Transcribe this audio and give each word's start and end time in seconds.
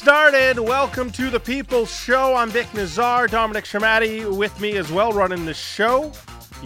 Started. 0.00 0.58
Welcome 0.58 1.10
to 1.10 1.28
the 1.28 1.38
People's 1.38 1.94
Show. 1.94 2.34
I'm 2.34 2.50
Bik 2.50 2.64
Nizzar, 2.72 3.28
Dominic 3.28 3.66
Sramaty 3.66 4.34
with 4.34 4.58
me 4.58 4.78
as 4.78 4.90
well, 4.90 5.12
running 5.12 5.44
the 5.44 5.52
show. 5.52 6.10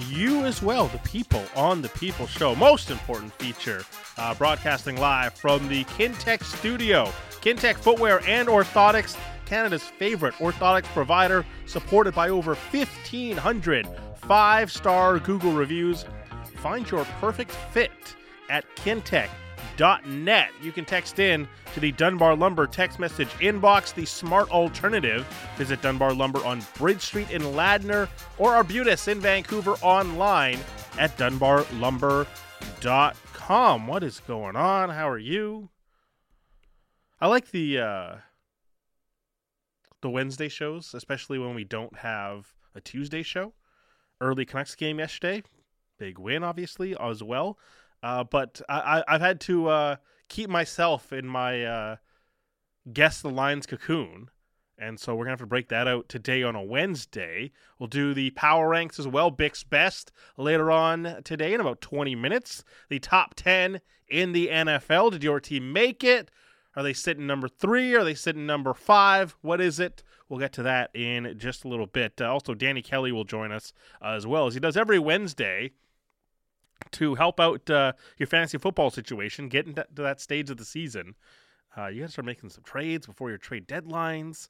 You 0.09 0.45
as 0.45 0.62
well, 0.62 0.87
the 0.87 0.98
people 0.98 1.43
on 1.57 1.83
the 1.83 1.89
People 1.89 2.29
Show. 2.29 2.55
Most 2.55 2.93
important 2.93 3.33
feature, 3.33 3.83
uh, 4.19 4.34
broadcasting 4.34 4.98
live 4.98 5.34
from 5.34 5.66
the 5.66 5.83
Kintec 5.83 6.45
studio. 6.45 7.12
Kintec 7.41 7.75
Footwear 7.75 8.20
and 8.24 8.47
Orthotics, 8.47 9.16
Canada's 9.46 9.82
favorite 9.82 10.35
orthotics 10.35 10.87
provider, 10.93 11.45
supported 11.66 12.15
by 12.15 12.29
over 12.29 12.55
1,500 12.55 13.88
five 14.29 14.71
star 14.71 15.19
Google 15.19 15.51
reviews. 15.51 16.05
Find 16.59 16.88
your 16.88 17.05
perfect 17.21 17.51
fit 17.51 17.91
at 18.48 18.65
kintec.net. 19.77 20.51
You 20.63 20.73
can 20.73 20.85
text 20.85 21.19
in 21.19 21.49
to 21.75 21.81
the 21.81 21.93
Dunbar 21.93 22.37
Lumber 22.37 22.67
text 22.67 22.99
message 22.99 23.29
inbox, 23.41 23.95
the 23.95 24.05
smart 24.05 24.51
alternative. 24.51 25.27
Visit 25.57 25.80
Dunbar 25.83 26.13
Lumber 26.15 26.45
on 26.45 26.63
Bridge 26.77 27.01
Street 27.01 27.30
in 27.30 27.43
Ladner 27.43 28.09
or 28.39 28.55
Arbutus 28.55 29.09
in 29.09 29.21
Vancouver 29.21 29.75
online 29.83 30.59
at 30.99 31.17
dunbarlumber.com. 31.17 33.87
What 33.87 34.03
is 34.03 34.21
going 34.27 34.57
on? 34.57 34.91
How 34.91 35.09
are 35.09 35.19
you? 35.19 35.71
I 37.21 37.29
like 37.29 37.51
the 37.51 37.79
uh, 37.79 38.16
the 40.02 40.11
Wednesday 40.11 40.49
shows, 40.49 40.93
especially 40.95 41.39
when 41.39 41.55
we 41.55 41.65
don't 41.65 41.99
have 41.99 42.52
a 42.74 42.80
Tuesday 42.80 43.23
show. 43.23 43.52
Early 44.21 44.45
Canucks 44.45 44.74
game 44.74 44.99
yesterday, 44.99 45.45
big 45.99 46.18
win, 46.18 46.45
obviously 46.45 46.96
as 46.99 47.23
well. 47.23 47.59
Uh, 48.05 48.23
but 48.23 48.60
I, 48.69 49.02
have 49.09 49.23
had 49.23 49.41
to 49.43 49.69
uh, 49.69 49.97
keep 50.29 50.51
myself 50.51 51.10
in 51.10 51.27
my 51.27 51.65
uh, 51.65 51.97
guess 52.93 53.23
the 53.23 53.30
lines 53.30 53.65
cocoon. 53.65 54.29
And 54.77 55.01
so 55.01 55.15
we're 55.15 55.24
to 55.24 55.30
have 55.30 55.38
to 55.38 55.46
break 55.46 55.71
that 55.71 55.88
out 55.88 56.11
today 56.11 56.43
on 56.43 56.55
a 56.55 56.63
Wednesday. 56.63 57.51
We'll 57.79 57.87
do 57.87 58.13
the 58.13 58.29
power 58.33 58.69
ranks 58.69 58.99
as 58.99 59.09
well, 59.09 59.30
Bik's 59.30 59.65
Best, 59.65 60.13
later 60.37 60.71
on 60.71 61.23
today 61.24 61.55
in 61.55 61.63
about 61.63 61.80
20 61.80 62.15
minutes. 62.15 62.63
The 62.91 62.99
top 62.99 63.37
10 63.37 63.80
in 64.06 64.33
the 64.33 64.49
NFL. 64.49 65.12
Did 65.12 65.25
your 65.25 65.41
team 65.41 65.72
make 65.72 66.05
it? 66.05 66.31
Are 66.77 66.83
they 66.83 66.93
sitting 66.93 67.27
number 67.27 67.49
three? 67.49 67.94
Are 67.94 68.05
they 68.05 68.15
sitting 68.15 68.44
number 68.44 68.75
five? 68.75 69.34
What 69.41 69.62
is 69.62 69.81
it? 69.81 70.03
We'll 70.28 70.41
get 70.41 70.53
to 70.55 70.62
that 70.65 70.91
in 70.94 71.39
just 71.39 71.65
a 71.65 71.69
little 71.69 71.87
bit. 71.87 72.21
Uh, 72.21 72.31
also, 72.31 72.53
Danny 72.53 72.83
Kelly 72.83 73.12
will 73.12 73.25
join 73.25 73.50
us 73.50 73.72
uh, 74.03 74.09
as 74.09 74.27
well 74.27 74.47
as 74.47 74.53
he 74.53 74.61
does 74.61 74.77
every 74.77 74.99
Wednesday 74.99 75.72
to 76.94 77.14
help 77.14 77.41
out 77.41 77.69
uh, 77.70 77.92
your 78.19 78.26
fantasy 78.26 78.59
football 78.59 78.91
situation, 78.91 79.48
getting 79.48 79.75
to 79.75 79.87
that 79.94 80.20
stage 80.20 80.50
of 80.50 80.56
the 80.56 80.64
season, 80.64 81.14
uh, 81.76 81.87
you 81.88 82.00
got 82.00 82.06
to 82.06 82.12
start 82.12 82.26
making 82.26 82.50
some 82.50 82.64
trades 82.64 83.06
before 83.06 83.28
your 83.28 83.38
trade 83.38 83.66
deadlines, 83.66 84.48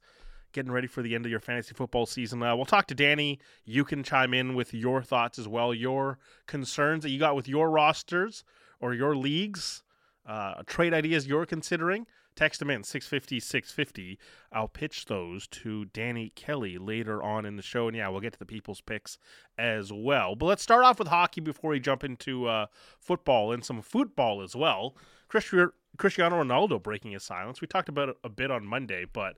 getting 0.53 0.71
ready 0.71 0.87
for 0.87 1.01
the 1.01 1.15
end 1.15 1.25
of 1.25 1.31
your 1.31 1.39
fantasy 1.39 1.73
football 1.73 2.05
season. 2.05 2.41
Uh, 2.41 2.55
we'll 2.55 2.65
talk 2.65 2.87
to 2.87 2.95
Danny. 2.95 3.39
You 3.65 3.83
can 3.83 4.03
chime 4.03 4.33
in 4.33 4.55
with 4.55 4.73
your 4.73 5.01
thoughts 5.01 5.39
as 5.39 5.47
well, 5.47 5.73
your 5.73 6.17
concerns 6.47 7.03
that 7.03 7.09
you 7.09 7.19
got 7.19 7.35
with 7.35 7.47
your 7.47 7.69
rosters 7.69 8.43
or 8.79 8.93
your 8.93 9.15
leagues, 9.15 9.83
uh, 10.25 10.61
trade 10.65 10.93
ideas 10.93 11.27
you're 11.27 11.45
considering. 11.45 12.05
Text 12.35 12.59
them 12.59 12.69
in 12.69 12.83
650 12.83 13.39
650. 13.39 14.19
I'll 14.51 14.67
pitch 14.67 15.05
those 15.05 15.47
to 15.47 15.85
Danny 15.85 16.31
Kelly 16.35 16.77
later 16.77 17.23
on 17.23 17.45
in 17.45 17.55
the 17.55 17.61
show. 17.61 17.87
And 17.87 17.95
yeah, 17.95 18.09
we'll 18.09 18.19
get 18.19 18.33
to 18.33 18.39
the 18.39 18.45
people's 18.45 18.81
picks 18.81 19.17
as 19.57 19.91
well. 19.93 20.35
But 20.35 20.47
let's 20.47 20.63
start 20.63 20.83
off 20.83 20.99
with 20.99 21.07
hockey 21.07 21.41
before 21.41 21.71
we 21.71 21.79
jump 21.79 22.03
into 22.03 22.47
uh, 22.47 22.65
football 22.99 23.51
and 23.51 23.63
some 23.63 23.81
football 23.81 24.41
as 24.41 24.55
well. 24.55 24.95
Cristiano 25.29 26.43
Ronaldo 26.43 26.81
breaking 26.81 27.11
his 27.11 27.23
silence. 27.23 27.61
We 27.61 27.67
talked 27.67 27.89
about 27.89 28.09
it 28.09 28.17
a 28.23 28.29
bit 28.29 28.51
on 28.51 28.65
Monday, 28.65 29.05
but 29.11 29.37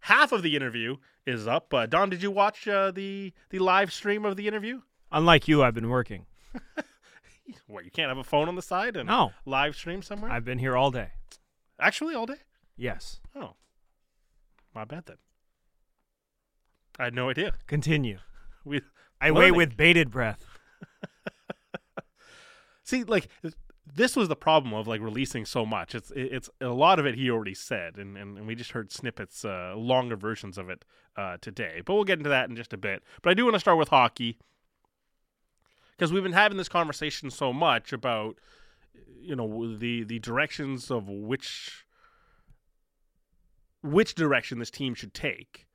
half 0.00 0.32
of 0.32 0.42
the 0.42 0.56
interview 0.56 0.96
is 1.26 1.46
up. 1.46 1.72
Uh, 1.72 1.86
Don, 1.86 2.10
did 2.10 2.22
you 2.22 2.30
watch 2.30 2.66
uh, 2.66 2.90
the 2.90 3.32
the 3.50 3.58
live 3.58 3.92
stream 3.92 4.24
of 4.24 4.36
the 4.36 4.48
interview? 4.48 4.80
Unlike 5.12 5.48
you, 5.48 5.62
I've 5.62 5.74
been 5.74 5.88
working. 5.88 6.26
what, 7.66 7.84
you 7.84 7.90
can't 7.90 8.08
have 8.08 8.18
a 8.18 8.24
phone 8.24 8.48
on 8.48 8.56
the 8.56 8.62
side 8.62 8.96
and 8.96 9.08
no. 9.08 9.32
live 9.46 9.74
stream 9.74 10.02
somewhere? 10.02 10.30
I've 10.30 10.44
been 10.44 10.58
here 10.58 10.76
all 10.76 10.90
day. 10.90 11.10
Actually, 11.80 12.14
all 12.14 12.26
day? 12.26 12.38
Yes. 12.76 13.20
Oh. 13.34 13.54
My 14.74 14.84
bad 14.84 15.06
then. 15.06 15.16
I 16.98 17.04
had 17.04 17.14
no 17.14 17.30
idea. 17.30 17.54
Continue. 17.66 18.18
We 18.64 18.82
I 19.20 19.30
wait 19.30 19.52
with 19.52 19.76
bated 19.76 20.10
breath. 20.10 20.44
See, 22.84 23.04
like 23.04 23.28
this 23.94 24.16
was 24.16 24.28
the 24.28 24.36
problem 24.36 24.74
of 24.74 24.86
like 24.86 25.00
releasing 25.00 25.44
so 25.44 25.64
much. 25.64 25.94
It's 25.94 26.12
it's 26.14 26.50
a 26.60 26.68
lot 26.68 26.98
of 26.98 27.06
it 27.06 27.14
he 27.14 27.30
already 27.30 27.54
said, 27.54 27.96
and 27.96 28.16
and, 28.16 28.38
and 28.38 28.46
we 28.46 28.54
just 28.54 28.72
heard 28.72 28.90
snippets, 28.90 29.44
uh, 29.44 29.74
longer 29.76 30.16
versions 30.16 30.58
of 30.58 30.68
it 30.70 30.84
uh, 31.16 31.36
today. 31.40 31.82
But 31.84 31.94
we'll 31.94 32.04
get 32.04 32.18
into 32.18 32.30
that 32.30 32.48
in 32.48 32.56
just 32.56 32.72
a 32.72 32.76
bit. 32.76 33.02
But 33.22 33.30
I 33.30 33.34
do 33.34 33.44
want 33.44 33.54
to 33.54 33.60
start 33.60 33.78
with 33.78 33.88
hockey 33.88 34.38
because 35.96 36.12
we've 36.12 36.22
been 36.22 36.32
having 36.32 36.58
this 36.58 36.68
conversation 36.68 37.30
so 37.30 37.52
much 37.52 37.92
about 37.92 38.38
you 39.20 39.36
know 39.36 39.76
the 39.76 40.04
the 40.04 40.18
directions 40.18 40.90
of 40.90 41.08
which 41.08 41.84
which 43.82 44.14
direction 44.14 44.58
this 44.58 44.70
team 44.70 44.94
should 44.94 45.14
take. 45.14 45.66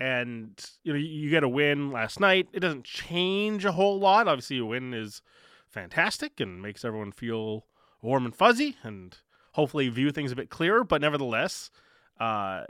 And 0.00 0.52
you 0.82 0.92
know, 0.92 0.98
you 0.98 1.30
get 1.30 1.44
a 1.44 1.48
win 1.48 1.90
last 1.90 2.18
night. 2.18 2.48
It 2.52 2.60
doesn't 2.60 2.84
change 2.84 3.64
a 3.64 3.72
whole 3.72 3.98
lot. 3.98 4.26
Obviously, 4.26 4.58
a 4.58 4.64
win 4.64 4.92
is 4.92 5.22
fantastic 5.68 6.40
and 6.40 6.60
makes 6.60 6.84
everyone 6.84 7.12
feel 7.12 7.66
warm 8.02 8.24
and 8.24 8.34
fuzzy, 8.34 8.76
and 8.82 9.16
hopefully 9.52 9.88
view 9.88 10.10
things 10.10 10.32
a 10.32 10.36
bit 10.36 10.50
clearer. 10.50 10.82
But 10.84 11.00
nevertheless, 11.00 11.70
uh, 12.18 12.64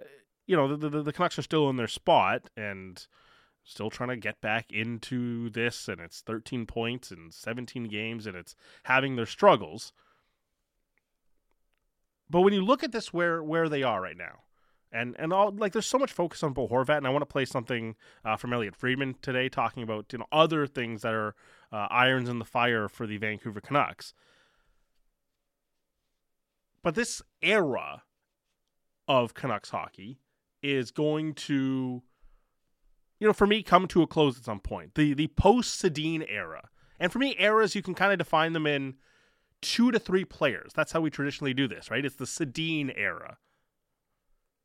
you 0.47 0.54
know, 0.54 0.77
the, 0.77 0.88
the, 0.88 1.03
the 1.03 1.12
Canucks 1.12 1.38
are 1.38 1.43
still 1.43 1.71
in 1.71 1.77
their 1.77 1.88
spot 1.88 2.50
and 2.56 3.06
still 3.64 3.91
trying 3.91 4.10
to 4.10 4.16
get 4.16 4.41
back 4.41 4.70
into 4.70 5.50
this. 5.50 5.88
And 5.88 6.00
it's 6.00 6.20
13 6.20 6.66
points 6.66 7.10
and 7.10 7.32
17 7.32 7.84
games, 7.84 8.26
and 8.26 8.36
it's 8.36 8.54
having 8.84 9.16
their 9.16 9.26
struggles. 9.26 9.92
But 12.30 12.42
when 12.42 12.53
you 12.53 12.64
look 12.64 12.82
at 12.82 12.92
this, 12.92 13.12
where 13.12 13.42
where 13.42 13.69
they 13.69 13.82
are 13.82 14.00
right 14.00 14.16
now, 14.16 14.41
and 14.91 15.14
and 15.19 15.32
all 15.32 15.50
like 15.50 15.72
there's 15.72 15.86
so 15.86 15.98
much 15.98 16.12
focus 16.12 16.42
on 16.42 16.53
Bo 16.53 16.69
Horvat, 16.69 16.98
and 16.98 17.06
I 17.06 17.10
want 17.10 17.22
to 17.22 17.26
play 17.26 17.44
something 17.44 17.97
uh, 18.24 18.36
from 18.36 18.53
Elliotte 18.53 18.76
Friedman 18.76 19.16
today, 19.20 19.48
talking 19.48 19.82
about 19.82 20.12
you 20.12 20.19
know 20.19 20.26
other 20.32 20.66
things 20.66 21.03
that 21.03 21.12
are 21.12 21.34
uh, 21.72 21.88
irons 21.91 22.28
in 22.28 22.38
the 22.38 22.44
fire 22.44 22.88
for 22.88 23.06
the 23.06 23.19
Vancouver 23.19 23.60
Canucks. 23.60 24.14
But 26.82 26.94
this 26.94 27.22
era 27.42 28.03
of 29.08 29.34
Canucks 29.34 29.70
hockey 29.70 30.20
is 30.62 30.91
going 30.91 31.34
to, 31.34 32.03
you 33.19 33.26
know, 33.26 33.32
for 33.32 33.47
me, 33.47 33.62
come 33.62 33.86
to 33.88 34.02
a 34.02 34.06
close 34.06 34.38
at 34.38 34.44
some 34.44 34.60
point. 34.60 34.94
The 34.94 35.14
the 35.14 35.28
post 35.28 35.82
Sedin 35.82 36.25
era, 36.28 36.69
and 36.98 37.12
for 37.12 37.19
me, 37.19 37.36
eras 37.38 37.75
you 37.75 37.82
can 37.82 37.94
kind 37.94 38.12
of 38.12 38.19
define 38.19 38.52
them 38.52 38.66
in 38.66 38.94
two 39.60 39.91
to 39.91 39.98
three 39.98 40.25
players. 40.25 40.72
That's 40.75 40.92
how 40.92 41.00
we 41.00 41.10
traditionally 41.10 41.54
do 41.54 41.66
this, 41.69 41.91
right? 41.91 42.04
It's 42.04 42.16
the 42.16 42.24
Sedin 42.24 42.92
era 42.97 43.38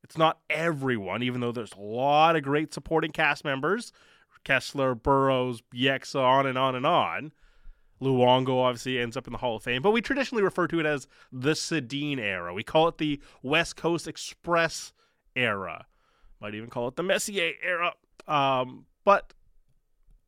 it's 0.04 0.18
not 0.18 0.40
everyone, 0.50 1.24
even 1.24 1.42
though 1.42 1.52
there's 1.52 1.74
a 1.74 1.82
lot 1.82 2.36
of 2.36 2.44
great 2.44 2.74
supporting 2.74 3.12
cast 3.12 3.44
members. 3.44 3.92
Kesler, 4.46 5.00
Burrows, 5.02 5.62
Bieksa, 5.74 6.22
on 6.22 6.46
and 6.46 6.58
on 6.58 6.76
and 6.76 6.86
on. 6.86 7.32
Luongo 8.02 8.64
obviously 8.64 8.98
ends 8.98 9.18
up 9.18 9.28
in 9.28 9.34
the 9.34 9.40
Hall 9.40 9.58
of 9.58 9.64
Fame, 9.64 9.82
but 9.82 9.92
we 9.92 10.02
traditionally 10.02 10.44
refer 10.44 10.68
to 10.68 10.80
it 10.80 10.86
as 10.86 11.08
the 11.32 11.52
Sedin 11.52 12.18
era. 12.18 12.54
We 12.54 12.64
call 12.64 12.88
it 12.88 12.98
the 12.98 13.22
West 13.44 13.76
Coast 13.76 14.08
Express 14.08 14.94
era. 15.36 15.86
Might 16.40 16.56
even 16.56 16.70
call 16.70 16.88
it 16.88 16.96
the 16.96 17.04
Messier 17.04 17.52
era. 17.62 17.94
Um, 18.30 18.86
but 19.04 19.34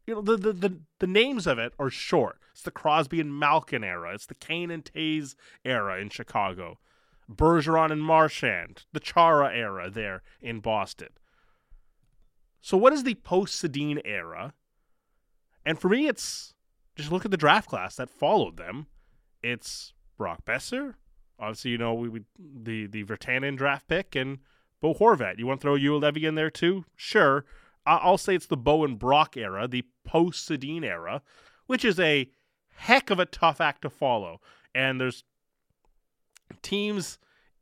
you 0.05 0.15
know 0.15 0.21
the, 0.21 0.37
the, 0.37 0.53
the 0.53 0.79
the 0.99 1.07
names 1.07 1.47
of 1.47 1.59
it 1.59 1.73
are 1.79 1.89
short. 1.89 2.39
It's 2.51 2.63
the 2.63 2.71
Crosby 2.71 3.21
and 3.21 3.37
Malkin 3.37 3.83
era. 3.83 4.13
It's 4.13 4.25
the 4.25 4.35
Kane 4.35 4.71
and 4.71 4.83
Toews 4.83 5.35
era 5.63 5.99
in 6.01 6.09
Chicago. 6.09 6.79
Bergeron 7.31 7.91
and 7.91 8.03
Marchand, 8.03 8.83
the 8.91 8.99
Chara 8.99 9.55
era 9.55 9.89
there 9.89 10.21
in 10.41 10.59
Boston. 10.59 11.09
So, 12.59 12.75
what 12.75 12.91
is 12.91 13.03
the 13.03 13.15
post 13.15 13.63
Sedin 13.63 14.01
era? 14.03 14.53
And 15.65 15.79
for 15.79 15.87
me, 15.87 16.07
it's 16.07 16.53
just 16.95 17.11
look 17.11 17.23
at 17.23 17.31
the 17.31 17.37
draft 17.37 17.69
class 17.69 17.95
that 17.95 18.09
followed 18.09 18.57
them. 18.57 18.87
It's 19.41 19.93
Brock 20.17 20.43
Boeser, 20.45 20.95
obviously, 21.41 21.71
you 21.71 21.77
know, 21.77 21.93
we, 21.93 22.07
we 22.07 22.21
the 22.37 22.87
the 22.87 23.03
Virtanen 23.03 23.57
draft 23.57 23.87
pick, 23.87 24.15
and 24.15 24.39
Bo 24.79 24.93
Horvat. 24.93 25.39
You 25.39 25.47
want 25.47 25.59
to 25.59 25.63
throw 25.63 25.75
Juolevi 25.75 26.23
in 26.23 26.35
there 26.35 26.51
too? 26.51 26.85
Sure. 26.95 27.45
I'll 27.85 28.17
say 28.17 28.35
it's 28.35 28.45
the 28.45 28.57
Bo 28.57 28.83
and 28.83 28.99
Brock 28.99 29.35
era, 29.37 29.67
the 29.67 29.85
post 30.03 30.47
Sedin 30.47 30.83
era, 30.83 31.21
which 31.67 31.83
is 31.83 31.99
a 31.99 32.29
heck 32.75 33.09
of 33.09 33.19
a 33.19 33.25
tough 33.25 33.59
act 33.59 33.81
to 33.83 33.89
follow. 33.89 34.39
And 34.73 34.99
there's 34.99 35.23
teams 36.61 37.17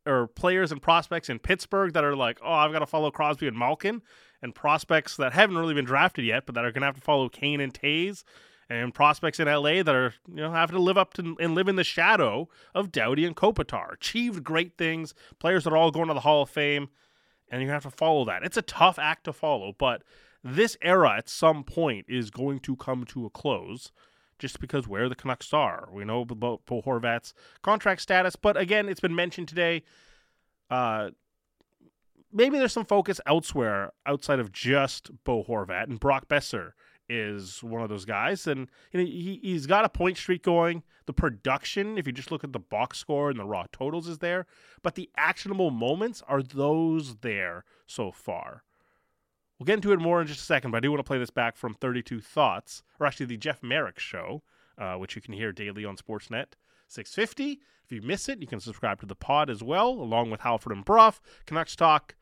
or 0.05 0.27
players 0.27 0.71
and 0.71 0.81
prospects 0.81 1.29
in 1.29 1.39
Pittsburgh 1.39 1.93
that 1.93 2.03
are 2.03 2.15
like, 2.15 2.39
oh, 2.43 2.51
I've 2.51 2.71
got 2.71 2.79
to 2.79 2.85
follow 2.85 3.11
Crosby 3.11 3.47
and 3.47 3.57
Malkin, 3.57 4.01
and 4.41 4.55
prospects 4.55 5.17
that 5.17 5.33
haven't 5.33 5.57
really 5.57 5.73
been 5.73 5.85
drafted 5.85 6.25
yet, 6.25 6.45
but 6.45 6.55
that 6.55 6.65
are 6.65 6.71
going 6.71 6.81
to 6.81 6.87
have 6.87 6.95
to 6.95 7.01
follow 7.01 7.29
Kane 7.29 7.59
and 7.59 7.73
Toews, 7.73 8.23
and 8.69 8.93
prospects 8.93 9.39
in 9.39 9.47
LA 9.47 9.83
that 9.83 9.95
are 9.95 10.13
you 10.27 10.35
know 10.35 10.51
having 10.51 10.75
to 10.75 10.81
live 10.81 10.97
up 10.97 11.13
to 11.15 11.35
and 11.39 11.55
live 11.55 11.67
in 11.67 11.75
the 11.75 11.83
shadow 11.83 12.47
of 12.73 12.91
Doughty 12.91 13.25
and 13.25 13.35
Kopitar. 13.35 13.93
Achieved 13.93 14.43
great 14.43 14.77
things, 14.77 15.13
players 15.39 15.63
that 15.63 15.73
are 15.73 15.77
all 15.77 15.91
going 15.91 16.07
to 16.07 16.13
the 16.13 16.21
Hall 16.21 16.43
of 16.43 16.49
Fame, 16.49 16.89
and 17.49 17.61
you 17.61 17.69
have 17.69 17.83
to 17.83 17.89
follow 17.89 18.25
that. 18.25 18.43
It's 18.43 18.57
a 18.57 18.61
tough 18.61 18.99
act 18.99 19.25
to 19.25 19.33
follow, 19.33 19.73
but 19.77 20.03
this 20.43 20.77
era 20.81 21.17
at 21.17 21.29
some 21.29 21.63
point 21.63 22.05
is 22.07 22.29
going 22.29 22.59
to 22.61 22.75
come 22.75 23.05
to 23.05 23.25
a 23.25 23.29
close. 23.29 23.91
Just 24.37 24.61
because 24.61 24.87
where 24.87 25.09
the 25.09 25.15
Canucks 25.15 25.53
are, 25.53 25.89
we 25.91 26.05
know 26.05 26.21
about 26.21 26.65
Bo 26.65 26.81
Horvat's 26.81 27.33
contract 27.61 28.01
status, 28.01 28.37
but 28.37 28.55
again, 28.55 28.87
it's 28.87 29.01
been 29.01 29.13
mentioned 29.13 29.49
today. 29.49 29.83
Uh, 30.69 31.09
maybe 32.31 32.57
there's 32.57 32.71
some 32.71 32.85
focus 32.85 33.19
elsewhere 33.25 33.91
outside 34.05 34.39
of 34.39 34.53
just 34.53 35.11
Bo 35.25 35.43
Horvat 35.43 35.89
and 35.89 35.99
Brock 35.99 36.29
Boeser 36.29 36.71
is 37.09 37.63
one 37.63 37.81
of 37.81 37.89
those 37.89 38.05
guys, 38.05 38.45
and 38.47 38.69
you 38.91 38.99
know, 38.99 39.05
he 39.05 39.39
he's 39.41 39.65
got 39.65 39.85
a 39.85 39.89
point 39.89 40.17
streak 40.17 40.43
going. 40.43 40.83
The 41.05 41.13
production, 41.13 41.97
if 41.97 42.05
you 42.05 42.13
just 42.13 42.31
look 42.31 42.43
at 42.43 42.53
the 42.53 42.59
box 42.59 42.99
score 42.99 43.29
and 43.29 43.39
the 43.39 43.45
raw 43.45 43.65
totals, 43.71 44.07
is 44.07 44.19
there, 44.19 44.45
but 44.83 44.95
the 44.95 45.09
actionable 45.17 45.71
moments 45.71 46.21
are 46.27 46.43
those 46.43 47.17
there 47.17 47.65
so 47.87 48.11
far. 48.11 48.63
We'll 49.57 49.65
get 49.65 49.75
into 49.75 49.91
it 49.91 49.99
more 49.99 50.21
in 50.21 50.27
just 50.27 50.39
a 50.39 50.43
second, 50.43 50.71
but 50.71 50.77
I 50.77 50.79
do 50.79 50.91
want 50.91 50.99
to 50.99 51.07
play 51.07 51.17
this 51.17 51.31
back 51.31 51.57
from 51.57 51.73
32 51.73 52.21
Thoughts, 52.21 52.83
or 52.99 53.05
actually 53.05 53.25
the 53.25 53.37
Jeff 53.37 53.61
Marek 53.61 53.99
show, 53.99 54.43
uh, 54.77 54.95
which 54.95 55.15
you 55.15 55.21
can 55.21 55.33
hear 55.33 55.51
daily 55.51 55.83
on 55.83 55.97
Sportsnet 55.97 56.53
650. 56.87 57.59
If 57.83 57.91
you 57.91 58.01
miss 58.01 58.29
it, 58.29 58.39
you 58.39 58.47
can 58.47 58.59
subscribe 58.59 59.01
to 59.01 59.05
the 59.05 59.15
pod 59.15 59.49
as 59.49 59.61
well, 59.61 59.89
along 59.89 60.29
with 60.29 60.41
Halford 60.41 60.71
and 60.71 60.85
Brough, 60.85 61.15
Canucks 61.45 61.75
Talk, 61.75 62.15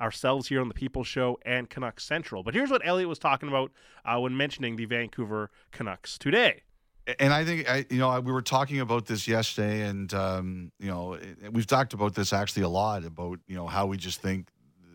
ourselves 0.00 0.48
here 0.48 0.60
on 0.60 0.68
the 0.68 0.74
People 0.74 1.04
Show, 1.04 1.38
and 1.44 1.68
Canucks 1.68 2.04
Central. 2.04 2.42
But 2.42 2.54
here's 2.54 2.70
what 2.70 2.82
Elliotte 2.84 3.08
was 3.08 3.18
talking 3.18 3.48
about 3.48 3.70
uh, 4.04 4.18
when 4.18 4.36
mentioning 4.36 4.76
the 4.76 4.86
Vancouver 4.86 5.50
Canucks 5.72 6.18
today. 6.18 6.62
And 7.18 7.32
I 7.32 7.44
think 7.44 7.68
I, 7.68 7.86
you 7.90 7.98
know, 7.98 8.20
we 8.20 8.32
were 8.32 8.42
talking 8.42 8.80
about 8.80 9.06
this 9.06 9.26
yesterday, 9.26 9.82
and 9.82 10.12
um, 10.14 10.72
you 10.78 10.88
know, 10.88 11.18
we've 11.50 11.66
talked 11.66 11.92
about 11.92 12.14
this 12.14 12.32
actually 12.32 12.62
a 12.62 12.68
lot 12.68 13.04
about 13.04 13.40
you 13.46 13.56
know 13.56 13.66
how 13.66 13.86
we 13.86 13.96
just 13.96 14.20
think 14.20 14.48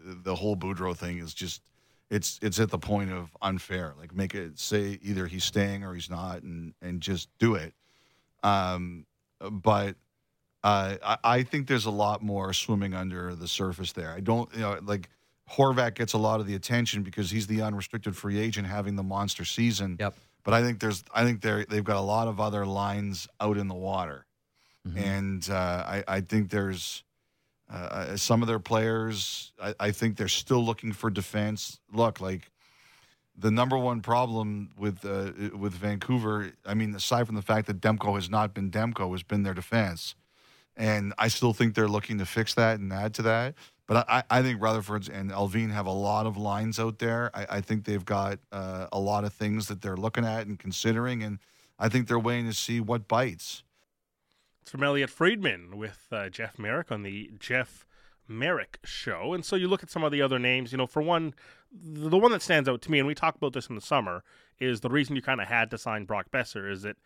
the 0.05 0.35
whole 0.35 0.55
Boudreau 0.55 0.95
thing 0.95 1.17
is 1.17 1.33
just 1.33 1.61
it's 2.09 2.39
it's 2.41 2.59
at 2.59 2.69
the 2.69 2.77
point 2.77 3.11
of 3.11 3.35
unfair. 3.41 3.93
Like 3.99 4.15
make 4.15 4.35
it 4.35 4.59
say 4.59 4.99
either 5.01 5.27
he's 5.27 5.43
staying 5.43 5.83
or 5.83 5.93
he's 5.93 6.09
not, 6.09 6.43
and 6.43 6.73
and 6.81 7.01
just 7.01 7.29
do 7.39 7.55
it. 7.55 7.73
Um, 8.43 9.05
but 9.51 9.95
uh, 10.65 10.97
I, 11.03 11.17
I, 11.23 11.43
think 11.43 11.67
there's 11.67 11.85
a 11.85 11.91
lot 11.91 12.23
more 12.23 12.51
swimming 12.51 12.95
under 12.95 13.35
the 13.35 13.47
surface 13.47 13.91
there. 13.91 14.09
I 14.09 14.19
don't, 14.19 14.51
you 14.55 14.61
know, 14.61 14.79
like 14.81 15.09
Horvat 15.51 15.93
gets 15.93 16.13
a 16.13 16.17
lot 16.17 16.39
of 16.39 16.47
the 16.47 16.55
attention 16.55 17.03
because 17.03 17.29
he's 17.29 17.45
the 17.45 17.61
unrestricted 17.61 18.17
free 18.17 18.39
agent 18.39 18.65
having 18.65 18.95
the 18.95 19.03
monster 19.03 19.45
season. 19.45 19.97
Yep. 19.99 20.15
But 20.43 20.55
I 20.55 20.63
think 20.63 20.79
there's, 20.79 21.03
I 21.13 21.23
think 21.23 21.41
they 21.41 21.65
they've 21.69 21.83
got 21.83 21.97
a 21.97 22.01
lot 22.01 22.27
of 22.27 22.39
other 22.39 22.65
lines 22.65 23.27
out 23.39 23.57
in 23.57 23.67
the 23.67 23.75
water, 23.75 24.25
mm-hmm. 24.87 24.97
and 24.97 25.49
uh, 25.51 25.53
I, 25.53 26.03
I 26.07 26.21
think 26.21 26.49
there's 26.49 27.03
uh, 27.71 27.75
uh, 27.75 28.17
some 28.17 28.41
of 28.41 28.47
their 28.47 28.59
players. 28.59 29.53
I, 29.61 29.75
I 29.79 29.91
think 29.91 30.17
they're 30.17 30.27
still 30.27 30.65
looking 30.65 30.93
for 30.93 31.11
defense. 31.11 31.79
Look, 31.93 32.21
like 32.21 32.49
the 33.37 33.51
number 33.51 33.77
one 33.77 34.01
problem 34.01 34.71
with 34.79 35.05
uh, 35.05 35.31
with 35.55 35.73
Vancouver, 35.73 36.53
I 36.65 36.73
mean, 36.73 36.95
aside 36.95 37.27
from 37.27 37.35
the 37.35 37.43
fact 37.43 37.67
that 37.67 37.81
Demko 37.81 38.15
has 38.15 38.31
not 38.31 38.55
been 38.55 38.71
Demko, 38.71 39.11
has 39.11 39.21
been 39.21 39.43
their 39.43 39.53
defense 39.53 40.15
and 40.77 41.13
I 41.17 41.27
still 41.27 41.53
think 41.53 41.75
they're 41.75 41.87
looking 41.87 42.17
to 42.17 42.25
fix 42.25 42.53
that 42.55 42.79
and 42.79 42.91
add 42.91 43.13
to 43.15 43.21
that. 43.23 43.55
But 43.87 44.09
I, 44.09 44.23
I 44.29 44.41
think 44.41 44.61
Rutherford 44.61 45.09
and 45.09 45.31
Allvin 45.31 45.71
have 45.71 45.85
a 45.85 45.91
lot 45.91 46.25
of 46.25 46.37
lines 46.37 46.79
out 46.79 46.99
there. 46.99 47.29
I, 47.35 47.57
I 47.57 47.61
think 47.61 47.85
they've 47.85 48.03
got 48.03 48.39
uh, 48.51 48.87
a 48.91 48.99
lot 48.99 49.23
of 49.23 49.33
things 49.33 49.67
that 49.67 49.81
they're 49.81 49.97
looking 49.97 50.25
at 50.25 50.47
and 50.47 50.57
considering, 50.57 51.21
and 51.21 51.39
I 51.77 51.89
think 51.89 52.07
they're 52.07 52.17
waiting 52.19 52.47
to 52.47 52.53
see 52.53 52.79
what 52.79 53.07
bites. 53.07 53.63
It's 54.63 54.71
from 54.71 54.83
Elliotte 54.83 55.11
Friedman 55.11 55.77
with 55.77 56.07
uh, 56.11 56.29
Jeff 56.29 56.57
Marek 56.57 56.91
on 56.91 57.03
the 57.03 57.29
Jeff 57.39 57.85
Marek 58.27 58.79
show. 58.83 59.33
And 59.33 59.45
so 59.45 59.55
you 59.55 59.67
look 59.67 59.83
at 59.83 59.91
some 59.91 60.03
of 60.03 60.11
the 60.11 60.23
other 60.23 60.39
names, 60.39 60.71
you 60.71 60.79
know, 60.79 60.87
for 60.87 61.03
one, 61.03 61.35
the 61.71 62.17
one 62.17 62.31
that 62.31 62.41
stands 62.41 62.67
out 62.67 62.81
to 62.81 62.91
me, 62.91 62.97
and 62.97 63.07
we 63.07 63.13
talked 63.13 63.37
about 63.37 63.53
this 63.53 63.67
in 63.67 63.75
the 63.75 63.81
summer, 63.81 64.23
is 64.59 64.81
the 64.81 64.89
reason 64.89 65.15
you 65.15 65.21
kind 65.21 65.41
of 65.41 65.47
had 65.47 65.69
to 65.69 65.77
sign 65.77 66.05
Brock 66.05 66.27
Boeser 66.31 66.71
is 66.71 66.81
that 66.81 66.97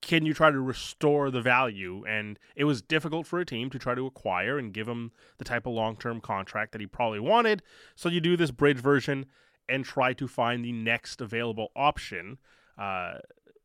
can 0.00 0.24
you 0.24 0.32
try 0.32 0.50
to 0.50 0.60
restore 0.60 1.30
the 1.30 1.40
value? 1.40 2.04
And 2.06 2.38
it 2.54 2.64
was 2.64 2.82
difficult 2.82 3.26
for 3.26 3.40
a 3.40 3.44
team 3.44 3.70
to 3.70 3.78
try 3.78 3.94
to 3.94 4.06
acquire 4.06 4.58
and 4.58 4.72
give 4.72 4.88
him 4.88 5.12
the 5.38 5.44
type 5.44 5.66
of 5.66 5.72
long 5.72 5.96
term 5.96 6.20
contract 6.20 6.72
that 6.72 6.80
he 6.80 6.86
probably 6.86 7.20
wanted. 7.20 7.62
So 7.94 8.08
you 8.08 8.20
do 8.20 8.36
this 8.36 8.50
bridge 8.50 8.78
version 8.78 9.26
and 9.68 9.84
try 9.84 10.12
to 10.14 10.26
find 10.26 10.64
the 10.64 10.72
next 10.72 11.20
available 11.20 11.70
option 11.76 12.38
uh, 12.78 13.14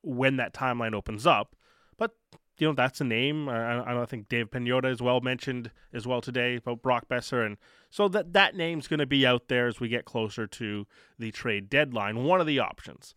when 0.01 0.37
that 0.37 0.53
timeline 0.53 0.93
opens 0.93 1.25
up. 1.25 1.55
But 1.97 2.15
you 2.57 2.67
know 2.67 2.73
that's 2.73 3.01
a 3.01 3.05
name. 3.05 3.47
I, 3.47 4.01
I 4.01 4.05
think 4.05 4.29
Dave 4.29 4.51
Pagnotta 4.51 4.91
is 4.91 5.01
well 5.01 5.21
mentioned 5.21 5.71
as 5.93 6.05
well 6.05 6.21
today 6.21 6.57
about 6.57 6.81
Brock 6.81 7.07
Boeser, 7.09 7.45
and 7.45 7.57
so 7.89 8.07
that 8.09 8.33
that 8.33 8.55
name's 8.55 8.87
going 8.87 8.99
to 8.99 9.05
be 9.05 9.25
out 9.25 9.47
there 9.47 9.67
as 9.67 9.79
we 9.79 9.87
get 9.87 10.05
closer 10.05 10.45
to 10.47 10.85
the 11.17 11.31
trade 11.31 11.69
deadline. 11.69 12.23
One 12.23 12.41
of 12.41 12.47
the 12.47 12.59
options. 12.59 13.13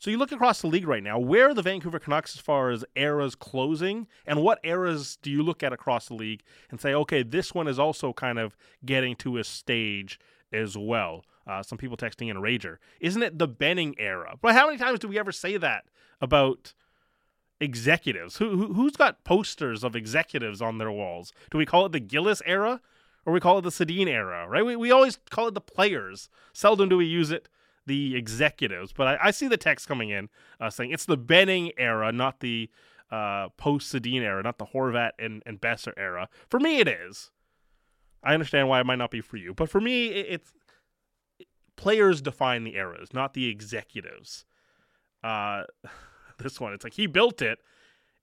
So 0.00 0.10
you 0.10 0.16
look 0.16 0.32
across 0.32 0.62
the 0.62 0.66
league 0.66 0.88
right 0.88 1.02
now, 1.02 1.18
where 1.18 1.50
are 1.50 1.54
the 1.54 1.60
Vancouver 1.60 1.98
Canucks 1.98 2.34
as 2.34 2.40
far 2.40 2.70
as 2.70 2.86
eras 2.96 3.34
closing, 3.34 4.06
and 4.26 4.42
what 4.42 4.58
eras 4.64 5.18
do 5.20 5.30
you 5.30 5.42
look 5.42 5.62
at 5.62 5.74
across 5.74 6.08
the 6.08 6.14
league 6.14 6.42
and 6.70 6.80
say, 6.80 6.94
okay, 6.94 7.22
this 7.22 7.54
one 7.54 7.68
is 7.68 7.78
also 7.78 8.14
kind 8.14 8.38
of 8.38 8.56
getting 8.82 9.14
to 9.16 9.36
a 9.36 9.44
stage 9.44 10.18
as 10.54 10.76
well? 10.76 11.26
Uh, 11.46 11.62
some 11.62 11.76
people 11.76 11.98
texting 11.98 12.30
in 12.30 12.38
Rager. 12.38 12.78
Isn't 12.98 13.22
it 13.22 13.38
the 13.38 13.46
Benning 13.46 13.94
era? 13.98 14.38
But 14.40 14.54
how 14.54 14.66
many 14.66 14.78
times 14.78 15.00
do 15.00 15.08
we 15.08 15.18
ever 15.18 15.32
say 15.32 15.58
that 15.58 15.84
about 16.18 16.72
executives? 17.60 18.38
Who, 18.38 18.56
who 18.56 18.72
who's 18.72 18.96
got 18.96 19.22
posters 19.24 19.84
of 19.84 19.94
executives 19.94 20.62
on 20.62 20.78
their 20.78 20.90
walls? 20.90 21.30
Do 21.50 21.58
we 21.58 21.66
call 21.66 21.84
it 21.84 21.92
the 21.92 22.00
Gillis 22.00 22.40
era, 22.46 22.80
or 23.26 23.34
we 23.34 23.40
call 23.40 23.58
it 23.58 23.62
the 23.62 23.70
Sedin 23.70 24.06
era? 24.06 24.48
Right? 24.48 24.64
We 24.64 24.76
we 24.76 24.90
always 24.90 25.18
call 25.28 25.48
it 25.48 25.52
the 25.54 25.60
players. 25.60 26.30
Seldom 26.54 26.88
do 26.88 26.96
we 26.96 27.04
use 27.04 27.30
it 27.30 27.50
the 27.90 28.14
executives. 28.14 28.92
But 28.92 29.08
I, 29.08 29.18
I 29.24 29.30
see 29.32 29.48
the 29.48 29.56
text 29.56 29.88
coming 29.88 30.10
in 30.10 30.28
uh, 30.60 30.70
saying 30.70 30.92
it's 30.92 31.06
the 31.06 31.16
Benning 31.16 31.72
era, 31.76 32.12
not 32.12 32.38
the 32.38 32.70
uh, 33.10 33.48
post 33.56 33.92
Sedin 33.92 34.22
era, 34.22 34.42
not 34.44 34.58
the 34.58 34.66
Horvat 34.66 35.10
and, 35.18 35.42
and 35.44 35.60
Boeser 35.60 35.92
era. 35.96 36.28
For 36.48 36.60
me, 36.60 36.78
it 36.78 36.86
is. 36.86 37.32
I 38.22 38.32
understand 38.32 38.68
why 38.68 38.80
it 38.80 38.86
might 38.86 38.98
not 38.98 39.10
be 39.10 39.20
for 39.20 39.36
you, 39.38 39.52
but 39.54 39.68
for 39.68 39.80
me, 39.80 40.06
it, 40.06 40.26
it's 40.28 40.52
it, 41.40 41.48
players 41.74 42.22
define 42.22 42.62
the 42.62 42.76
eras, 42.76 43.12
not 43.12 43.34
the 43.34 43.48
executives. 43.48 44.44
Uh, 45.24 45.64
this 46.38 46.60
one, 46.60 46.72
it's 46.72 46.84
like 46.84 46.94
he 46.94 47.08
built 47.08 47.42
it, 47.42 47.58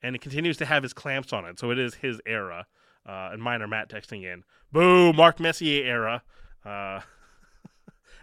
and 0.01 0.15
it 0.15 0.21
continues 0.21 0.55
to 0.57 0.65
have 0.65 0.83
his 0.83 0.93
clamps 0.93 1.33
on 1.33 1.43
it, 1.43 1.59
so 1.59 1.71
it 1.71 1.77
is 1.77 1.95
his 1.95 2.21
era. 2.25 2.67
Uh, 3.05 3.29
and 3.31 3.41
minor 3.41 3.67
Matt 3.67 3.89
texting 3.89 4.23
in, 4.23 4.43
"Boo, 4.71 5.11
Mark 5.11 5.39
Messier 5.39 5.85
era." 5.85 6.23
Uh, 6.65 7.01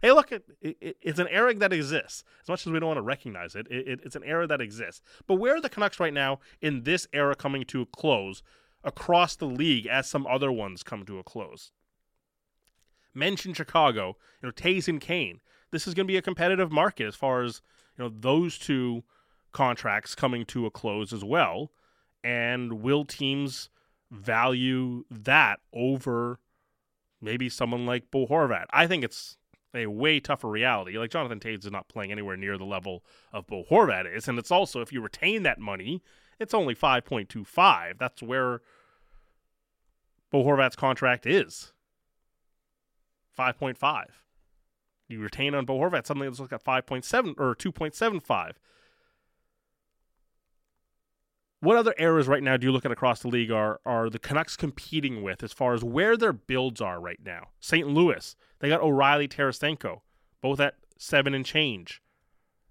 hey, 0.05 0.13
look, 0.13 0.33
it, 0.33 0.45
it, 0.61 0.99
it's 1.01 1.19
an 1.19 1.29
era 1.29 1.55
that 1.55 1.73
exists. 1.73 2.25
As 2.43 2.49
much 2.51 2.67
as 2.67 2.71
we 2.71 2.79
don't 2.79 2.89
want 2.89 2.99
to 2.99 3.03
recognize 3.03 3.55
it, 3.55 3.67
it, 3.71 4.01
it's 4.05 4.15
an 4.15 4.23
era 4.23 4.47
that 4.47 4.61
exists. 4.61 5.01
But 5.27 5.37
where 5.37 5.57
are 5.57 5.63
the 5.63 5.71
Canucks 5.71 5.99
right 5.99 6.13
now 6.13 6.41
in 6.61 6.83
this 6.83 7.09
era 7.15 7.35
coming 7.35 7.65
to 7.65 7.81
a 7.81 7.87
close 7.87 8.43
across 8.85 9.35
the 9.35 9.47
league 9.47 9.87
as 9.87 10.07
some 10.07 10.27
other 10.27 10.53
ones 10.53 10.83
come 10.83 11.07
to 11.07 11.19
a 11.19 11.23
close? 11.23 11.73
Mention 13.15 13.55
Chicago, 13.55 14.19
you 14.43 14.51
know, 14.51 14.83
and 14.89 15.01
Kane. 15.01 15.41
This 15.71 15.87
is 15.89 15.95
going 15.95 16.07
to 16.07 16.13
be 16.13 16.19
a 16.19 16.23
competitive 16.23 16.71
market 16.71 17.07
as 17.07 17.17
far 17.17 17.43
as 17.43 17.63
you 17.97 18.05
know 18.05 18.13
those 18.15 18.59
two 18.59 19.05
contracts 19.53 20.15
coming 20.15 20.45
to 20.47 20.67
a 20.67 20.71
close 20.71 21.15
as 21.15 21.25
well. 21.25 21.71
And 22.23 22.83
will 22.83 23.07
teams 23.07 23.71
value 24.11 25.07
that 25.11 25.61
over 25.73 26.41
maybe 27.23 27.49
someone 27.49 27.87
like 27.87 28.11
Bo 28.11 28.27
Horvat? 28.27 28.67
I 28.71 28.87
think 28.87 29.03
it's 29.03 29.39
a 29.75 29.87
way 29.87 30.21
tougher 30.21 30.49
reality. 30.49 30.99
Like 30.99 31.11
Jonathan 31.11 31.41
Toews 31.41 31.65
is 31.65 31.71
not 31.71 31.89
playing 31.89 32.13
anywhere 32.13 32.37
near 32.37 32.57
the 32.57 32.65
level 32.65 33.05
of 33.33 33.47
Bo 33.47 33.65
Horvat 33.65 34.13
is, 34.13 34.29
and 34.29 34.39
it's 34.39 34.51
also 34.51 34.81
if 34.81 34.93
you 34.93 35.01
retain 35.01 35.43
that 35.43 35.59
money, 35.59 36.03
it's 36.39 36.55
only 36.55 36.75
five 36.75 37.05
point 37.05 37.29
two 37.29 37.45
five. 37.45 37.99
That's 37.99 38.23
where 38.23 38.61
Bo 40.31 40.45
Horvat's 40.45 40.77
contract 40.77 41.27
is. 41.27 41.73
Five 43.31 43.59
point 43.59 43.79
five. 43.79 44.23
You 45.09 45.21
retain 45.21 45.55
on 45.55 45.65
Bo 45.65 45.79
Horvat, 45.79 46.07
suddenly 46.07 46.29
it's 46.29 46.41
like 46.41 46.53
at 46.53 46.63
five 46.63 46.87
point 46.87 47.05
seven 47.05 47.35
or 47.39 47.55
two 47.55 47.73
point 47.73 47.95
seven 47.95 48.21
five. 48.21 48.59
What 51.65 51.79
other 51.79 51.95
eras 51.97 52.29
right 52.29 52.43
now 52.43 52.59
do 52.59 52.67
you 52.67 52.73
look 52.73 52.85
at 52.85 52.93
across 52.93 53.21
the 53.21 53.29
league 53.29 53.51
are 53.51 53.81
are 53.87 54.11
the 54.11 54.19
Canucks 54.19 54.55
competing 54.55 55.23
with 55.23 55.43
as 55.43 55.55
far 55.55 55.73
as 55.73 55.83
where 55.83 56.15
their 56.15 56.35
builds 56.35 56.83
are 56.83 57.01
right 57.01 57.19
now? 57.25 57.49
St. 57.59 57.89
Louis, 57.89 58.37
they 58.59 58.69
got 58.69 58.83
O'Reilly 58.83 59.27
Tarasenko, 59.27 60.03
both 60.43 60.61
at 60.61 60.75
seven 60.99 61.33
and 61.33 61.47
change. 61.47 62.03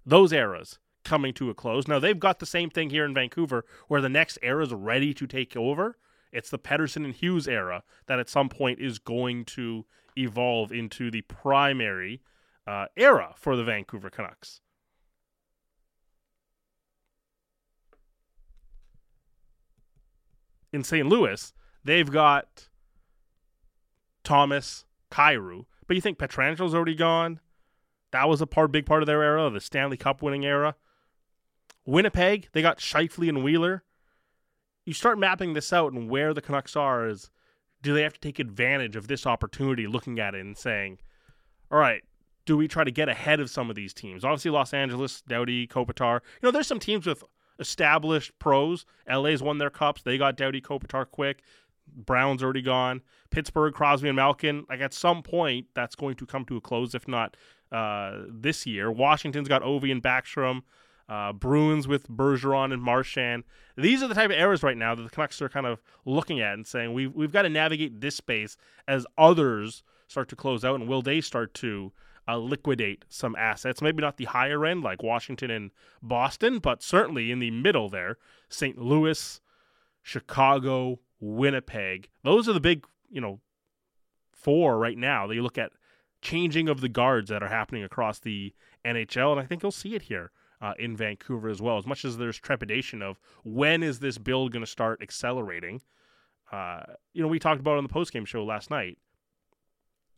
Those 0.06 0.32
eras 0.32 0.78
coming 1.02 1.34
to 1.34 1.50
a 1.50 1.54
close. 1.54 1.88
Now 1.88 1.98
they've 1.98 2.20
got 2.20 2.38
the 2.38 2.46
same 2.46 2.70
thing 2.70 2.90
here 2.90 3.04
in 3.04 3.12
Vancouver, 3.12 3.64
where 3.88 4.00
the 4.00 4.08
next 4.08 4.38
era 4.42 4.62
is 4.62 4.72
ready 4.72 5.12
to 5.12 5.26
take 5.26 5.56
over. 5.56 5.98
It's 6.30 6.50
the 6.50 6.58
Pettersson 6.60 7.04
and 7.04 7.14
Hughes 7.14 7.48
era 7.48 7.82
that 8.06 8.20
at 8.20 8.28
some 8.28 8.48
point 8.48 8.78
is 8.78 9.00
going 9.00 9.44
to 9.46 9.86
evolve 10.16 10.70
into 10.70 11.10
the 11.10 11.22
primary 11.22 12.22
uh, 12.64 12.86
era 12.96 13.34
for 13.36 13.56
the 13.56 13.64
Vancouver 13.64 14.08
Canucks. 14.08 14.60
In 20.74 20.82
St. 20.82 21.08
Louis, 21.08 21.52
they've 21.84 22.10
got 22.10 22.68
Thomas, 24.24 24.84
Kyrou, 25.10 25.66
but 25.86 25.94
you 25.94 26.00
think 26.00 26.18
Pietrangelo's 26.18 26.74
already 26.74 26.96
gone? 26.96 27.40
That 28.10 28.28
was 28.28 28.40
a 28.40 28.46
part, 28.46 28.72
big 28.72 28.84
part 28.84 29.02
of 29.02 29.06
their 29.06 29.22
era, 29.22 29.48
the 29.50 29.60
Stanley 29.60 29.96
Cup 29.96 30.20
winning 30.20 30.44
era. 30.44 30.74
Winnipeg, 31.86 32.48
they 32.52 32.62
got 32.62 32.78
Scheifele 32.78 33.28
and 33.28 33.44
Wheeler. 33.44 33.84
You 34.84 34.92
start 34.92 35.18
mapping 35.18 35.52
this 35.52 35.72
out 35.72 35.92
and 35.92 36.10
where 36.10 36.34
the 36.34 36.42
Canucks 36.42 36.76
are 36.76 37.06
is 37.06 37.30
do 37.82 37.94
they 37.94 38.02
have 38.02 38.14
to 38.14 38.20
take 38.20 38.38
advantage 38.38 38.96
of 38.96 39.08
this 39.08 39.26
opportunity, 39.26 39.86
looking 39.86 40.18
at 40.18 40.34
it 40.34 40.40
and 40.40 40.56
saying, 40.56 40.98
all 41.70 41.78
right, 41.78 42.02
do 42.46 42.56
we 42.56 42.66
try 42.66 42.82
to 42.82 42.90
get 42.90 43.08
ahead 43.08 43.40
of 43.40 43.50
some 43.50 43.70
of 43.70 43.76
these 43.76 43.94
teams? 43.94 44.24
Obviously, 44.24 44.50
Los 44.50 44.74
Angeles, 44.74 45.22
Doughty, 45.22 45.66
Kopitar. 45.66 46.20
You 46.40 46.46
know, 46.46 46.50
there's 46.50 46.66
some 46.66 46.80
teams 46.80 47.06
with 47.06 47.22
established 47.58 48.38
pros. 48.38 48.84
LA's 49.08 49.42
won 49.42 49.58
their 49.58 49.70
cups. 49.70 50.02
They 50.02 50.18
got 50.18 50.36
Doughty, 50.36 50.60
Kopitar 50.60 51.10
quick. 51.10 51.42
Brown's 51.86 52.42
already 52.42 52.62
gone. 52.62 53.02
Pittsburgh, 53.30 53.74
Crosby, 53.74 54.08
and 54.08 54.16
Malkin. 54.16 54.64
Like 54.68 54.80
at 54.80 54.94
some 54.94 55.22
point, 55.22 55.66
that's 55.74 55.94
going 55.94 56.16
to 56.16 56.26
come 56.26 56.44
to 56.46 56.56
a 56.56 56.60
close, 56.60 56.94
if 56.94 57.06
not 57.06 57.36
uh, 57.70 58.22
this 58.28 58.66
year. 58.66 58.90
Washington's 58.90 59.48
got 59.48 59.62
Ovi 59.62 59.92
and 59.92 60.02
Backstrom. 60.02 60.62
Uh, 61.06 61.34
Bruins 61.34 61.86
with 61.86 62.08
Bergeron 62.08 62.72
and 62.72 62.82
Marchand. 62.82 63.44
These 63.76 64.02
are 64.02 64.08
the 64.08 64.14
type 64.14 64.30
of 64.30 64.36
errors 64.36 64.62
right 64.62 64.76
now 64.76 64.94
that 64.94 65.02
the 65.02 65.10
Canucks 65.10 65.42
are 65.42 65.50
kind 65.50 65.66
of 65.66 65.82
looking 66.06 66.40
at 66.40 66.54
and 66.54 66.66
saying 66.66 66.94
we've 66.94 67.12
we've 67.12 67.30
got 67.30 67.42
to 67.42 67.50
navigate 67.50 68.00
this 68.00 68.16
space 68.16 68.56
as 68.88 69.06
others 69.18 69.82
start 70.06 70.30
to 70.30 70.36
close 70.36 70.64
out, 70.64 70.76
and 70.76 70.88
will 70.88 71.02
they 71.02 71.20
start 71.20 71.52
to 71.54 71.92
uh, 72.28 72.38
liquidate 72.38 73.04
some 73.08 73.36
assets? 73.36 73.82
Maybe 73.82 74.00
not 74.00 74.16
the 74.16 74.24
higher 74.24 74.64
end 74.64 74.82
like 74.82 75.02
Washington 75.02 75.50
and 75.50 75.70
Boston, 76.02 76.58
but 76.58 76.82
certainly 76.82 77.30
in 77.30 77.38
the 77.38 77.50
middle 77.50 77.88
there, 77.88 78.18
St. 78.48 78.78
Louis, 78.78 79.40
Chicago, 80.02 81.00
Winnipeg. 81.20 82.08
Those 82.22 82.48
are 82.48 82.52
the 82.52 82.60
big 82.60 82.86
you 83.10 83.20
know 83.20 83.40
four 84.32 84.78
right 84.78 84.98
now. 84.98 85.26
That 85.26 85.34
you 85.34 85.42
look 85.42 85.58
at 85.58 85.72
changing 86.22 86.68
of 86.68 86.80
the 86.80 86.88
guards 86.88 87.30
that 87.30 87.42
are 87.42 87.48
happening 87.48 87.84
across 87.84 88.18
the 88.18 88.54
NHL, 88.84 89.32
and 89.32 89.40
I 89.40 89.44
think 89.44 89.62
you'll 89.62 89.72
see 89.72 89.94
it 89.94 90.02
here 90.02 90.30
uh, 90.60 90.72
in 90.78 90.96
Vancouver 90.96 91.48
as 91.48 91.60
well. 91.60 91.78
As 91.78 91.86
much 91.86 92.04
as 92.04 92.16
there's 92.16 92.38
trepidation 92.38 93.02
of 93.02 93.20
when 93.44 93.82
is 93.82 94.00
this 94.00 94.18
build 94.18 94.52
going 94.52 94.64
to 94.64 94.70
start 94.70 95.02
accelerating, 95.02 95.82
uh, 96.50 96.80
you 97.12 97.22
know, 97.22 97.28
we 97.28 97.38
talked 97.38 97.60
about 97.60 97.76
on 97.78 97.84
the 97.84 97.92
postgame 97.92 98.26
show 98.26 98.44
last 98.44 98.70
night 98.70 98.98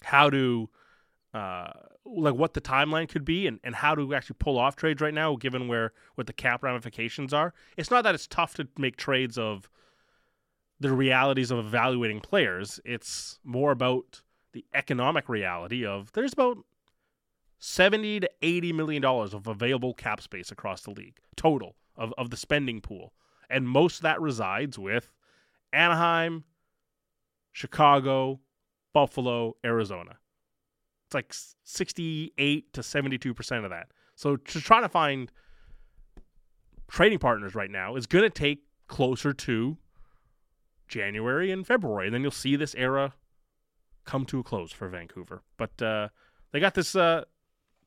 how 0.03 0.31
to 0.31 0.69
uh, 1.35 1.71
like 2.07 2.35
what 2.35 2.55
the 2.55 2.61
timeline 2.61 3.09
could 3.09 3.25
be 3.25 3.47
and, 3.47 3.61
and 3.65 3.75
how 3.75 3.95
to 3.95 4.15
actually 4.15 4.37
pull 4.39 4.59
off 4.59 4.77
trades 4.77 5.01
right 5.01 5.15
now, 5.15 5.37
given 5.37 5.69
where 5.69 5.93
what 6.15 6.27
the 6.27 6.33
cap 6.33 6.63
ramifications 6.63 7.33
are. 7.33 7.53
It's 7.77 7.91
not 7.91 8.05
that 8.05 8.15
it's 8.15 8.27
tough 8.27 8.55
to 8.55 8.69
make 8.79 8.97
trades 8.97 9.37
of 9.37 9.69
the 10.79 10.93
realities 10.93 11.51
of 11.51 11.59
evaluating 11.59 12.21
players. 12.21 12.81
It's 12.85 13.39
more 13.43 13.73
about 13.73 14.23
the 14.57 14.65
economic 14.73 15.29
reality 15.29 15.85
of 15.85 16.11
there's 16.13 16.33
about 16.33 16.57
70 17.59 18.21
to 18.21 18.31
80 18.41 18.73
million 18.73 19.03
dollars 19.03 19.35
of 19.35 19.47
available 19.47 19.93
cap 19.93 20.21
space 20.23 20.51
across 20.51 20.81
the 20.81 20.91
league 20.93 21.19
total 21.37 21.77
of, 21.95 22.15
of 22.17 22.31
the 22.31 22.39
spending 22.39 22.81
pool 22.81 23.13
and 23.51 23.69
most 23.69 23.97
of 23.97 24.03
that 24.05 24.19
resides 24.19 24.79
with 24.79 25.13
anaheim 25.75 26.45
chicago 27.53 28.41
buffalo 28.95 29.57
arizona 29.63 30.17
it's 31.07 31.15
like 31.15 31.33
68 31.65 32.73
to 32.73 32.83
72 32.83 33.35
percent 33.35 33.65
of 33.65 33.71
that 33.71 33.89
so 34.15 34.37
to 34.37 34.61
try 34.61 34.81
to 34.81 34.89
find 34.89 35.31
trading 36.89 37.19
partners 37.19 37.55
right 37.55 37.71
now 37.71 37.97
is 37.97 38.07
going 38.07 38.25
to 38.25 38.31
take 38.31 38.65
closer 38.89 39.33
to 39.33 39.77
january 40.89 41.51
and 41.51 41.67
february 41.67 42.07
and 42.07 42.15
then 42.15 42.23
you'll 42.23 42.31
see 42.31 42.57
this 42.57 42.75
era 42.77 43.15
come 44.05 44.25
to 44.25 44.39
a 44.39 44.43
close 44.43 44.73
for 44.73 44.89
vancouver 44.89 45.43
but 45.57 45.83
uh, 45.83 46.09
they 46.53 46.61
got 46.61 46.75
this 46.75 46.95
uh, 46.95 47.25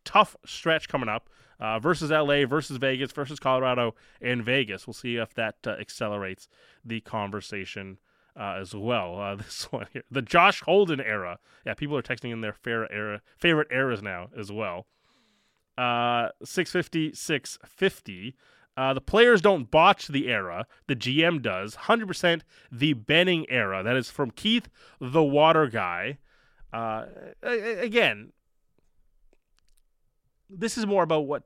tough 0.04 0.36
stretch 0.46 0.88
coming 0.88 1.10
up 1.10 1.30
uh, 1.60 1.80
versus 1.80 2.10
LA, 2.10 2.46
versus 2.46 2.78
Vegas, 2.78 3.12
versus 3.12 3.40
Colorado, 3.40 3.96
and 4.22 4.44
Vegas. 4.44 4.88
We'll 4.88 4.94
see 4.94 5.18
if 5.18 5.34
that 5.36 5.56
uh, 5.68 5.72
accelerates 5.72 6.48
the 6.86 7.02
conversation 7.02 7.98
uh, 8.40 8.58
as 8.60 8.74
well. 8.74 9.20
Uh, 9.20 9.36
this 9.44 9.72
one 9.72 9.88
here, 9.92 10.04
the 10.10 10.22
Josh 10.22 10.62
Holden 10.62 11.02
era. 11.02 11.40
Yeah, 11.66 11.74
people 11.74 11.98
are 11.98 12.02
texting 12.02 12.32
in 12.32 12.42
their 12.42 12.54
favorite 12.54 12.92
era, 12.94 13.22
favorite 13.38 13.68
eras 13.72 14.02
now 14.02 14.30
as 14.38 14.52
well. 14.52 14.88
Uh, 15.78 16.30
650, 16.44 17.14
650. 17.14 18.36
Uh, 18.76 18.94
the 18.94 19.02
players 19.02 19.42
don't 19.42 19.70
botch 19.70 20.08
the 20.08 20.28
era. 20.30 20.66
The 20.88 20.96
GM 20.96 21.42
does. 21.42 21.76
100% 21.76 22.42
the 22.72 22.94
Benning 22.94 23.46
era. 23.50 23.84
That 23.84 23.98
is 23.98 24.10
from 24.10 24.32
Keith, 24.32 24.70
the 25.00 25.24
water 25.24 25.68
guy. 25.68 26.18
Uh, 26.72 27.06
again, 27.44 28.32
this 30.50 30.78
is 30.78 30.86
more 30.86 31.04
about 31.04 31.28
what 31.28 31.44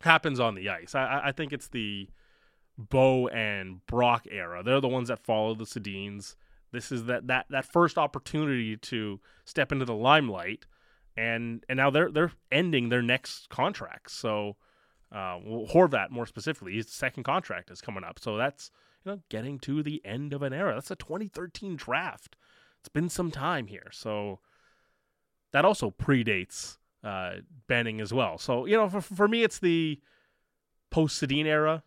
happens 0.00 0.40
on 0.40 0.54
the 0.54 0.68
ice. 0.68 0.94
I, 0.94 1.22
I 1.24 1.32
think 1.32 1.52
it's 1.52 1.68
the 1.68 2.08
Bo 2.78 3.26
and 3.28 3.84
Brock 3.86 4.26
era. 4.30 4.62
They're 4.62 4.80
the 4.80 4.88
ones 4.88 5.08
that 5.08 5.18
follow 5.18 5.54
the 5.54 5.64
Sedins. 5.64 6.36
This 6.70 6.92
is 6.92 7.04
that, 7.06 7.26
that 7.26 7.46
that 7.50 7.64
first 7.64 7.98
opportunity 7.98 8.76
to 8.76 9.20
step 9.44 9.72
into 9.72 9.84
the 9.84 9.94
limelight, 9.94 10.66
and 11.16 11.64
and 11.68 11.76
now 11.76 11.90
they're 11.90 12.10
they're 12.10 12.32
ending 12.52 12.88
their 12.88 13.02
next 13.02 13.48
contracts. 13.48 14.12
So 14.12 14.56
uh, 15.10 15.38
Horvat 15.72 16.10
more 16.10 16.26
specifically, 16.26 16.74
his 16.74 16.90
second 16.90 17.24
contract 17.24 17.70
is 17.70 17.80
coming 17.80 18.04
up. 18.04 18.18
So 18.20 18.36
that's 18.36 18.70
you 19.04 19.12
know 19.12 19.20
getting 19.28 19.58
to 19.60 19.82
the 19.82 20.00
end 20.04 20.32
of 20.32 20.42
an 20.42 20.52
era. 20.52 20.74
That's 20.74 20.90
a 20.90 20.96
2013 20.96 21.74
draft. 21.74 22.36
It's 22.78 22.88
been 22.88 23.08
some 23.08 23.32
time 23.32 23.66
here, 23.66 23.88
so 23.90 24.38
that 25.52 25.64
also 25.64 25.90
predates 25.90 26.76
uh, 27.02 27.36
Benning 27.66 28.00
as 28.00 28.12
well. 28.12 28.38
So 28.38 28.66
you 28.66 28.76
know, 28.76 28.88
for 28.88 29.00
for 29.00 29.26
me, 29.26 29.42
it's 29.42 29.58
the 29.58 30.00
post 30.90 31.20
Sedin 31.20 31.46
era, 31.46 31.82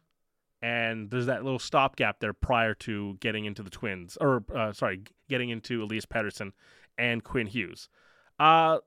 and 0.62 1.10
there's 1.10 1.26
that 1.26 1.44
little 1.44 1.60
stopgap 1.60 2.20
there 2.20 2.34
prior 2.34 2.74
to 2.76 3.18
getting 3.20 3.46
into 3.46 3.64
the 3.64 3.70
Twins, 3.70 4.18
or 4.22 4.44
uh, 4.54 4.74
sorry, 4.74 5.02
getting 5.30 5.50
into 5.50 5.84
Elias 5.84 6.06
Pettersson 6.06 6.52
and 6.98 7.24
Quinn 7.24 7.48
Hughes. 7.48 7.90
Uh, 8.40 8.80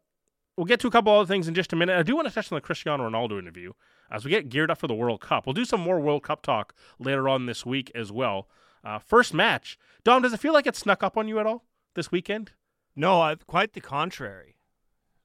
we'll 0.56 0.66
get 0.66 0.80
to 0.80 0.88
a 0.88 0.90
couple 0.90 1.12
other 1.12 1.26
things 1.26 1.48
in 1.48 1.54
just 1.54 1.72
a 1.72 1.76
minute. 1.76 1.98
I 1.98 2.02
do 2.02 2.14
want 2.14 2.28
to 2.28 2.34
touch 2.34 2.50
on 2.52 2.56
the 2.56 2.60
Cristiano 2.60 3.08
Ronaldo 3.08 3.38
interview 3.38 3.72
as 4.10 4.24
we 4.24 4.30
get 4.30 4.48
geared 4.48 4.70
up 4.70 4.78
for 4.78 4.86
the 4.86 4.94
World 4.94 5.20
Cup. 5.20 5.46
We'll 5.46 5.54
do 5.54 5.64
some 5.64 5.80
more 5.80 5.98
World 5.98 6.22
Cup 6.22 6.42
talk 6.42 6.74
later 6.98 7.28
on 7.28 7.46
this 7.46 7.66
week 7.66 7.90
as 7.94 8.12
well. 8.12 8.48
Uh, 8.84 8.98
first 8.98 9.32
match, 9.32 9.78
Dom. 10.04 10.22
Does 10.22 10.32
it 10.32 10.40
feel 10.40 10.52
like 10.52 10.66
it 10.66 10.76
snuck 10.76 11.02
up 11.02 11.16
on 11.16 11.26
you 11.26 11.38
at 11.38 11.46
all 11.46 11.64
this 11.94 12.12
weekend? 12.12 12.52
No, 12.94 13.22
uh, 13.22 13.36
quite 13.46 13.72
the 13.72 13.80
contrary. 13.80 14.56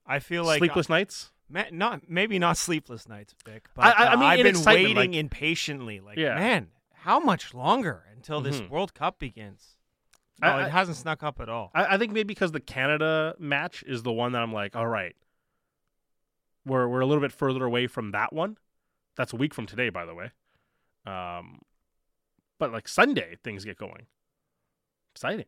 I 0.06 0.20
feel 0.20 0.44
like 0.44 0.60
sleepless 0.60 0.90
nights. 0.90 1.32
Not 1.50 2.10
maybe 2.10 2.40
not 2.40 2.58
sleepless 2.58 3.08
nights, 3.08 3.34
Vic. 3.46 3.68
But 3.74 3.98
I, 3.98 4.08
I 4.08 4.16
mean, 4.16 4.24
uh, 4.24 4.26
I've 4.26 4.44
been 4.44 4.64
waiting 4.64 4.96
like, 4.96 5.14
impatiently. 5.14 6.00
Like, 6.00 6.18
yeah. 6.18 6.36
man, 6.36 6.68
how 6.94 7.20
much 7.20 7.54
longer 7.54 8.04
until 8.16 8.42
this 8.42 8.60
mm-hmm. 8.60 8.74
World 8.74 8.94
Cup 8.94 9.20
begins? 9.20 9.78
No, 10.42 10.48
I, 10.48 10.66
it 10.66 10.72
hasn't 10.72 10.98
snuck 10.98 11.24
up 11.24 11.40
at 11.42 11.50
all. 11.50 11.72
I, 11.74 11.96
I, 11.96 11.98
think 11.98 12.14
maybe 12.14 12.28
because 12.28 12.52
the 12.52 12.62
Canada 12.62 13.36
match 13.40 13.84
is 13.86 14.04
the 14.04 14.12
one 14.12 14.32
that 14.32 14.42
I'm 14.42 14.54
like, 14.54 14.76
all 14.76 14.88
right, 14.88 15.16
we're 16.66 16.88
we're 16.88 17.02
a 17.02 17.06
little 17.06 17.22
bit 17.22 17.32
further 17.32 17.66
away 17.66 17.88
from 17.88 18.12
that 18.12 18.32
one. 18.32 18.58
That's 19.18 19.34
a 19.34 19.36
week 19.36 19.54
from 19.54 19.66
today, 19.66 19.90
by 19.90 20.06
the 20.06 20.16
way. 20.16 20.32
Um, 21.06 21.60
but 22.58 22.72
like 22.72 22.88
Sunday, 22.88 23.38
things 23.44 23.66
get 23.66 23.78
going. 23.78 24.06
Exciting. 25.14 25.46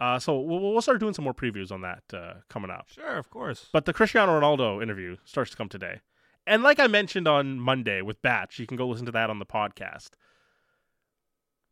Uh, 0.00 0.18
so 0.18 0.38
we'll, 0.38 0.60
we'll 0.60 0.82
start 0.82 1.00
doing 1.00 1.14
some 1.14 1.24
more 1.24 1.34
previews 1.34 1.70
on 1.70 1.82
that 1.82 2.02
uh, 2.12 2.34
coming 2.48 2.70
up. 2.70 2.88
Sure, 2.88 3.16
of 3.16 3.30
course. 3.30 3.68
But 3.72 3.84
the 3.84 3.92
Cristiano 3.92 4.38
Ronaldo 4.38 4.82
interview 4.82 5.16
starts 5.24 5.50
to 5.52 5.56
come 5.56 5.68
today. 5.68 6.00
And 6.46 6.62
like 6.62 6.78
I 6.78 6.88
mentioned 6.88 7.26
on 7.26 7.58
Monday 7.58 8.02
with 8.02 8.20
Batch, 8.20 8.58
you 8.58 8.66
can 8.66 8.76
go 8.76 8.86
listen 8.86 9.06
to 9.06 9.12
that 9.12 9.30
on 9.30 9.38
the 9.38 9.46
podcast. 9.46 10.10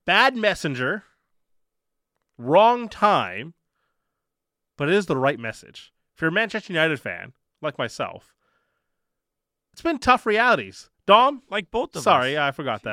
Bad 0.06 0.34
messenger, 0.36 1.04
wrong 2.38 2.88
time, 2.88 3.54
but 4.76 4.88
it 4.88 4.94
is 4.94 5.06
the 5.06 5.16
right 5.16 5.38
message. 5.38 5.92
If 6.16 6.22
you're 6.22 6.30
a 6.30 6.32
Manchester 6.32 6.72
United 6.72 7.00
fan, 7.00 7.34
like 7.60 7.78
myself, 7.78 8.34
it's 9.72 9.82
been 9.82 9.98
tough 9.98 10.26
realities. 10.26 10.90
Dom, 11.06 11.42
like 11.50 11.70
both 11.70 11.94
of 11.96 12.02
sorry, 12.02 12.36
us. 12.36 12.48
I 12.48 12.50
forgot 12.52 12.80
Jeez. 12.80 12.84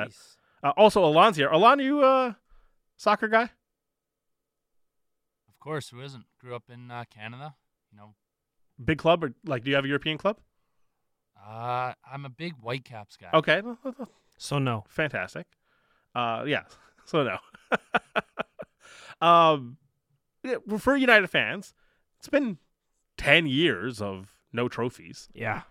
that. 0.62 0.68
Uh, 0.68 0.74
also, 0.76 1.04
Alon's 1.04 1.38
here. 1.38 1.50
Alon, 1.50 1.80
you 1.80 2.04
a 2.04 2.38
soccer 2.98 3.28
guy? 3.28 3.50
Of 5.60 5.64
course, 5.64 5.90
who 5.90 6.00
isn't? 6.02 6.24
Grew 6.40 6.56
up 6.56 6.70
in 6.74 6.90
uh, 6.90 7.04
Canada. 7.14 7.54
You 7.92 7.98
know, 7.98 8.14
big 8.84 8.98
club 8.98 9.26
or 9.26 9.34
like, 9.46 9.66
do 9.66 9.70
you 9.70 9.76
have 9.76 9.84
a 9.84 9.90
European 9.90 10.18
club? 10.18 10.38
Uh, 11.38 11.92
I'm 12.10 12.24
a 12.24 12.30
big 12.30 12.54
Whitecaps 12.54 13.18
guy. 13.18 13.30
Okay, 13.34 13.62
so 14.38 14.58
no, 14.58 14.86
fantastic. 14.88 15.48
Uh, 16.16 16.46
yeah, 16.48 16.64
so 17.06 17.24
no. 17.26 17.38
um, 19.28 19.76
yeah, 20.44 20.56
for 20.78 20.96
United 20.96 21.28
fans, 21.28 21.74
it's 22.20 22.30
been 22.30 22.58
ten 23.18 23.46
years 23.46 24.02
of 24.02 24.38
no 24.54 24.70
trophies. 24.70 25.28
Yeah, 25.34 25.64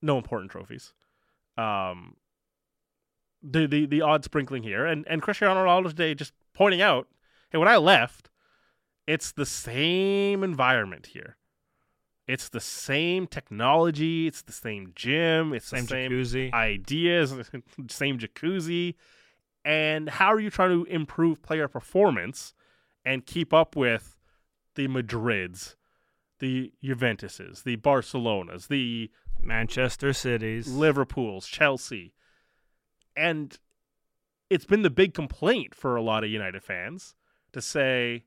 no 0.00 0.16
important 0.16 0.50
trophies. 0.50 0.94
Um, 1.58 2.16
the 3.42 3.66
the 3.66 3.84
the 3.84 4.00
odd 4.00 4.24
sprinkling 4.24 4.62
here, 4.62 4.86
and 4.86 5.06
and 5.08 5.20
Cristiano 5.20 5.62
Ronaldo 5.62 5.88
today 5.88 6.14
just 6.14 6.32
pointing 6.54 6.80
out, 6.80 7.08
hey, 7.50 7.58
when 7.58 7.68
I 7.68 7.76
left, 7.76 8.30
it's 9.06 9.32
the 9.32 9.46
same 9.46 10.42
environment 10.44 11.06
here. 11.06 11.36
It's 12.28 12.48
the 12.48 12.60
same 12.60 13.26
technology. 13.26 14.26
It's 14.26 14.42
the 14.42 14.52
same 14.52 14.92
gym. 14.94 15.52
It's 15.52 15.66
Same 15.66 15.82
the 15.82 15.88
same 15.88 16.10
jacuzzi. 16.10 16.52
ideas, 16.52 17.34
same 17.88 18.18
jacuzzi. 18.18 18.94
And 19.64 20.08
how 20.08 20.32
are 20.32 20.40
you 20.40 20.50
trying 20.50 20.70
to 20.70 20.84
improve 20.90 21.42
player 21.42 21.68
performance 21.68 22.54
and 23.04 23.26
keep 23.26 23.52
up 23.52 23.74
with 23.76 24.18
the 24.76 24.88
Madrids, 24.88 25.74
the 26.38 26.72
Juventuses, 26.82 27.64
the 27.64 27.76
Barcelonas, 27.76 28.68
the 28.68 29.10
Manchester 29.40 30.12
Cities. 30.12 30.68
Liverpool's, 30.68 31.46
Chelsea. 31.46 32.14
And 33.16 33.58
it's 34.48 34.64
been 34.64 34.82
the 34.82 34.90
big 34.90 35.14
complaint 35.14 35.74
for 35.74 35.96
a 35.96 36.02
lot 36.02 36.24
of 36.24 36.30
United 36.30 36.62
fans 36.62 37.14
to 37.52 37.60
say 37.60 38.24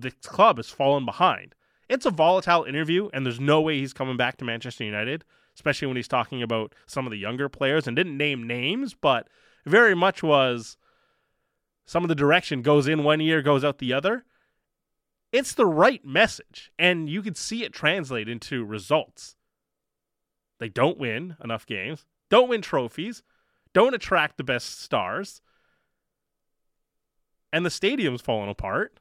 the 0.00 0.10
club 0.10 0.56
has 0.56 0.70
fallen 0.70 1.04
behind. 1.04 1.54
It's 1.88 2.06
a 2.06 2.10
volatile 2.10 2.64
interview, 2.64 3.08
and 3.12 3.26
there's 3.26 3.40
no 3.40 3.60
way 3.60 3.78
he's 3.78 3.92
coming 3.92 4.16
back 4.16 4.36
to 4.36 4.44
Manchester 4.44 4.84
United, 4.84 5.24
especially 5.54 5.88
when 5.88 5.96
he's 5.96 6.08
talking 6.08 6.42
about 6.42 6.74
some 6.86 7.06
of 7.06 7.10
the 7.10 7.18
younger 7.18 7.48
players 7.48 7.86
and 7.86 7.96
didn't 7.96 8.16
name 8.16 8.46
names, 8.46 8.94
but 8.94 9.28
very 9.66 9.94
much 9.94 10.22
was 10.22 10.76
some 11.84 12.04
of 12.04 12.08
the 12.08 12.14
direction 12.14 12.62
goes 12.62 12.86
in 12.86 13.02
one 13.02 13.20
year, 13.20 13.42
goes 13.42 13.64
out 13.64 13.78
the 13.78 13.92
other. 13.92 14.24
It's 15.32 15.54
the 15.54 15.66
right 15.66 16.04
message, 16.04 16.70
and 16.78 17.08
you 17.08 17.22
can 17.22 17.34
see 17.34 17.64
it 17.64 17.72
translate 17.72 18.28
into 18.28 18.64
results. 18.64 19.36
They 20.58 20.68
don't 20.68 20.98
win 20.98 21.36
enough 21.42 21.66
games, 21.66 22.06
don't 22.28 22.48
win 22.48 22.62
trophies, 22.62 23.22
don't 23.72 23.94
attract 23.94 24.36
the 24.36 24.44
best 24.44 24.80
stars, 24.80 25.40
and 27.52 27.66
the 27.66 27.70
stadium's 27.70 28.20
falling 28.20 28.50
apart. 28.50 29.00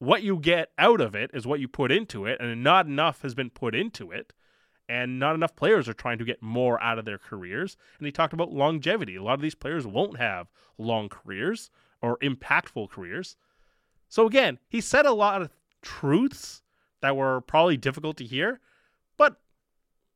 What 0.00 0.22
you 0.22 0.38
get 0.38 0.70
out 0.78 1.02
of 1.02 1.14
it 1.14 1.30
is 1.34 1.46
what 1.46 1.60
you 1.60 1.68
put 1.68 1.92
into 1.92 2.24
it, 2.24 2.40
and 2.40 2.64
not 2.64 2.86
enough 2.86 3.20
has 3.20 3.34
been 3.34 3.50
put 3.50 3.74
into 3.74 4.10
it, 4.10 4.32
and 4.88 5.18
not 5.18 5.34
enough 5.34 5.54
players 5.54 5.90
are 5.90 5.94
trying 5.94 6.16
to 6.18 6.24
get 6.24 6.42
more 6.42 6.82
out 6.82 6.98
of 6.98 7.04
their 7.04 7.18
careers. 7.18 7.76
And 7.98 8.06
he 8.06 8.10
talked 8.10 8.32
about 8.32 8.50
longevity. 8.50 9.14
A 9.14 9.22
lot 9.22 9.34
of 9.34 9.42
these 9.42 9.54
players 9.54 9.86
won't 9.86 10.16
have 10.16 10.48
long 10.78 11.10
careers 11.10 11.70
or 12.00 12.16
impactful 12.18 12.88
careers. 12.88 13.36
So 14.08 14.26
again, 14.26 14.58
he 14.70 14.80
said 14.80 15.04
a 15.04 15.12
lot 15.12 15.42
of 15.42 15.50
truths 15.82 16.62
that 17.02 17.14
were 17.14 17.42
probably 17.42 17.76
difficult 17.76 18.16
to 18.16 18.24
hear, 18.24 18.58
but 19.18 19.36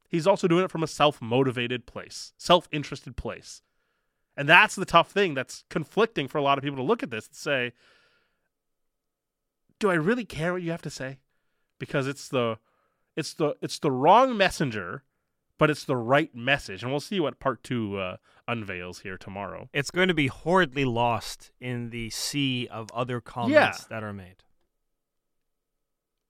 he's 0.08 0.26
also 0.26 0.48
doing 0.48 0.64
it 0.64 0.70
from 0.70 0.82
a 0.82 0.88
self-motivated 0.88 1.84
place, 1.84 2.32
self-interested 2.38 3.18
place. 3.18 3.60
And 4.34 4.48
that's 4.48 4.76
the 4.76 4.86
tough 4.86 5.10
thing 5.10 5.34
that's 5.34 5.64
conflicting 5.68 6.26
for 6.26 6.38
a 6.38 6.42
lot 6.42 6.56
of 6.56 6.64
people 6.64 6.78
to 6.78 6.82
look 6.82 7.02
at 7.02 7.10
this 7.10 7.26
and 7.26 7.36
say, 7.36 7.72
do 9.84 9.90
I 9.90 9.94
really 9.94 10.24
care 10.24 10.54
what 10.54 10.62
you 10.62 10.70
have 10.70 10.80
to 10.82 10.88
say? 10.90 11.18
Because 11.78 12.06
it's 12.06 12.26
the 12.28 12.56
it's 13.16 13.34
the 13.34 13.54
it's 13.60 13.78
the 13.78 13.90
wrong 13.90 14.34
messenger, 14.34 15.02
but 15.58 15.68
it's 15.68 15.84
the 15.84 15.94
right 15.96 16.34
message. 16.34 16.82
And 16.82 16.90
we'll 16.90 17.00
see 17.00 17.20
what 17.20 17.38
part 17.38 17.62
2 17.62 17.98
uh, 17.98 18.16
unveils 18.48 19.00
here 19.00 19.18
tomorrow. 19.18 19.68
It's 19.74 19.90
going 19.90 20.08
to 20.08 20.14
be 20.14 20.28
horridly 20.28 20.86
lost 20.86 21.52
in 21.60 21.90
the 21.90 22.08
sea 22.08 22.66
of 22.70 22.90
other 22.92 23.20
comments 23.20 23.52
Yeah. 23.82 23.86
that 23.90 24.02
are 24.02 24.14
made. 24.14 24.36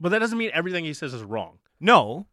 But 0.01 0.09
that 0.09 0.19
doesn't 0.19 0.37
mean 0.39 0.51
everything 0.53 0.85
he 0.85 0.93
says 0.95 1.15
is 1.15 1.23
wrong. 1.23 1.59
No, 1.79 2.27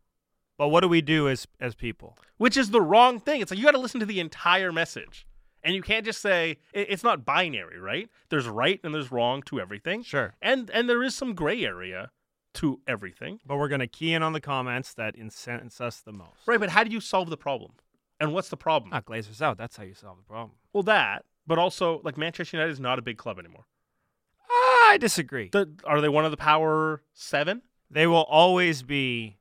but 0.58 0.70
what 0.70 0.80
do 0.82 0.88
we 0.88 1.02
do 1.02 1.30
as 1.30 1.48
as 1.60 1.76
people? 1.76 2.18
which 2.38 2.58
is 2.58 2.72
the 2.72 2.82
wrong 2.82 3.20
thing. 3.20 3.42
It's 3.42 3.52
like 3.52 3.60
you 3.60 3.66
got 3.66 3.72
to 3.74 3.78
listen 3.78 4.00
to 4.00 4.06
the 4.08 4.20
entire 4.20 4.72
message. 4.72 5.28
And 5.64 5.76
you 5.76 5.82
can't 5.82 6.06
just 6.06 6.22
say 6.22 6.58
it's 6.74 7.04
not 7.04 7.24
binary, 7.26 7.80
right? 7.80 8.10
There's 8.30 8.48
right 8.48 8.80
and 8.84 8.94
there's 8.94 9.12
wrong 9.12 9.42
to 9.44 9.60
everything. 9.60 10.04
Sure. 10.04 10.34
And 10.42 10.70
and 10.72 10.90
there 10.90 11.04
is 11.04 11.16
some 11.16 11.36
gray 11.36 11.64
area 11.64 12.12
to 12.56 12.82
everything. 12.88 13.40
But 13.46 13.58
we're 13.58 13.68
going 13.68 13.80
to 13.80 13.88
key 13.88 14.14
in 14.14 14.24
on 14.24 14.34
the 14.34 14.42
comments 14.42 14.94
that 14.96 15.16
incense 15.16 15.80
us 15.80 16.00
the 16.00 16.12
most. 16.12 16.46
Right, 16.46 16.60
but 16.60 16.70
how 16.70 16.84
do 16.84 16.92
you 16.92 17.00
solve 17.00 17.30
the 17.30 17.38
problem? 17.38 17.74
And 18.20 18.34
what's 18.34 18.50
the 18.50 18.58
problem? 18.58 18.92
Ah, 18.94 18.98
not 18.98 19.06
Glazers 19.06 19.42
out. 19.42 19.58
That's 19.58 19.78
how 19.78 19.84
you 19.84 19.94
solve 19.94 20.18
the 20.18 20.24
problem. 20.24 20.52
Well, 20.74 20.84
that, 20.84 21.26
but 21.48 21.58
also 21.58 22.02
like 22.04 22.18
Manchester 22.18 22.58
United 22.58 22.72
is 22.72 22.80
not 22.80 23.00
a 23.00 23.02
big 23.02 23.18
club 23.18 23.40
anymore. 23.40 23.66
Ah, 24.50 24.92
I 24.92 24.98
disagree. 25.00 25.50
The, 25.52 25.70
are 25.86 26.02
they 26.02 26.10
one 26.10 26.26
of 26.26 26.32
the 26.32 26.38
power 26.38 27.02
7? 27.14 27.62
They 27.90 28.08
will 28.08 28.24
always 28.24 28.84
be 28.84 29.38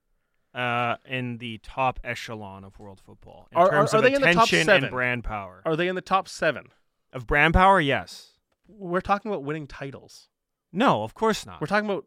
uh, 0.54 0.96
in 1.08 1.38
the 1.38 1.58
top 1.62 2.00
echelon 2.02 2.64
of 2.64 2.78
world 2.78 3.00
football 3.04 3.46
in 3.52 3.58
Are- 3.58 3.66
are- 3.66 3.70
terms 3.70 3.94
are 3.94 3.98
of 3.98 4.02
they 4.02 4.14
in 4.14 4.20
the 4.20 4.26
top 4.32 4.46
attention 4.48 4.64
seven? 4.66 4.84
and 4.84 4.90
brand 4.92 5.24
power. 5.24 5.62
Are 5.64 5.76
they 5.76 5.88
in 5.88 5.94
the 5.94 6.00
top 6.00 6.26
7? 6.28 6.66
Of 7.12 7.26
brand 7.26 7.54
power, 7.54 7.80
yes. 7.80 8.32
We're 8.68 9.00
talking 9.00 9.30
about 9.30 9.42
winning 9.44 9.66
titles. 9.66 10.28
No, 10.72 11.02
of 11.02 11.14
course 11.14 11.44
not. 11.46 11.60
We're 11.60 11.66
talking 11.66 11.88
about 11.90 12.06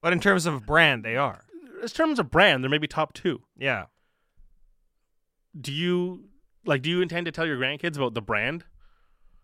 but 0.00 0.12
in 0.12 0.18
terms 0.20 0.46
of 0.46 0.66
brand, 0.66 1.04
they 1.04 1.16
are. 1.16 1.44
in 1.82 1.88
terms 1.88 2.18
of 2.18 2.30
brand, 2.30 2.62
they're 2.64 2.70
maybe 2.70 2.88
top 2.88 3.12
2. 3.14 3.40
Yeah. 3.56 3.84
do 5.60 5.72
you 5.72 6.24
like 6.64 6.82
do 6.82 6.90
you 6.90 7.00
intend 7.02 7.26
to 7.26 7.32
tell 7.32 7.46
your 7.46 7.56
grandkids 7.58 7.96
about 7.96 8.14
the 8.14 8.22
brand 8.22 8.64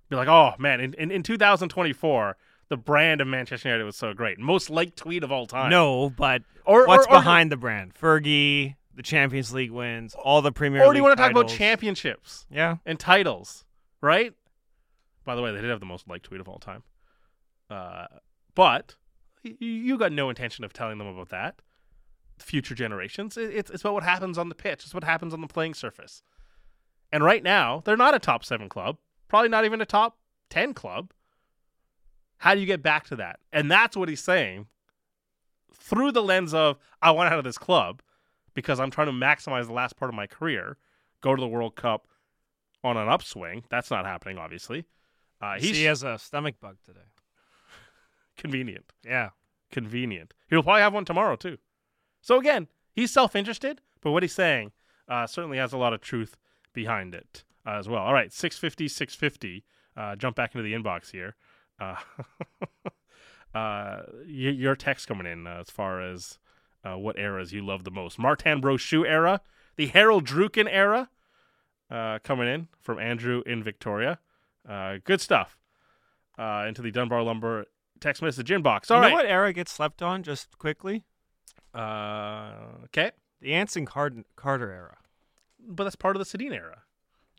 be 0.08 0.16
like 0.16 0.28
oh 0.28 0.52
man 0.58 0.80
in, 0.80 0.94
in, 0.94 1.10
in 1.10 1.22
2024 1.22 2.36
the 2.68 2.76
brand 2.76 3.20
of 3.20 3.26
manchester 3.26 3.68
united 3.68 3.84
was 3.84 3.96
so 3.96 4.12
great. 4.12 4.38
Most 4.38 4.70
liked 4.70 4.96
tweet 4.96 5.24
of 5.24 5.32
all 5.32 5.46
time. 5.46 5.70
No, 5.70 6.10
but 6.10 6.42
or 6.64 6.86
what's 6.86 7.06
or, 7.06 7.12
or, 7.12 7.18
behind 7.18 7.50
the 7.50 7.56
brand? 7.56 7.94
Fergie, 7.94 8.76
the 8.94 9.02
Champions 9.02 9.52
League 9.52 9.70
wins, 9.70 10.14
all 10.14 10.42
the 10.42 10.52
Premier 10.52 10.82
or 10.84 10.92
do 10.92 10.98
you 10.98 11.02
want 11.02 11.16
to 11.16 11.22
talk 11.22 11.30
about 11.30 11.48
championships? 11.48 12.46
Yeah. 12.50 12.76
and 12.86 12.98
titles 12.98 13.64
right? 14.00 14.32
By 15.24 15.34
the 15.34 15.42
way 15.42 15.52
they 15.52 15.60
did 15.60 15.70
have 15.70 15.80
the 15.80 15.86
most 15.86 16.08
liked 16.08 16.26
tweet 16.26 16.40
of 16.40 16.48
all 16.48 16.58
time. 16.58 16.82
Uh, 17.68 18.06
but 18.54 18.94
you 19.42 19.98
got 19.98 20.12
no 20.12 20.28
intention 20.28 20.64
of 20.64 20.72
telling 20.72 20.98
them 20.98 21.06
about 21.06 21.28
that. 21.30 21.60
Future 22.38 22.74
generations 22.74 23.36
it's, 23.36 23.68
it's 23.68 23.82
about 23.82 23.94
what 23.94 24.04
happens 24.04 24.38
on 24.38 24.48
the 24.48 24.54
pitch. 24.54 24.84
It's 24.84 24.94
what 24.94 25.04
happens 25.04 25.34
on 25.34 25.40
the 25.40 25.48
playing 25.48 25.74
surface. 25.74 26.22
And 27.10 27.24
right 27.24 27.42
now 27.42 27.82
they're 27.84 27.96
not 27.96 28.14
a 28.14 28.18
top 28.18 28.44
seven 28.44 28.68
club 28.68 28.98
probably 29.28 29.50
not 29.50 29.64
even 29.64 29.80
a 29.80 29.86
top 29.86 30.18
10 30.50 30.74
club 30.74 31.12
how 32.38 32.54
do 32.54 32.60
you 32.60 32.66
get 32.66 32.82
back 32.82 33.04
to 33.06 33.16
that 33.16 33.38
and 33.52 33.70
that's 33.70 33.96
what 33.96 34.08
he's 34.08 34.22
saying 34.22 34.66
through 35.74 36.12
the 36.12 36.22
lens 36.22 36.54
of 36.54 36.76
i 37.02 37.10
want 37.10 37.32
out 37.32 37.38
of 37.38 37.44
this 37.44 37.58
club 37.58 38.02
because 38.54 38.80
i'm 38.80 38.90
trying 38.90 39.06
to 39.06 39.12
maximize 39.12 39.66
the 39.66 39.72
last 39.72 39.96
part 39.96 40.08
of 40.08 40.14
my 40.14 40.26
career 40.26 40.76
go 41.20 41.34
to 41.34 41.40
the 41.40 41.48
world 41.48 41.74
cup 41.76 42.06
on 42.84 42.96
an 42.96 43.08
upswing 43.08 43.62
that's 43.70 43.90
not 43.90 44.04
happening 44.06 44.38
obviously 44.38 44.84
uh, 45.40 45.54
he's 45.58 45.76
he 45.76 45.84
has 45.84 46.02
a 46.02 46.18
stomach 46.18 46.56
bug 46.60 46.76
today. 46.84 46.98
convenient 48.36 48.92
Yeah. 49.04 49.30
convenient. 49.70 50.34
He'll 50.48 50.62
probably 50.62 50.80
have 50.82 50.94
one 50.94 51.04
tomorrow 51.04 51.36
too. 51.36 51.58
So 52.22 52.38
again, 52.40 52.66
he's 52.92 53.12
self-interested, 53.12 53.80
but 54.00 54.10
what 54.10 54.22
he's 54.24 54.34
saying 54.34 54.72
uh, 55.08 55.26
certainly 55.28 55.58
has 55.58 55.72
a 55.72 55.78
lot 55.78 55.92
of 55.92 56.00
truth 56.00 56.36
behind 56.72 57.14
it 57.14 57.44
uh, 57.66 57.72
as 57.78 57.88
well. 57.88 58.02
All 58.02 58.12
right, 58.12 58.32
650, 58.32 58.88
650. 58.88 59.64
Uh, 59.96 60.16
jump 60.16 60.34
back 60.36 60.54
into 60.54 60.62
the 60.64 60.72
inbox 60.74 61.10
here. 61.12 61.36
Uh, 61.80 61.96
uh, 63.54 64.02
y- 64.24 64.24
your 64.26 64.76
text 64.76 65.06
coming 65.06 65.26
in 65.26 65.46
uh, 65.46 65.58
as 65.60 65.70
far 65.70 66.00
as 66.02 66.38
uh, 66.84 66.96
what 66.96 67.18
eras 67.18 67.52
you 67.52 67.64
love 67.64 67.84
the 67.84 67.90
most. 67.90 68.18
Martin 68.18 68.60
Brochu 68.60 69.06
era, 69.06 69.40
the 69.76 69.86
Harold 69.88 70.24
Druken 70.26 70.68
era, 70.70 71.08
uh, 71.90 72.18
coming 72.22 72.48
in 72.48 72.68
from 72.80 72.98
Andrew 72.98 73.42
in 73.46 73.62
Victoria. 73.62 74.18
Uh, 74.68 74.96
good 75.04 75.20
stuff. 75.20 75.56
Uh, 76.38 76.66
into 76.68 76.82
the 76.82 76.90
Dunbar 76.92 77.22
Lumber 77.22 77.64
text 78.00 78.22
message 78.22 78.48
inbox. 78.50 78.90
All 78.90 78.98
you 78.98 79.02
right. 79.02 79.08
know 79.08 79.14
what 79.16 79.26
era 79.26 79.52
gets 79.52 79.72
slept 79.72 80.02
on? 80.02 80.22
Just 80.22 80.56
quickly, 80.58 81.04
Uh, 81.74 82.52
okay, 82.84 83.10
the 83.40 83.54
Anson 83.54 83.86
Card- 83.86 84.24
Carter 84.36 84.70
era. 84.70 84.98
but 85.60 85.84
that's 85.84 85.96
part 85.96 86.14
of 86.16 86.20
the 86.20 86.38
Sedin 86.38 86.52
era. 86.52 86.82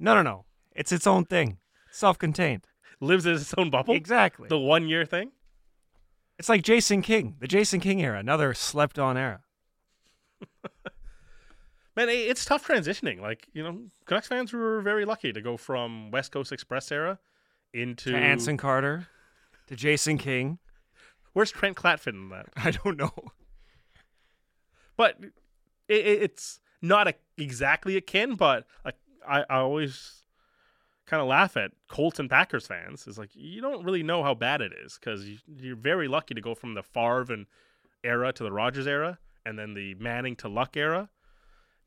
No, 0.02 0.14
no, 0.16 0.22
no. 0.22 0.46
It's 0.76 0.92
its 0.92 1.08
own 1.08 1.26
thing. 1.26 1.58
Self-contained. 1.92 2.68
Lives 3.02 3.26
in 3.26 3.36
its 3.36 3.54
own 3.58 3.70
bubble. 3.70 3.96
Exactly. 3.96 4.50
The 4.50 4.60
one 4.60 4.88
year 4.88 5.06
thing. 5.06 5.32
It's 6.38 6.50
like 6.50 6.64
Jason 6.64 7.02
King, 7.02 7.36
the 7.40 7.48
Jason 7.48 7.80
King 7.80 8.02
era, 8.02 8.18
another 8.18 8.54
slept-on 8.54 9.18
era. 9.18 9.42
Man, 11.96 12.08
it's 12.08 12.46
tough 12.46 12.66
transitioning. 12.66 13.20
Like 13.20 13.48
you 13.52 13.62
know, 13.62 13.78
Canucks 14.06 14.28
fans 14.28 14.54
were 14.54 14.82
very 14.82 15.04
lucky 15.04 15.34
to 15.34 15.42
go 15.42 15.58
from 15.58 16.12
West 16.12 16.32
Coast 16.32 16.54
Express 16.54 16.92
era 16.92 17.20
into 17.74 18.12
To 18.12 18.18
Anson 18.18 18.56
Carter, 18.56 19.08
to 19.68 19.76
Jason 19.76 20.18
King. 20.18 20.60
Where's 21.34 21.52
Trent 21.52 21.78
fit 21.80 22.14
in 22.14 22.30
that? 22.30 22.48
I 22.56 22.72
don't 22.72 22.98
know. 22.98 23.14
But 24.96 25.18
it, 25.90 26.06
it, 26.06 26.24
it's 26.24 26.60
not 26.82 27.08
a, 27.08 27.16
exactly 27.38 27.98
akin. 27.98 28.36
But 28.36 28.66
I 29.28 29.44
always 29.50 30.19
kind 31.10 31.22
of 31.22 31.28
laugh 31.28 31.58
at 31.58 31.72
Colts 31.88 32.20
and 32.20 32.30
Packers 32.30 32.68
fans. 32.68 33.08
Is 33.08 33.18
like 33.18 33.32
you 33.34 33.62
don't 33.62 33.84
really 33.84 34.04
know 34.04 34.24
how 34.24 34.36
bad 34.36 34.62
it 34.62 34.72
is 34.86 34.98
because 35.00 35.26
you, 35.28 35.38
you're 35.58 35.76
very 35.76 36.08
lucky 36.08 36.36
to 36.36 36.42
go 36.42 36.54
from 36.54 36.76
the 36.76 36.84
Favre 36.84 37.34
and 37.34 37.48
era 38.04 38.32
to 38.32 38.44
the 38.44 38.52
Rodgers 38.52 38.88
era, 38.88 39.18
and 39.46 39.58
then 39.58 39.74
the 39.74 39.96
Manning 39.96 40.36
to 40.38 40.48
Luck 40.48 40.78
era. 40.78 41.10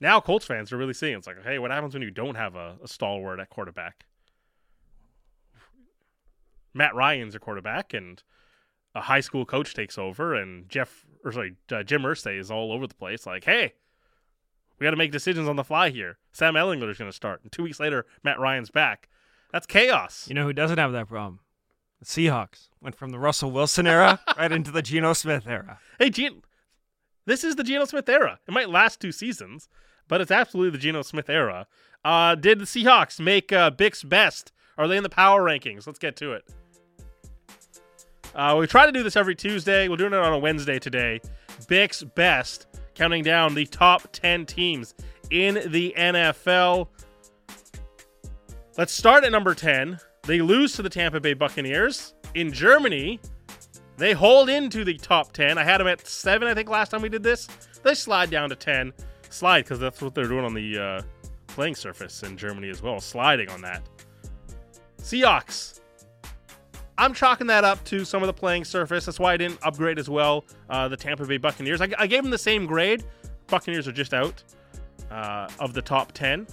Now 0.01 0.21
Colts 0.21 0.45
fans 0.45 0.73
are 0.73 0.77
really 0.77 0.95
seeing 0.95 1.17
it's 1.17 1.29
like, 1.29 1.43
hey, 1.45 1.61
what 1.61 1.71
happens 1.71 1.95
when 1.95 2.03
you 2.03 2.11
don't 2.11 2.35
have 2.35 2.57
a, 2.57 2.77
a 2.83 2.89
stalwart 2.89 3.39
at 3.39 3.51
quarterback? 3.51 4.07
Matt 6.75 6.95
Ryan's 6.95 7.35
a 7.35 7.39
quarterback 7.39 7.95
and 7.95 8.23
a 8.95 9.03
high 9.03 9.21
school 9.21 9.45
coach 9.45 9.75
takes 9.75 9.97
over 9.97 10.35
and 10.35 10.69
Jeff 10.69 11.07
or 11.25 11.33
sorry 11.33 11.55
uh, 11.71 11.83
Jim 11.83 12.03
Irsay 12.03 12.39
is 12.39 12.51
all 12.51 12.73
over 12.73 12.87
the 12.87 12.95
place 12.95 13.27
like 13.27 13.45
hey 13.45 13.75
we 14.79 14.85
got 14.85 14.91
to 14.91 14.97
make 14.97 15.13
decisions 15.13 15.49
on 15.49 15.57
the 15.57 15.65
fly 15.65 15.91
here. 15.91 16.19
Sam 16.33 16.55
Ehlinger 16.55 16.91
is 16.91 16.99
going 16.99 17.11
to 17.11 17.17
start 17.17 17.43
and 17.43 17.53
two 17.53 17.63
weeks 17.63 17.81
later 17.81 18.07
Matt 18.23 18.39
Ryan's 18.39 18.71
back. 18.71 19.09
That's 19.53 19.67
chaos. 19.67 20.27
You 20.29 20.35
know 20.35 20.45
who 20.45 20.53
doesn't 20.53 20.79
have 20.79 20.93
that 20.93 21.09
problem? 21.09 21.41
The 22.01 22.07
Seahawks 22.07 22.69
went 22.81 22.97
from 22.97 23.11
the 23.11 23.19
Russell 23.19 23.51
Wilson 23.51 23.87
era 23.87 24.21
right 24.39 24.51
into 24.51 24.71
the 24.71 24.83
Geno 24.83 25.13
Smith 25.13 25.47
era. 25.47 25.79
hey 25.99 26.11
Gene 26.11 26.43
this 27.25 27.45
is 27.45 27.55
the 27.55 27.65
Geno 27.65 27.85
Smith 27.85 28.09
era. 28.09 28.41
It 28.49 28.53
might 28.53 28.69
last 28.69 29.01
two 29.01 29.13
seasons 29.13 29.69
but 30.09 30.21
it's 30.21 30.31
absolutely 30.31 30.71
the 30.71 30.83
Geno 30.83 31.03
Smith 31.03 31.31
era. 31.31 31.67
Uh, 32.05 32.35
did 32.35 32.59
the 32.59 32.65
Seahawks 32.65 33.21
make 33.21 33.53
uh, 33.53 33.71
Bik's 33.71 34.03
best? 34.03 34.53
Are 34.77 34.89
they 34.89 34.97
in 34.97 35.03
the 35.03 35.09
power 35.09 35.43
rankings? 35.43 35.87
Let's 35.87 35.99
get 35.99 36.17
to 36.17 36.33
it. 36.33 36.45
Uh, 38.35 38.57
we 38.59 38.67
try 38.67 38.87
to 38.87 38.93
do 38.93 39.03
this 39.03 39.17
every 39.17 39.35
Tuesday. 39.35 39.89
We're 39.89 39.97
doing 39.97 40.13
it 40.13 40.19
on 40.19 40.33
a 40.33 40.39
Wednesday 40.39 40.79
today. 40.79 41.21
Bik's 41.69 42.03
Best, 42.03 42.67
counting 42.95 43.23
down 43.23 43.55
the 43.55 43.67
top 43.67 44.09
10 44.13 44.47
teams 44.47 44.95
in 45.31 45.71
the 45.71 45.95
NFL. 45.97 46.89
Let's 48.77 48.93
start 48.93 49.25
at 49.25 49.33
number 49.33 49.55
10. 49.55 49.99
They 50.23 50.41
lose 50.41 50.75
to 50.75 50.83
the 50.83 50.89
Tampa 50.89 51.21
Bay 51.21 51.35
Buccaneers. 51.35 52.15
In 52.35 52.53
Germany, 52.53 53.21
they 53.97 54.13
hold 54.13 54.49
into 54.49 54.85
the 54.85 54.95
top 54.95 55.33
10. 55.33 55.59
I 55.59 55.65
had 55.65 55.79
them 55.79 55.89
at 55.89 56.07
7, 56.07 56.47
I 56.49 56.55
think, 56.55 56.69
last 56.69 56.91
time 56.91 57.03
we 57.03 57.09
did 57.09 57.23
this. 57.23 57.49
They 57.83 57.95
slide 57.95 58.31
down 58.31 58.49
to 58.49 58.57
10. 58.57 58.93
Slide, 59.29 59.63
because 59.63 59.79
that's 59.79 60.01
what 60.01 60.15
they're 60.15 60.29
doing 60.29 60.45
on 60.45 60.55
the 60.55 60.79
uh, 60.79 61.03
playing 61.49 61.75
surface 61.75 62.23
in 62.23 62.37
Germany 62.37 62.71
as 62.71 62.83
well, 62.83 63.01
sliding 63.01 63.49
on 63.51 63.61
that. 63.63 63.83
Seahawks, 64.99 65.81
I'm 66.99 67.15
chalking 67.15 67.47
that 67.47 67.65
up 67.65 67.83
to 67.85 68.05
some 68.05 68.23
of 68.23 68.27
the 68.27 68.33
playing 68.33 68.65
surface. 68.65 69.07
That's 69.07 69.19
why 69.19 69.33
I 69.33 69.37
didn't 69.37 69.59
upgrade 69.63 69.99
as 69.99 70.11
well. 70.11 70.45
Uh, 70.69 70.89
the 70.89 70.97
Tampa 70.97 71.25
Bay 71.25 71.39
Buccaneers. 71.39 71.81
I, 71.81 71.89
I, 71.99 72.07
gave 72.07 72.23
them 72.23 72.31
the 72.31 72.39
same 72.39 72.67
grade. 72.67 73.05
Buccaneers 73.47 73.89
are 73.89 73.93
just 73.93 74.13
out 74.13 74.43
uh, 75.11 75.49
of 75.59 75.73
the 75.73 75.83
top 75.83 76.13
10. 76.13 76.47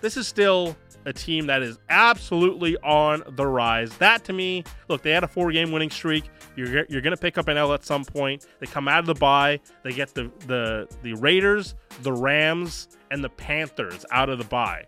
This 0.00 0.16
is 0.16 0.28
still 0.28 0.76
a 1.06 1.12
team 1.12 1.46
that 1.46 1.62
is 1.62 1.78
absolutely 1.88 2.76
on 2.78 3.22
the 3.30 3.46
rise. 3.46 3.96
That 3.98 4.24
to 4.24 4.32
me, 4.32 4.64
look, 4.88 5.02
they 5.02 5.10
had 5.10 5.24
a 5.24 5.28
four 5.28 5.50
game 5.52 5.72
winning 5.72 5.90
streak. 5.90 6.24
You're, 6.56 6.86
you're 6.88 7.02
going 7.02 7.14
to 7.14 7.20
pick 7.20 7.36
up 7.36 7.48
an 7.48 7.56
L 7.56 7.72
at 7.74 7.84
some 7.84 8.04
point. 8.04 8.46
They 8.60 8.66
come 8.66 8.88
out 8.88 9.00
of 9.00 9.06
the 9.06 9.14
bye. 9.14 9.60
They 9.82 9.92
get 9.92 10.14
the, 10.14 10.30
the, 10.46 10.88
the 11.02 11.14
Raiders, 11.14 11.74
the 12.02 12.12
Rams, 12.12 12.88
and 13.10 13.22
the 13.22 13.28
Panthers 13.28 14.06
out 14.10 14.28
of 14.28 14.38
the 14.38 14.44
bye. 14.44 14.84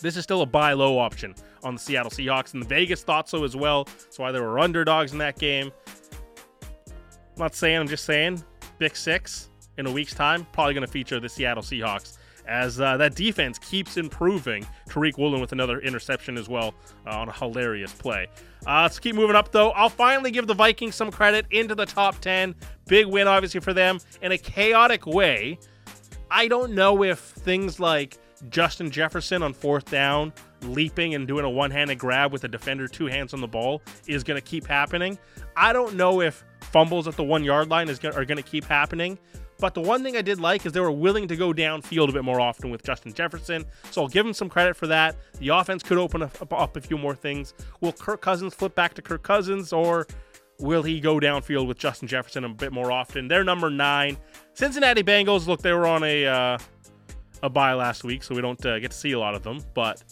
This 0.00 0.16
is 0.16 0.24
still 0.24 0.42
a 0.42 0.46
buy 0.46 0.72
low 0.72 0.98
option 0.98 1.34
on 1.62 1.74
the 1.74 1.80
Seattle 1.80 2.10
Seahawks, 2.10 2.54
and 2.54 2.62
the 2.62 2.66
Vegas 2.66 3.02
thought 3.02 3.28
so 3.28 3.44
as 3.44 3.56
well. 3.56 3.84
That's 3.84 4.18
why 4.18 4.32
they 4.32 4.40
were 4.40 4.58
underdogs 4.58 5.12
in 5.12 5.18
that 5.18 5.38
game. 5.38 5.72
I'm 6.60 7.38
not 7.38 7.54
saying, 7.54 7.78
I'm 7.78 7.88
just 7.88 8.04
saying, 8.04 8.42
Big 8.78 8.96
Six 8.96 9.48
in 9.78 9.86
a 9.86 9.92
week's 9.92 10.14
time, 10.14 10.46
probably 10.52 10.74
going 10.74 10.86
to 10.86 10.92
feature 10.92 11.20
the 11.20 11.28
Seattle 11.28 11.62
Seahawks 11.62 12.18
as 12.46 12.80
uh, 12.80 12.96
that 12.96 13.14
defense 13.14 13.58
keeps 13.58 13.96
improving. 13.96 14.66
Tariq 14.88 15.16
Woolen 15.16 15.40
with 15.40 15.52
another 15.52 15.80
interception 15.80 16.36
as 16.36 16.48
well 16.48 16.74
uh, 17.06 17.10
on 17.10 17.28
a 17.28 17.32
hilarious 17.32 17.92
play. 17.92 18.26
Uh, 18.66 18.82
let's 18.82 18.98
keep 18.98 19.14
moving 19.14 19.36
up, 19.36 19.52
though. 19.52 19.70
I'll 19.70 19.88
finally 19.88 20.30
give 20.30 20.46
the 20.46 20.54
Vikings 20.54 20.94
some 20.94 21.10
credit 21.10 21.46
into 21.50 21.74
the 21.74 21.86
top 21.86 22.18
10. 22.18 22.54
Big 22.86 23.06
win, 23.06 23.28
obviously, 23.28 23.60
for 23.60 23.72
them 23.72 24.00
in 24.20 24.32
a 24.32 24.38
chaotic 24.38 25.06
way. 25.06 25.58
I 26.30 26.48
don't 26.48 26.72
know 26.72 27.02
if 27.04 27.18
things 27.18 27.80
like 27.80 28.18
Justin 28.50 28.90
Jefferson 28.90 29.42
on 29.42 29.52
fourth 29.52 29.90
down, 29.90 30.32
leaping 30.62 31.14
and 31.14 31.26
doing 31.26 31.44
a 31.44 31.50
one 31.50 31.70
handed 31.70 31.98
grab 31.98 32.32
with 32.32 32.44
a 32.44 32.48
defender 32.48 32.88
two 32.88 33.06
hands 33.06 33.34
on 33.34 33.40
the 33.40 33.48
ball 33.48 33.82
is 34.06 34.24
going 34.24 34.40
to 34.40 34.46
keep 34.46 34.66
happening. 34.66 35.18
I 35.56 35.72
don't 35.72 35.94
know 35.94 36.20
if 36.20 36.44
fumbles 36.60 37.08
at 37.08 37.16
the 37.16 37.24
one 37.24 37.44
yard 37.44 37.68
line 37.68 37.88
is 37.88 37.98
gonna, 37.98 38.14
are 38.14 38.24
going 38.24 38.36
to 38.36 38.42
keep 38.42 38.64
happening. 38.64 39.18
But 39.58 39.74
the 39.74 39.80
one 39.80 40.02
thing 40.02 40.16
I 40.16 40.22
did 40.22 40.40
like 40.40 40.64
is 40.64 40.72
they 40.72 40.80
were 40.80 40.90
willing 40.90 41.28
to 41.28 41.36
go 41.36 41.52
downfield 41.52 42.08
a 42.08 42.12
bit 42.12 42.24
more 42.24 42.40
often 42.40 42.70
with 42.70 42.82
Justin 42.82 43.12
Jefferson. 43.12 43.66
So 43.90 44.02
I'll 44.02 44.08
give 44.08 44.24
him 44.24 44.32
some 44.32 44.48
credit 44.48 44.74
for 44.74 44.86
that. 44.86 45.16
The 45.38 45.48
offense 45.48 45.82
could 45.82 45.98
open 45.98 46.22
up, 46.22 46.52
up 46.52 46.76
a 46.76 46.80
few 46.80 46.96
more 46.96 47.14
things. 47.14 47.52
Will 47.82 47.92
Kirk 47.92 48.22
Cousins 48.22 48.54
flip 48.54 48.74
back 48.74 48.94
to 48.94 49.02
Kirk 49.02 49.22
Cousins 49.22 49.72
or 49.72 50.06
will 50.60 50.82
he 50.82 50.98
go 50.98 51.20
downfield 51.20 51.66
with 51.66 51.78
Justin 51.78 52.08
Jefferson 52.08 52.44
a 52.44 52.48
bit 52.48 52.72
more 52.72 52.90
often? 52.90 53.28
They're 53.28 53.44
number 53.44 53.68
nine. 53.68 54.16
Cincinnati 54.54 55.02
Bengals, 55.02 55.46
look, 55.46 55.60
they 55.60 55.72
were 55.72 55.86
on 55.86 56.04
a. 56.04 56.26
Uh, 56.26 56.58
a 57.42 57.48
bye 57.48 57.72
last 57.72 58.04
week, 58.04 58.22
so 58.22 58.34
we 58.34 58.40
don't 58.40 58.64
uh, 58.66 58.78
get 58.78 58.90
to 58.90 58.96
see 58.96 59.12
a 59.12 59.18
lot 59.18 59.34
of 59.34 59.42
them. 59.42 59.64
But 59.74 60.02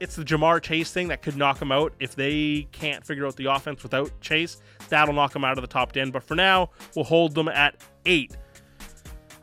it's 0.00 0.16
the 0.16 0.24
Ja'Marr 0.24 0.60
Chase 0.60 0.90
thing 0.92 1.08
that 1.08 1.22
could 1.22 1.36
knock 1.36 1.58
them 1.58 1.72
out. 1.72 1.92
If 2.00 2.14
they 2.14 2.68
can't 2.72 3.04
figure 3.04 3.26
out 3.26 3.36
the 3.36 3.46
offense 3.46 3.82
without 3.82 4.10
Chase, 4.20 4.60
that'll 4.88 5.14
knock 5.14 5.32
them 5.32 5.44
out 5.44 5.58
of 5.58 5.62
the 5.62 5.68
top 5.68 5.92
10. 5.92 6.10
But 6.10 6.22
for 6.22 6.34
now, 6.34 6.70
we'll 6.94 7.04
hold 7.04 7.34
them 7.34 7.48
at 7.48 7.76
eight. 8.04 8.36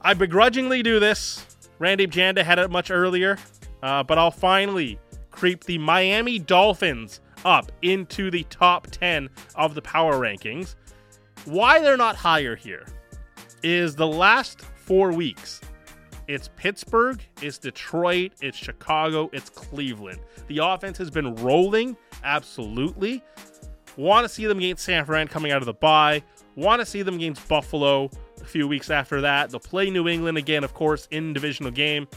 I 0.01 0.13
begrudgingly 0.13 0.83
do 0.83 0.99
this. 0.99 1.45
Randip 1.79 2.11
Janda 2.11 2.43
had 2.43 2.59
it 2.59 2.69
much 2.69 2.91
earlier, 2.91 3.37
uh, 3.81 4.03
but 4.03 4.17
I'll 4.17 4.31
finally 4.31 4.99
creep 5.31 5.63
the 5.63 5.77
Miami 5.77 6.39
Dolphins 6.39 7.19
up 7.45 7.71
into 7.81 8.29
the 8.29 8.43
top 8.43 8.87
10 8.87 9.29
of 9.55 9.75
the 9.75 9.81
power 9.81 10.13
rankings. 10.15 10.75
Why 11.45 11.79
they're 11.79 11.97
not 11.97 12.15
higher 12.15 12.55
here 12.55 12.85
is 13.63 13.95
the 13.95 14.07
last 14.07 14.61
four 14.61 15.11
weeks 15.11 15.61
it's 16.33 16.49
Pittsburgh, 16.55 17.21
it's 17.41 17.57
Detroit, 17.57 18.31
it's 18.41 18.57
Chicago, 18.57 19.29
it's 19.33 19.49
Cleveland. 19.49 20.19
The 20.47 20.57
offense 20.57 20.97
has 20.97 21.11
been 21.11 21.35
rolling, 21.35 21.95
absolutely. 22.23 23.23
Want 23.97 24.25
to 24.25 24.29
see 24.29 24.47
them 24.47 24.57
against 24.57 24.83
San 24.83 25.05
Fran 25.05 25.27
coming 25.27 25.51
out 25.51 25.61
of 25.61 25.67
the 25.67 25.73
bye. 25.73 26.23
Want 26.55 26.79
to 26.79 26.85
see 26.85 27.03
them 27.03 27.15
against 27.15 27.47
Buffalo 27.47 28.09
a 28.41 28.45
few 28.45 28.67
weeks 28.67 28.89
after 28.89 29.21
that. 29.21 29.51
They'll 29.51 29.59
play 29.59 29.91
New 29.91 30.07
England 30.07 30.37
again, 30.37 30.63
of 30.63 30.73
course, 30.73 31.07
in 31.11 31.33
divisional 31.33 31.71
game. 31.71 32.07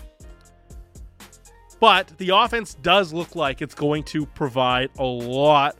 But 1.79 2.17
the 2.17 2.31
offense 2.31 2.75
does 2.75 3.13
look 3.13 3.37
like 3.37 3.61
it's 3.61 3.75
going 3.75 4.05
to 4.05 4.25
provide 4.25 4.89
a 4.99 5.05
lot 5.05 5.77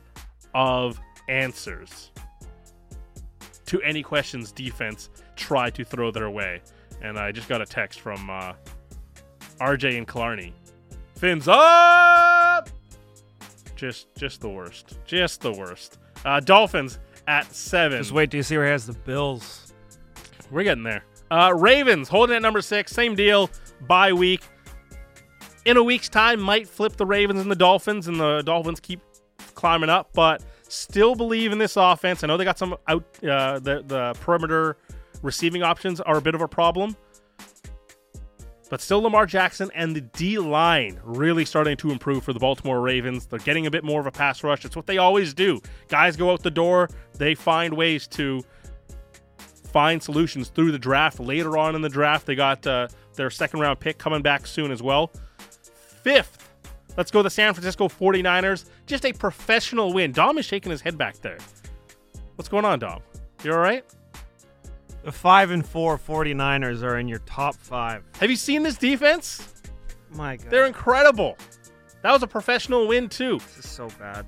of 0.53 0.99
answers 1.27 2.11
to 3.67 3.81
any 3.81 4.03
questions 4.03 4.51
defense 4.51 5.09
try 5.35 5.69
to 5.69 5.83
throw 5.83 6.11
their 6.11 6.29
way 6.29 6.61
and 7.01 7.17
I 7.17 7.31
just 7.31 7.47
got 7.47 7.61
a 7.61 7.65
text 7.65 7.99
from 7.99 8.29
uh, 8.29 8.53
RJ 9.59 9.97
and 9.97 10.07
Killarney. 10.07 10.53
Fins 11.15 11.47
up! 11.47 12.69
Just, 13.75 14.07
just 14.15 14.41
the 14.41 14.49
worst. 14.49 14.97
Just 15.05 15.41
the 15.41 15.51
worst. 15.51 15.99
Uh, 16.25 16.39
Dolphins 16.39 16.99
at 17.27 17.53
seven. 17.53 17.99
Just 17.99 18.11
wait 18.11 18.31
till 18.31 18.39
you 18.39 18.43
see 18.43 18.57
where 18.57 18.65
he 18.65 18.71
has 18.71 18.87
the 18.87 18.93
Bills. 18.93 19.73
We're 20.49 20.63
getting 20.63 20.83
there. 20.83 21.03
Uh, 21.29 21.53
Ravens 21.55 22.07
holding 22.07 22.35
at 22.35 22.41
number 22.41 22.61
six. 22.61 22.91
Same 22.91 23.15
deal. 23.15 23.49
Bye 23.87 24.13
week. 24.13 24.41
In 25.65 25.77
a 25.77 25.83
week's 25.83 26.09
time, 26.09 26.39
might 26.39 26.67
flip 26.67 26.95
the 26.95 27.05
Ravens 27.05 27.41
and 27.41 27.51
the 27.51 27.55
Dolphins, 27.55 28.07
and 28.07 28.19
the 28.19 28.41
Dolphins 28.41 28.79
keep 28.79 29.01
climbing 29.53 29.89
up. 29.89 30.09
But 30.13 30.43
still 30.67 31.15
believe 31.15 31.51
in 31.51 31.57
this 31.57 31.77
offense. 31.77 32.23
I 32.23 32.27
know 32.27 32.37
they 32.37 32.45
got 32.45 32.57
some 32.57 32.75
out 32.87 33.03
uh, 33.23 33.59
the 33.59 33.83
the 33.85 34.15
perimeter 34.21 34.77
receiving 35.21 35.63
options 35.63 35.99
are 36.01 36.17
a 36.17 36.21
bit 36.21 36.35
of 36.35 36.41
a 36.41 36.47
problem. 36.47 36.95
But 38.69 38.81
still, 38.81 39.01
Lamar 39.01 39.25
Jackson 39.25 39.71
and 39.73 39.95
the 39.95 40.01
D 40.01 40.37
line 40.39 40.99
really 41.03 41.45
starting 41.45 41.77
to 41.77 41.91
improve 41.91 42.23
for 42.23 42.33
the 42.33 42.39
Baltimore 42.39 42.81
Ravens. 42.81 43.25
They're 43.25 43.39
getting 43.39 43.65
a 43.65 43.71
bit 43.71 43.83
more 43.83 44.01
of 44.01 44.07
a 44.07 44.11
pass 44.11 44.43
rush. 44.43 44.65
It's 44.65 44.75
what 44.75 44.87
they 44.87 44.97
always 44.97 45.33
do. 45.33 45.61
Guys 45.87 46.17
go 46.17 46.31
out 46.31 46.43
the 46.43 46.51
door, 46.51 46.89
they 47.13 47.33
find 47.33 47.73
ways 47.73 48.07
to 48.09 48.43
find 49.71 50.01
solutions 50.03 50.49
through 50.49 50.71
the 50.71 50.79
draft. 50.79 51.19
Later 51.19 51.57
on 51.57 51.75
in 51.75 51.81
the 51.81 51.89
draft, 51.89 52.25
they 52.25 52.35
got 52.35 52.65
uh, 52.67 52.87
their 53.15 53.29
second 53.29 53.61
round 53.61 53.79
pick 53.79 53.97
coming 53.97 54.21
back 54.21 54.45
soon 54.45 54.71
as 54.71 54.83
well. 54.83 55.11
Fifth, 56.03 56.46
let's 56.97 57.11
go 57.11 57.23
the 57.23 57.29
San 57.29 57.53
Francisco 57.53 57.87
49ers. 57.87 58.65
Just 58.85 59.05
a 59.05 59.13
professional 59.13 59.93
win. 59.93 60.11
Dom 60.11 60.37
is 60.37 60.45
shaking 60.45 60.71
his 60.71 60.81
head 60.81 60.97
back 60.97 61.17
there. 61.21 61.37
What's 62.35 62.49
going 62.49 62.65
on, 62.65 62.79
Dom? 62.79 63.01
You 63.43 63.53
all 63.53 63.59
right? 63.59 63.85
The 65.03 65.11
5 65.11 65.51
and 65.51 65.65
4 65.65 65.97
49ers 65.97 66.83
are 66.83 66.97
in 66.97 67.07
your 67.07 67.19
top 67.19 67.55
5. 67.55 68.03
Have 68.19 68.29
you 68.29 68.35
seen 68.35 68.63
this 68.63 68.77
defense? 68.77 69.53
My 70.11 70.35
god. 70.35 70.49
They're 70.49 70.65
incredible. 70.65 71.37
That 72.01 72.11
was 72.11 72.23
a 72.23 72.27
professional 72.27 72.87
win 72.87 73.07
too. 73.07 73.39
This 73.39 73.65
is 73.65 73.69
so 73.69 73.87
bad. 73.99 74.27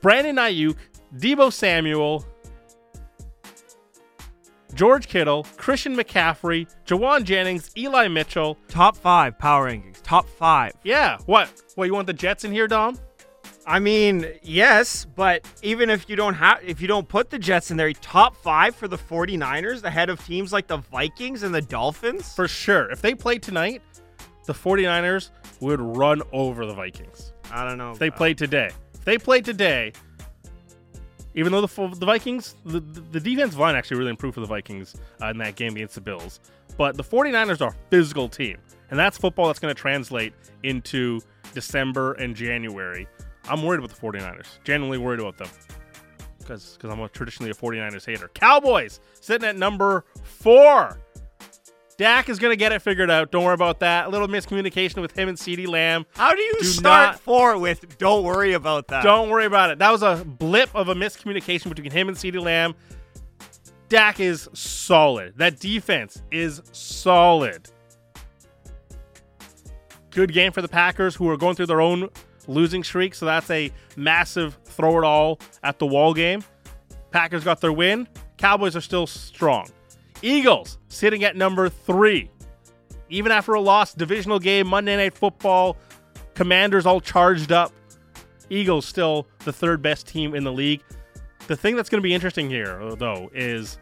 Brandon 0.00 0.36
Aiyuk, 0.36 0.76
Deebo 1.16 1.52
Samuel, 1.52 2.24
George 4.74 5.06
Kittle, 5.08 5.46
Christian 5.56 5.96
McCaffrey, 5.96 6.66
Jauan 6.86 7.24
Jennings, 7.24 7.70
Eli 7.76 8.08
Mitchell. 8.08 8.56
Top 8.68 8.96
5 8.96 9.38
power 9.38 9.70
rankings. 9.70 10.00
Top 10.02 10.28
5. 10.28 10.72
Yeah. 10.82 11.18
What? 11.26 11.50
What 11.74 11.84
you 11.86 11.94
want 11.94 12.06
the 12.06 12.12
Jets 12.12 12.44
in 12.44 12.52
here, 12.52 12.66
Dom? 12.66 12.98
I 13.66 13.78
mean, 13.78 14.26
yes, 14.42 15.04
but 15.04 15.46
even 15.62 15.88
if 15.88 16.08
you 16.10 16.16
don't 16.16 16.34
have 16.34 16.58
if 16.64 16.80
you 16.80 16.88
don't 16.88 17.06
put 17.08 17.30
the 17.30 17.38
Jets 17.38 17.70
in 17.70 17.76
there, 17.76 17.92
top 17.92 18.34
5 18.36 18.74
for 18.74 18.88
the 18.88 18.98
49ers 18.98 19.84
ahead 19.84 20.08
of 20.10 20.24
teams 20.24 20.52
like 20.52 20.66
the 20.66 20.78
Vikings 20.78 21.42
and 21.44 21.54
the 21.54 21.62
Dolphins? 21.62 22.32
For 22.34 22.48
sure. 22.48 22.90
If 22.90 23.02
they 23.02 23.14
played 23.14 23.42
tonight, 23.42 23.82
the 24.46 24.52
49ers 24.52 25.30
would 25.60 25.80
run 25.80 26.22
over 26.32 26.66
the 26.66 26.74
Vikings. 26.74 27.32
I 27.52 27.68
don't 27.68 27.78
know. 27.78 27.92
If 27.92 27.98
they 27.98 28.08
about- 28.08 28.16
played 28.18 28.38
today, 28.38 28.70
if 28.94 29.04
they 29.04 29.16
played 29.18 29.44
today, 29.44 29.92
even 31.34 31.52
though 31.52 31.60
the 31.60 31.88
the 31.98 32.06
Vikings, 32.06 32.54
the, 32.64 32.80
the, 32.80 33.20
defensive 33.20 33.58
line 33.58 33.74
actually 33.74 33.98
really 33.98 34.10
improved 34.10 34.34
for 34.34 34.40
the 34.40 34.46
Vikings 34.46 34.94
uh, 35.20 35.28
in 35.28 35.38
that 35.38 35.56
game 35.56 35.74
against 35.76 35.94
the 35.94 36.00
Bills. 36.00 36.40
But 36.76 36.96
the 36.96 37.04
49ers 37.04 37.60
are 37.60 37.70
a 37.70 37.76
physical 37.90 38.28
team, 38.28 38.58
and 38.90 38.98
that's 38.98 39.18
football 39.18 39.46
that's 39.46 39.58
going 39.58 39.74
to 39.74 39.80
translate 39.80 40.32
into 40.62 41.20
December 41.54 42.14
and 42.14 42.34
January. 42.34 43.06
I'm 43.48 43.62
worried 43.62 43.78
about 43.78 43.90
the 43.90 44.00
49ers. 44.00 44.46
Genuinely 44.64 44.98
worried 44.98 45.20
about 45.20 45.36
them 45.36 45.48
because 46.38 46.78
I'm 46.82 47.00
a, 47.00 47.08
traditionally 47.08 47.50
a 47.50 47.54
49ers 47.54 48.04
hater. 48.04 48.28
Cowboys 48.34 49.00
sitting 49.20 49.48
at 49.48 49.56
number 49.56 50.04
four. 50.22 50.98
Dak 51.98 52.28
is 52.28 52.38
going 52.38 52.52
to 52.52 52.56
get 52.56 52.72
it 52.72 52.80
figured 52.80 53.10
out. 53.10 53.30
Don't 53.30 53.44
worry 53.44 53.54
about 53.54 53.80
that. 53.80 54.06
A 54.06 54.08
little 54.08 54.26
miscommunication 54.28 55.00
with 55.02 55.12
him 55.16 55.28
and 55.28 55.36
CeeDee 55.38 55.68
Lamb. 55.68 56.06
How 56.14 56.34
do 56.34 56.40
you 56.40 56.54
Do 56.60 56.64
start 56.64 57.12
not- 57.12 57.20
four 57.20 57.58
with 57.58 57.98
"Don't 57.98 58.24
worry 58.24 58.54
about 58.54 58.88
that"? 58.88 59.02
Don't 59.04 59.28
worry 59.28 59.44
about 59.44 59.70
it. 59.70 59.78
That 59.78 59.90
was 59.90 60.02
a 60.02 60.24
blip 60.24 60.74
of 60.74 60.88
a 60.88 60.94
miscommunication 60.94 61.68
between 61.68 61.90
him 61.92 62.08
and 62.08 62.16
CeeDee 62.16 62.42
Lamb. 62.42 62.74
Dak 63.88 64.20
is 64.20 64.48
solid. 64.54 65.34
That 65.36 65.60
defense 65.60 66.22
is 66.30 66.62
solid. 66.72 67.68
Good 70.10 70.32
game 70.32 70.52
for 70.52 70.62
the 70.62 70.68
Packers, 70.68 71.14
who 71.14 71.28
are 71.28 71.36
going 71.36 71.56
through 71.56 71.66
their 71.66 71.80
own 71.80 72.08
losing 72.46 72.82
streak. 72.84 73.14
So 73.14 73.26
that's 73.26 73.50
a 73.50 73.70
massive 73.96 74.58
throw 74.64 74.98
it 74.98 75.04
all 75.04 75.38
at 75.62 75.78
the 75.78 75.86
wall 75.86 76.12
game. 76.14 76.42
Packers 77.10 77.44
got 77.44 77.60
their 77.60 77.72
win. 77.72 78.08
Cowboys 78.38 78.74
are 78.76 78.80
still 78.80 79.06
strong. 79.06 79.68
Eagles 80.22 80.78
sitting 80.88 81.24
at 81.24 81.36
number 81.36 81.68
three. 81.68 82.30
Even 83.08 83.30
after 83.30 83.52
a 83.54 83.60
loss, 83.60 83.92
divisional 83.92 84.38
game, 84.38 84.66
Monday 84.66 84.96
Night 84.96 85.12
Football, 85.14 85.76
Commanders 86.34 86.86
all 86.86 87.00
charged 87.00 87.52
up. 87.52 87.72
Eagles 88.48 88.86
still 88.86 89.26
the 89.44 89.52
third 89.52 89.82
best 89.82 90.06
team 90.06 90.34
in 90.34 90.44
the 90.44 90.52
league. 90.52 90.82
The 91.46 91.56
thing 91.56 91.76
that's 91.76 91.88
going 91.88 92.00
to 92.00 92.02
be 92.02 92.14
interesting 92.14 92.48
here, 92.48 92.80
uh, 92.80 92.94
though, 92.94 93.30
is 93.34 93.78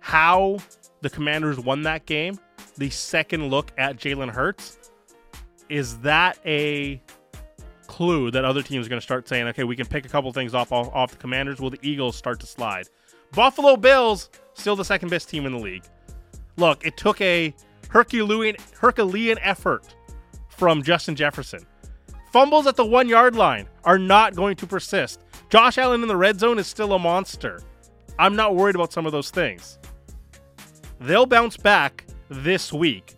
how 0.00 0.58
the 1.00 1.10
Commanders 1.10 1.58
won 1.58 1.82
that 1.82 2.06
game. 2.06 2.38
The 2.76 2.90
second 2.90 3.48
look 3.48 3.72
at 3.78 3.96
Jalen 3.96 4.30
Hurts. 4.30 4.78
Is 5.68 5.98
that 5.98 6.38
a 6.44 7.00
clue 7.86 8.30
that 8.30 8.44
other 8.44 8.62
teams 8.62 8.86
are 8.86 8.88
going 8.88 9.00
to 9.00 9.04
start 9.04 9.28
saying, 9.28 9.46
okay, 9.48 9.64
we 9.64 9.76
can 9.76 9.86
pick 9.86 10.04
a 10.04 10.08
couple 10.08 10.32
things 10.32 10.54
off, 10.54 10.72
off 10.72 10.88
off 10.92 11.12
the 11.12 11.16
Commanders? 11.16 11.60
Will 11.60 11.70
the 11.70 11.78
Eagles 11.82 12.16
start 12.16 12.40
to 12.40 12.46
slide? 12.46 12.88
Buffalo 13.32 13.76
Bills 13.76 14.30
still 14.60 14.76
the 14.76 14.84
second 14.84 15.08
best 15.08 15.28
team 15.28 15.46
in 15.46 15.52
the 15.52 15.58
league. 15.58 15.84
Look, 16.56 16.84
it 16.86 16.96
took 16.96 17.20
a 17.20 17.54
Herculean 17.88 18.56
Herculean 18.78 19.38
effort 19.40 19.94
from 20.48 20.82
Justin 20.82 21.16
Jefferson. 21.16 21.66
Fumbles 22.32 22.66
at 22.66 22.76
the 22.76 22.84
one 22.84 23.08
yard 23.08 23.34
line 23.34 23.68
are 23.84 23.98
not 23.98 24.36
going 24.36 24.56
to 24.56 24.66
persist. 24.66 25.24
Josh 25.48 25.78
Allen 25.78 26.02
in 26.02 26.08
the 26.08 26.16
red 26.16 26.38
zone 26.38 26.58
is 26.58 26.66
still 26.66 26.92
a 26.92 26.98
monster. 26.98 27.60
I'm 28.18 28.36
not 28.36 28.54
worried 28.54 28.76
about 28.76 28.92
some 28.92 29.06
of 29.06 29.12
those 29.12 29.30
things. 29.30 29.78
They'll 31.00 31.26
bounce 31.26 31.56
back 31.56 32.04
this 32.28 32.72
week. 32.72 33.16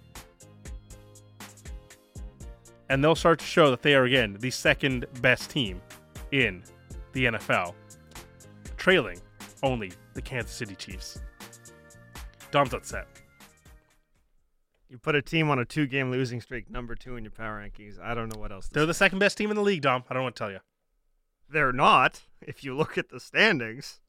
And 2.88 3.02
they'll 3.02 3.14
start 3.14 3.40
to 3.40 3.44
show 3.44 3.70
that 3.70 3.83
they 3.83 3.94
are, 3.94 4.05
again, 4.05 4.37
the 4.38 4.50
second 4.50 5.07
best 5.20 5.50
team 5.50 5.81
in 6.31 6.62
the 7.12 7.24
NFL, 7.26 7.74
trailing 8.76 9.20
only 9.62 9.92
the 10.14 10.22
Kansas 10.22 10.55
City 10.55 10.74
Chiefs. 10.74 11.20
Dom's 12.52 12.72
upset. 12.72 13.08
You 14.88 14.98
put 14.98 15.14
a 15.14 15.22
team 15.22 15.50
on 15.50 15.58
a 15.58 15.64
two-game 15.64 16.10
losing 16.10 16.40
streak, 16.40 16.70
number 16.70 16.94
two 16.94 17.16
in 17.16 17.24
your 17.24 17.30
power 17.30 17.60
rankings. 17.60 17.98
I 17.98 18.14
don't 18.14 18.32
know 18.32 18.38
what 18.38 18.52
else. 18.52 18.68
To 18.68 18.74
They're 18.74 18.86
the 18.86 18.94
second 18.94 19.18
best 19.18 19.38
team 19.38 19.50
in 19.50 19.56
the 19.56 19.62
league, 19.62 19.82
Dom. 19.82 20.04
I 20.08 20.14
don't 20.14 20.22
want 20.22 20.36
to 20.36 20.38
tell 20.38 20.50
you. 20.50 20.60
They're 21.50 21.72
not. 21.72 22.20
If 22.40 22.62
you 22.62 22.76
look 22.76 22.98
at 22.98 23.08
the 23.08 23.20
standings, 23.20 24.00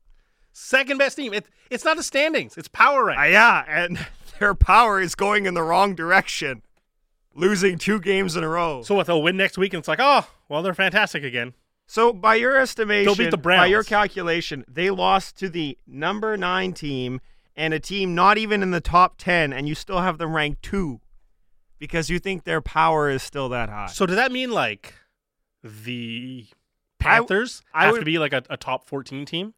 Second 0.54 1.00
best 1.00 1.18
team. 1.18 1.34
It, 1.34 1.48
it's 1.72 1.84
not 1.84 1.98
the 1.98 2.04
standings, 2.04 2.58
it's 2.58 2.68
power 2.68 3.06
rank. 3.06 3.20
uh, 3.20 3.24
yeah, 3.24 3.66
and 3.68 3.98
their 4.40 4.54
power 4.54 5.02
is 5.02 5.16
going 5.16 5.48
in 5.48 5.56
the 5.56 5.64
wrong 5.64 5.96
direction, 5.96 6.62
losing 7.34 7.78
two 7.80 8.00
games 8.00 8.36
in 8.36 8.44
a 8.44 8.48
row. 8.48 8.84
So 8.84 8.96
what? 8.96 9.08
They'll 9.08 9.24
win 9.24 9.36
next 9.36 9.58
week, 9.58 9.74
and 9.74 9.80
it's 9.80 9.88
like, 9.88 10.00
oh, 10.00 10.28
well, 10.48 10.62
they're 10.62 10.76
fantastic 10.76 11.24
again. 11.24 11.54
So, 11.86 12.14
by 12.14 12.36
your 12.36 12.58
estimation, 12.58 13.30
by 13.42 13.66
your 13.66 13.84
calculation, 13.84 14.64
they 14.68 14.90
lost 14.90 15.38
to 15.40 15.50
the 15.50 15.78
number 15.86 16.38
nine 16.38 16.72
team 16.74 17.20
and 17.56 17.74
a 17.74 17.80
team 17.80 18.16
not 18.16 18.38
even 18.38 18.64
in 18.64 18.72
the 18.72 18.82
top 18.82 19.16
10, 19.18 19.54
and 19.54 19.68
you 19.68 19.76
still 19.76 20.02
have 20.02 20.18
them 20.18 20.36
ranked 20.36 20.64
two 20.64 21.00
because 21.80 22.10
you 22.10 22.20
think 22.20 22.44
their 22.44 22.62
power 22.62 23.10
is 23.10 23.22
still 23.24 23.50
that 23.50 23.70
high. 23.70 23.88
So 23.88 24.06
does 24.06 24.16
that 24.16 24.32
mean 24.32 24.50
like 24.52 24.94
the 25.64 26.48
Panthers 27.00 27.62
I 27.74 27.86
have 27.86 27.94
would- 27.94 28.00
to 28.00 28.06
be 28.06 28.18
like 28.20 28.34
a, 28.34 28.44
a 28.50 28.58
top 28.58 28.86
fourteen 28.88 29.26
team? 29.26 29.54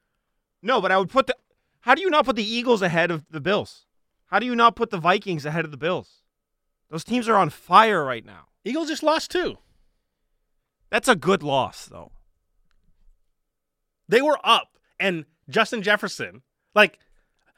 no, 0.61 0.81
but 0.81 0.91
I 0.91 0.97
would 0.97 1.09
put 1.09 1.27
the. 1.27 1.35
How 1.81 1.93
do 1.93 2.01
you 2.01 2.09
not 2.09 2.25
put 2.25 2.35
the 2.35 2.43
Eagles 2.43 2.81
ahead 2.81 3.11
of 3.11 3.25
the 3.29 3.39
Bills? 3.39 3.85
How 4.27 4.39
do 4.39 4.47
you 4.47 4.55
not 4.55 4.75
put 4.75 4.89
the 4.89 4.97
Vikings 4.97 5.45
ahead 5.45 5.63
of 5.65 5.69
the 5.71 5.77
Bills? 5.77 6.23
Those 6.89 7.03
teams 7.03 7.29
are 7.29 7.35
on 7.35 7.51
fire 7.51 8.03
right 8.03 8.25
now. 8.25 8.45
Eagles 8.63 8.87
just 8.87 9.03
lost 9.03 9.29
two. 9.29 9.57
That's 10.89 11.07
a 11.07 11.15
good 11.15 11.43
loss, 11.43 11.85
though. 11.85 12.11
They 14.07 14.21
were 14.21 14.39
up, 14.43 14.77
and 14.99 15.25
Justin 15.49 15.81
Jefferson, 15.81 16.41
like, 16.73 16.99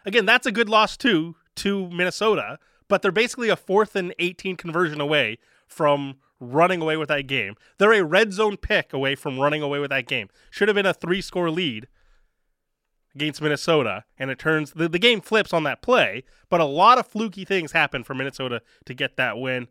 again, 0.07 0.25
that's 0.25 0.47
a 0.47 0.51
good 0.51 0.69
loss 0.69 0.97
too 0.97 1.35
to 1.57 1.89
Minnesota. 1.89 2.57
But 2.87 3.01
they're 3.01 3.11
basically 3.11 3.49
a 3.49 3.57
fourth 3.57 3.95
and 3.95 4.15
eighteen 4.17 4.55
conversion 4.55 5.01
away 5.01 5.39
from 5.67 6.15
running 6.39 6.81
away 6.81 6.95
with 6.95 7.09
that 7.09 7.27
game. 7.27 7.55
They're 7.77 7.93
a 7.93 8.03
red 8.03 8.31
zone 8.31 8.57
pick 8.57 8.93
away 8.93 9.15
from 9.15 9.39
running 9.39 9.61
away 9.61 9.79
with 9.79 9.89
that 9.89 10.07
game. 10.07 10.29
Should 10.49 10.69
have 10.69 10.75
been 10.75 10.85
a 10.85 10.93
three 10.93 11.21
score 11.21 11.51
lead 11.51 11.87
against 13.13 13.41
Minnesota, 13.41 14.05
and 14.17 14.29
it 14.29 14.39
turns 14.39 14.71
the, 14.71 14.87
the 14.87 14.99
game 14.99 15.19
flips 15.19 15.51
on 15.51 15.63
that 15.63 15.81
play, 15.81 16.23
but 16.49 16.61
a 16.61 16.65
lot 16.65 16.99
of 16.99 17.07
fluky 17.07 17.43
things 17.43 17.71
happen 17.71 18.03
for 18.03 18.13
Minnesota 18.13 18.61
to 18.85 18.93
get 18.93 19.17
that 19.17 19.37
win. 19.37 19.67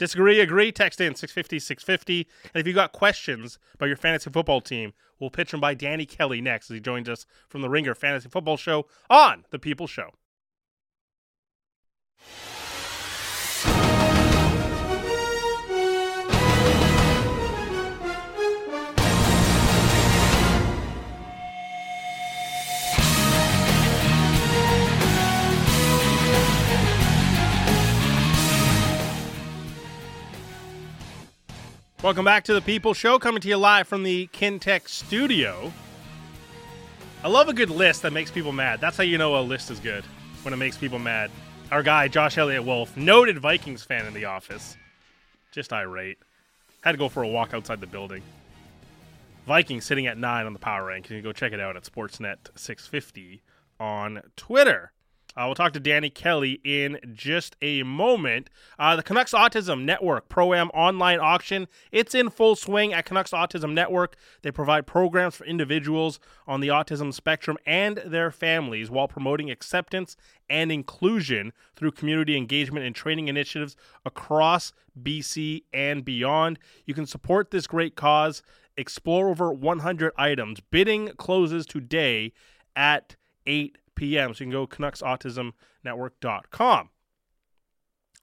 Disagree, 0.00 0.40
agree, 0.40 0.72
text 0.72 0.98
in 0.98 1.14
650 1.14 1.58
650. 1.58 2.26
And 2.54 2.60
if 2.62 2.66
you've 2.66 2.74
got 2.74 2.92
questions 2.92 3.58
about 3.74 3.84
your 3.84 3.98
fantasy 3.98 4.30
football 4.30 4.62
team, 4.62 4.94
we'll 5.18 5.28
pitch 5.28 5.50
them 5.50 5.60
by 5.60 5.74
Danny 5.74 6.06
Kelly 6.06 6.40
next 6.40 6.70
as 6.70 6.74
he 6.76 6.80
joins 6.80 7.06
us 7.06 7.26
from 7.50 7.60
the 7.60 7.68
Ringer 7.68 7.94
Fantasy 7.94 8.30
Football 8.30 8.56
Show 8.56 8.86
on 9.10 9.44
The 9.50 9.58
People 9.58 9.86
Show. 9.86 10.12
Welcome 32.02 32.24
back 32.24 32.44
to 32.44 32.54
the 32.54 32.62
People 32.62 32.94
Show, 32.94 33.18
coming 33.18 33.42
to 33.42 33.48
you 33.48 33.58
live 33.58 33.86
from 33.86 34.04
the 34.04 34.26
Kintec 34.28 34.88
studio. 34.88 35.70
I 37.22 37.28
love 37.28 37.50
a 37.50 37.52
good 37.52 37.68
list 37.68 38.00
that 38.00 38.14
makes 38.14 38.30
people 38.30 38.52
mad. 38.52 38.80
That's 38.80 38.96
how 38.96 39.02
you 39.02 39.18
know 39.18 39.38
a 39.38 39.42
list 39.42 39.70
is 39.70 39.78
good 39.80 40.02
when 40.42 40.54
it 40.54 40.56
makes 40.56 40.78
people 40.78 40.98
mad. 40.98 41.30
Our 41.70 41.82
guy 41.82 42.08
Josh 42.08 42.38
Elliott 42.38 42.64
Wolf, 42.64 42.96
noted 42.96 43.38
Vikings 43.38 43.82
fan 43.82 44.06
in 44.06 44.14
the 44.14 44.24
office, 44.24 44.78
just 45.52 45.74
irate. 45.74 46.16
Had 46.80 46.92
to 46.92 46.98
go 46.98 47.10
for 47.10 47.22
a 47.22 47.28
walk 47.28 47.52
outside 47.52 47.82
the 47.82 47.86
building. 47.86 48.22
Vikings 49.46 49.84
sitting 49.84 50.06
at 50.06 50.16
nine 50.16 50.46
on 50.46 50.54
the 50.54 50.58
power 50.58 50.86
rank. 50.86 51.10
You 51.10 51.16
can 51.16 51.22
go 51.22 51.32
check 51.32 51.52
it 51.52 51.60
out 51.60 51.76
at 51.76 51.84
Sportsnet 51.84 52.38
650 52.54 53.42
on 53.78 54.22
Twitter. 54.36 54.92
Uh, 55.36 55.44
we'll 55.46 55.54
talk 55.54 55.72
to 55.72 55.80
Danny 55.80 56.10
Kelly 56.10 56.60
in 56.64 56.98
just 57.12 57.54
a 57.62 57.84
moment. 57.84 58.50
Uh, 58.78 58.96
the 58.96 59.02
Canucks 59.02 59.32
Autism 59.32 59.84
Network 59.84 60.28
Pro 60.28 60.52
Am 60.54 60.70
online 60.70 61.20
auction. 61.20 61.68
It's 61.92 62.16
in 62.16 62.30
full 62.30 62.56
swing 62.56 62.92
at 62.92 63.04
Canucks 63.04 63.30
Autism 63.30 63.72
Network. 63.72 64.16
They 64.42 64.50
provide 64.50 64.88
programs 64.88 65.36
for 65.36 65.44
individuals 65.44 66.18
on 66.48 66.60
the 66.60 66.68
autism 66.68 67.14
spectrum 67.14 67.56
and 67.64 67.98
their 68.04 68.32
families 68.32 68.90
while 68.90 69.06
promoting 69.06 69.50
acceptance 69.50 70.16
and 70.48 70.72
inclusion 70.72 71.52
through 71.76 71.92
community 71.92 72.36
engagement 72.36 72.84
and 72.84 72.94
training 72.94 73.28
initiatives 73.28 73.76
across 74.04 74.72
BC 75.00 75.62
and 75.72 76.04
beyond. 76.04 76.58
You 76.86 76.94
can 76.94 77.06
support 77.06 77.52
this 77.52 77.68
great 77.68 77.94
cause. 77.94 78.42
Explore 78.76 79.28
over 79.28 79.52
100 79.52 80.12
items. 80.18 80.58
Bidding 80.58 81.10
closes 81.18 81.66
today 81.66 82.32
at 82.74 83.14
8 83.46 83.78
p.m. 84.00 84.34
So 84.34 84.44
you 84.44 84.50
can 84.50 84.52
go 84.52 84.66
CanucksAutismNetwork.com. 84.66 86.90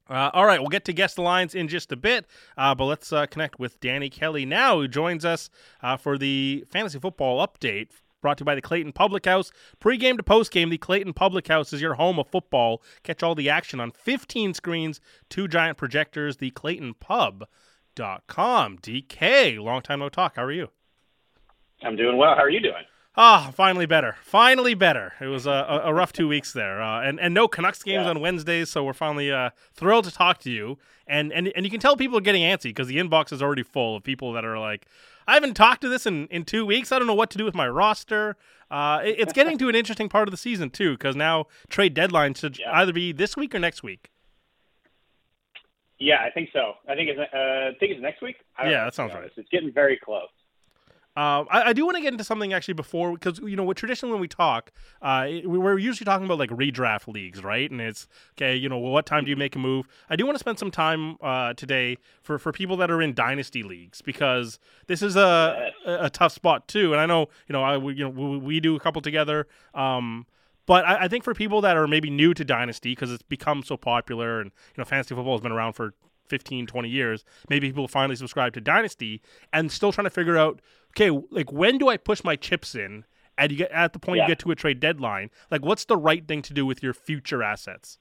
Uh, 0.09 0.31
all 0.33 0.45
right, 0.45 0.61
we'll 0.61 0.69
get 0.69 0.85
to 0.85 0.93
guest 0.93 1.19
lines 1.19 1.53
in 1.53 1.67
just 1.67 1.91
a 1.91 1.97
bit, 1.97 2.25
uh, 2.57 2.73
but 2.73 2.85
let's 2.85 3.11
uh, 3.11 3.25
connect 3.25 3.59
with 3.59 3.77
Danny 3.81 4.09
Kelly 4.09 4.45
now, 4.45 4.77
who 4.77 4.87
joins 4.87 5.25
us 5.25 5.49
uh, 5.83 5.97
for 5.97 6.17
the 6.17 6.63
fantasy 6.69 6.97
football 6.97 7.45
update. 7.45 7.89
Brought 8.21 8.37
to 8.37 8.43
you 8.43 8.45
by 8.45 8.55
the 8.55 8.61
Clayton 8.61 8.93
Public 8.93 9.25
House. 9.25 9.51
Pre-game 9.81 10.15
to 10.15 10.23
post-game, 10.23 10.69
the 10.69 10.77
Clayton 10.77 11.11
Public 11.13 11.49
House 11.49 11.73
is 11.73 11.81
your 11.81 11.95
home 11.95 12.19
of 12.19 12.27
football. 12.27 12.81
Catch 13.03 13.21
all 13.21 13.35
the 13.35 13.49
action 13.49 13.81
on 13.81 13.91
15 13.91 14.53
screens, 14.53 15.01
two 15.29 15.45
giant 15.47 15.77
projectors. 15.77 16.37
The 16.37 16.51
Clayton 16.51 16.93
Pub 17.01 17.43
ringer.com. 17.97 18.77
DK, 18.79 19.63
long 19.63 19.81
time 19.81 19.99
no 19.99 20.09
talk. 20.09 20.35
How 20.35 20.43
are 20.43 20.51
you? 20.51 20.69
I'm 21.83 21.95
doing 21.95 22.17
well. 22.17 22.35
How 22.35 22.43
are 22.43 22.49
you 22.49 22.59
doing? 22.59 22.83
Ah, 23.19 23.51
finally 23.55 23.87
better. 23.87 24.15
Finally 24.21 24.75
better. 24.75 25.13
It 25.19 25.25
was 25.25 25.47
a, 25.47 25.81
a, 25.83 25.91
rough 25.91 26.13
two 26.13 26.27
weeks 26.27 26.53
there, 26.53 26.79
uh, 26.81 27.01
and 27.01 27.19
and 27.19 27.33
no 27.33 27.47
Canucks 27.47 27.81
games 27.81 28.03
Yeah. 28.03 28.11
on 28.11 28.19
Wednesdays, 28.21 28.69
so 28.69 28.83
we're 28.83 28.93
finally 28.93 29.31
uh, 29.31 29.49
thrilled 29.73 30.05
to 30.05 30.11
talk 30.11 30.37
to 30.41 30.51
you. 30.51 30.77
And 31.07 31.33
and 31.33 31.47
and 31.55 31.65
you 31.65 31.71
can 31.71 31.79
tell 31.79 31.97
people 31.97 32.17
are 32.19 32.21
getting 32.21 32.43
antsy 32.43 32.65
because 32.65 32.87
the 32.87 32.97
inbox 32.97 33.33
is 33.33 33.41
already 33.41 33.63
full 33.63 33.95
of 33.95 34.03
people 34.03 34.33
that 34.33 34.45
are 34.45 34.59
like, 34.59 34.85
I 35.27 35.33
haven't 35.33 35.55
talked 35.55 35.81
to 35.81 35.89
this 35.89 36.05
in 36.05 36.27
in 36.27 36.45
two 36.45 36.63
weeks. 36.63 36.91
I 36.91 36.99
don't 36.99 37.07
know 37.07 37.15
what 37.15 37.31
to 37.31 37.39
do 37.39 37.45
with 37.45 37.55
my 37.55 37.67
roster. 37.67 38.37
Uh, 38.69 39.01
it- 39.03 39.15
it's 39.19 39.33
getting 39.33 39.57
to 39.57 39.69
an 39.69 39.73
interesting 39.75 40.09
part 40.09 40.27
of 40.27 40.31
the 40.31 40.37
season 40.37 40.69
too, 40.69 40.91
because 40.91 41.15
now 41.15 41.45
trade 41.69 41.95
deadline 41.95 42.35
should 42.35 42.59
Yeah. 42.59 42.71
either 42.73 42.93
be 42.93 43.13
this 43.13 43.35
week 43.35 43.55
or 43.55 43.59
next 43.59 43.81
week. 43.81 44.11
Yeah, 45.97 46.17
I 46.21 46.29
think 46.29 46.49
so. 46.53 46.73
I 46.87 46.93
think 46.93 47.09
it's 47.09 47.19
uh, 47.19 47.35
I 47.35 47.71
think 47.79 47.93
it's 47.93 48.01
next 48.01 48.21
week. 48.21 48.35
I 48.57 48.69
Yeah, 48.69 48.83
that 48.83 48.93
sounds 48.93 49.13
right. 49.15 49.31
It's 49.35 49.49
getting 49.49 49.71
very 49.73 49.97
close. 49.97 50.29
Um, 51.17 51.47
I, 51.49 51.69
I 51.69 51.73
do 51.73 51.83
want 51.83 51.97
to 51.97 52.01
get 52.03 52.13
into 52.13 52.23
something 52.23 52.53
actually 52.53 52.75
before 52.75 53.13
because 53.13 53.39
you 53.39 53.55
know 53.55 53.63
what 53.63 53.75
traditionally 53.75 54.11
when 54.13 54.21
we 54.21 54.27
talk, 54.27 54.71
uh, 55.01 55.25
we- 55.27 55.57
we're 55.57 55.79
usually 55.79 56.05
talking 56.05 56.25
about 56.25 56.37
like 56.37 56.51
redraft 56.51 57.07
leagues, 57.11 57.43
right? 57.43 57.69
And 57.71 57.81
it's 57.81 58.07
okay, 58.35 58.55
you 58.55 58.69
know, 58.69 58.77
what 58.77 59.07
time 59.07 59.23
do 59.25 59.31
you 59.31 59.35
make 59.35 59.55
a 59.55 59.59
move? 59.59 59.87
I 60.11 60.15
do 60.15 60.25
want 60.27 60.35
to 60.35 60.39
spend 60.39 60.59
some 60.59 60.69
time 60.69 61.17
uh, 61.21 61.55
today 61.55 61.97
for 62.21 62.37
for 62.37 62.51
people 62.51 62.77
that 62.77 62.91
are 62.91 63.01
in 63.01 63.15
dynasty 63.15 63.63
leagues 63.63 63.99
because 64.03 64.59
this 64.85 65.01
is 65.01 65.15
a 65.15 65.71
a, 65.87 66.05
a 66.05 66.09
tough 66.11 66.33
spot 66.33 66.67
too. 66.67 66.93
And 66.93 67.01
I 67.01 67.07
know 67.07 67.29
you 67.47 67.53
know 67.53 67.63
I 67.63 67.77
we, 67.77 67.95
you 67.95 68.03
know 68.03 68.09
we, 68.11 68.37
we 68.37 68.59
do 68.59 68.75
a 68.75 68.79
couple 68.79 69.01
together. 69.01 69.47
Um, 69.73 70.27
but 70.67 70.85
I, 70.85 71.05
I 71.05 71.07
think 71.07 71.23
for 71.23 71.33
people 71.33 71.61
that 71.61 71.77
are 71.77 71.87
maybe 71.87 72.11
new 72.11 72.35
to 72.35 72.45
dynasty 72.45 72.91
because 72.91 73.11
it's 73.11 73.23
become 73.23 73.63
so 73.63 73.75
popular 73.75 74.39
and 74.39 74.51
you 74.51 74.81
know 74.81 74.85
fantasy 74.85 75.15
football 75.15 75.33
has 75.35 75.41
been 75.41 75.51
around 75.51 75.73
for 75.73 75.95
15 76.27 76.67
20 76.67 76.89
years 76.89 77.23
maybe 77.49 77.67
people 77.67 77.87
finally 77.87 78.15
subscribe 78.15 78.53
to 78.53 78.61
dynasty 78.61 79.21
and 79.53 79.71
still 79.71 79.91
trying 79.91 80.05
to 80.05 80.09
figure 80.11 80.37
out 80.37 80.61
okay 80.91 81.09
like 81.31 81.51
when 81.51 81.77
do 81.77 81.87
i 81.89 81.97
push 81.97 82.23
my 82.23 82.35
chips 82.35 82.75
in 82.75 83.03
and 83.37 83.51
you 83.51 83.57
get 83.57 83.71
at 83.71 83.93
the 83.93 83.99
point 83.99 84.17
Yeah. 84.17 84.23
you 84.23 84.27
get 84.29 84.39
to 84.39 84.51
a 84.51 84.55
trade 84.55 84.79
deadline 84.79 85.29
like 85.51 85.63
what's 85.63 85.85
the 85.85 85.97
right 85.97 86.27
thing 86.27 86.41
to 86.43 86.53
do 86.53 86.65
with 86.65 86.81
your 86.83 86.93
future 86.93 87.43
assets 87.43 87.97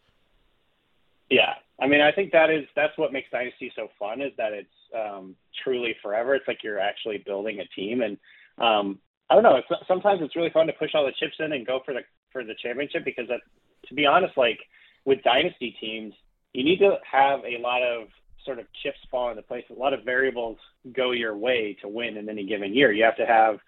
Yeah, 1.28 1.54
I 1.80 1.88
mean, 1.88 2.00
I 2.00 2.12
think 2.12 2.30
that 2.32 2.50
is 2.50 2.64
that's 2.76 2.96
what 2.96 3.12
makes 3.12 3.28
Dynasty 3.30 3.72
so 3.74 3.88
fun 3.98 4.20
is 4.20 4.32
that 4.38 4.52
it's 4.52 4.78
um, 4.94 5.34
truly 5.64 5.94
forever. 6.00 6.34
It's 6.36 6.46
like 6.46 6.62
you're 6.62 6.78
actually 6.78 7.18
building 7.26 7.58
a 7.60 7.66
team, 7.74 8.00
and 8.00 8.16
um, 8.58 9.00
I 9.28 9.34
don't 9.34 9.42
know. 9.42 9.56
It's 9.56 9.88
sometimes 9.88 10.20
it's 10.22 10.36
really 10.36 10.50
fun 10.50 10.68
to 10.68 10.72
push 10.72 10.92
all 10.94 11.04
the 11.04 11.12
chips 11.18 11.34
in 11.40 11.52
and 11.52 11.66
go 11.66 11.80
for 11.84 11.92
the 11.94 12.02
for 12.32 12.44
the 12.44 12.54
championship 12.62 13.04
because 13.04 13.26
that, 13.28 13.40
to 13.88 13.94
be 13.94 14.06
honest, 14.06 14.36
like 14.36 14.60
with 15.04 15.20
Dynasty 15.24 15.76
teams, 15.80 16.14
you 16.56 16.64
need 16.64 16.78
to 16.78 16.96
have 17.10 17.40
a 17.40 17.60
lot 17.60 17.82
of 17.82 18.08
sort 18.44 18.58
of 18.58 18.66
chips 18.82 18.98
fall 19.10 19.30
into 19.30 19.42
place. 19.42 19.64
A 19.70 19.78
lot 19.78 19.92
of 19.92 20.04
variables 20.04 20.56
go 20.94 21.10
your 21.10 21.36
way 21.36 21.76
to 21.82 21.88
win 21.88 22.16
in 22.16 22.28
any 22.28 22.46
given 22.46 22.74
year. 22.74 22.92
You 22.92 23.04
have 23.04 23.16
to 23.16 23.26
have 23.26 23.58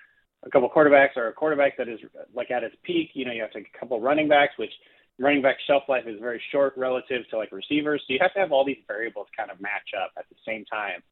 a 0.46 0.50
couple 0.50 0.70
quarterbacks 0.70 1.16
or 1.16 1.28
a 1.28 1.32
quarterback 1.32 1.76
that 1.76 1.88
is 1.88 2.00
like 2.34 2.50
at 2.50 2.62
its 2.62 2.76
peak. 2.84 3.10
You 3.12 3.26
know, 3.26 3.32
you 3.32 3.42
have 3.42 3.50
to 3.52 3.58
have 3.58 3.66
a 3.74 3.78
couple 3.78 4.00
running 4.00 4.28
backs, 4.28 4.54
which 4.56 4.72
running 5.18 5.42
back 5.42 5.56
shelf 5.66 5.82
life 5.88 6.04
is 6.06 6.18
very 6.20 6.40
short 6.50 6.72
relative 6.76 7.28
to 7.30 7.36
like 7.36 7.52
receivers. 7.52 8.02
So 8.06 8.14
you 8.14 8.20
have 8.22 8.32
to 8.34 8.40
have 8.40 8.52
all 8.52 8.64
these 8.64 8.78
variables 8.86 9.26
kind 9.36 9.50
of 9.50 9.60
match 9.60 9.90
up 10.00 10.12
at 10.16 10.24
the 10.30 10.36
same 10.46 10.64
time, 10.64 11.02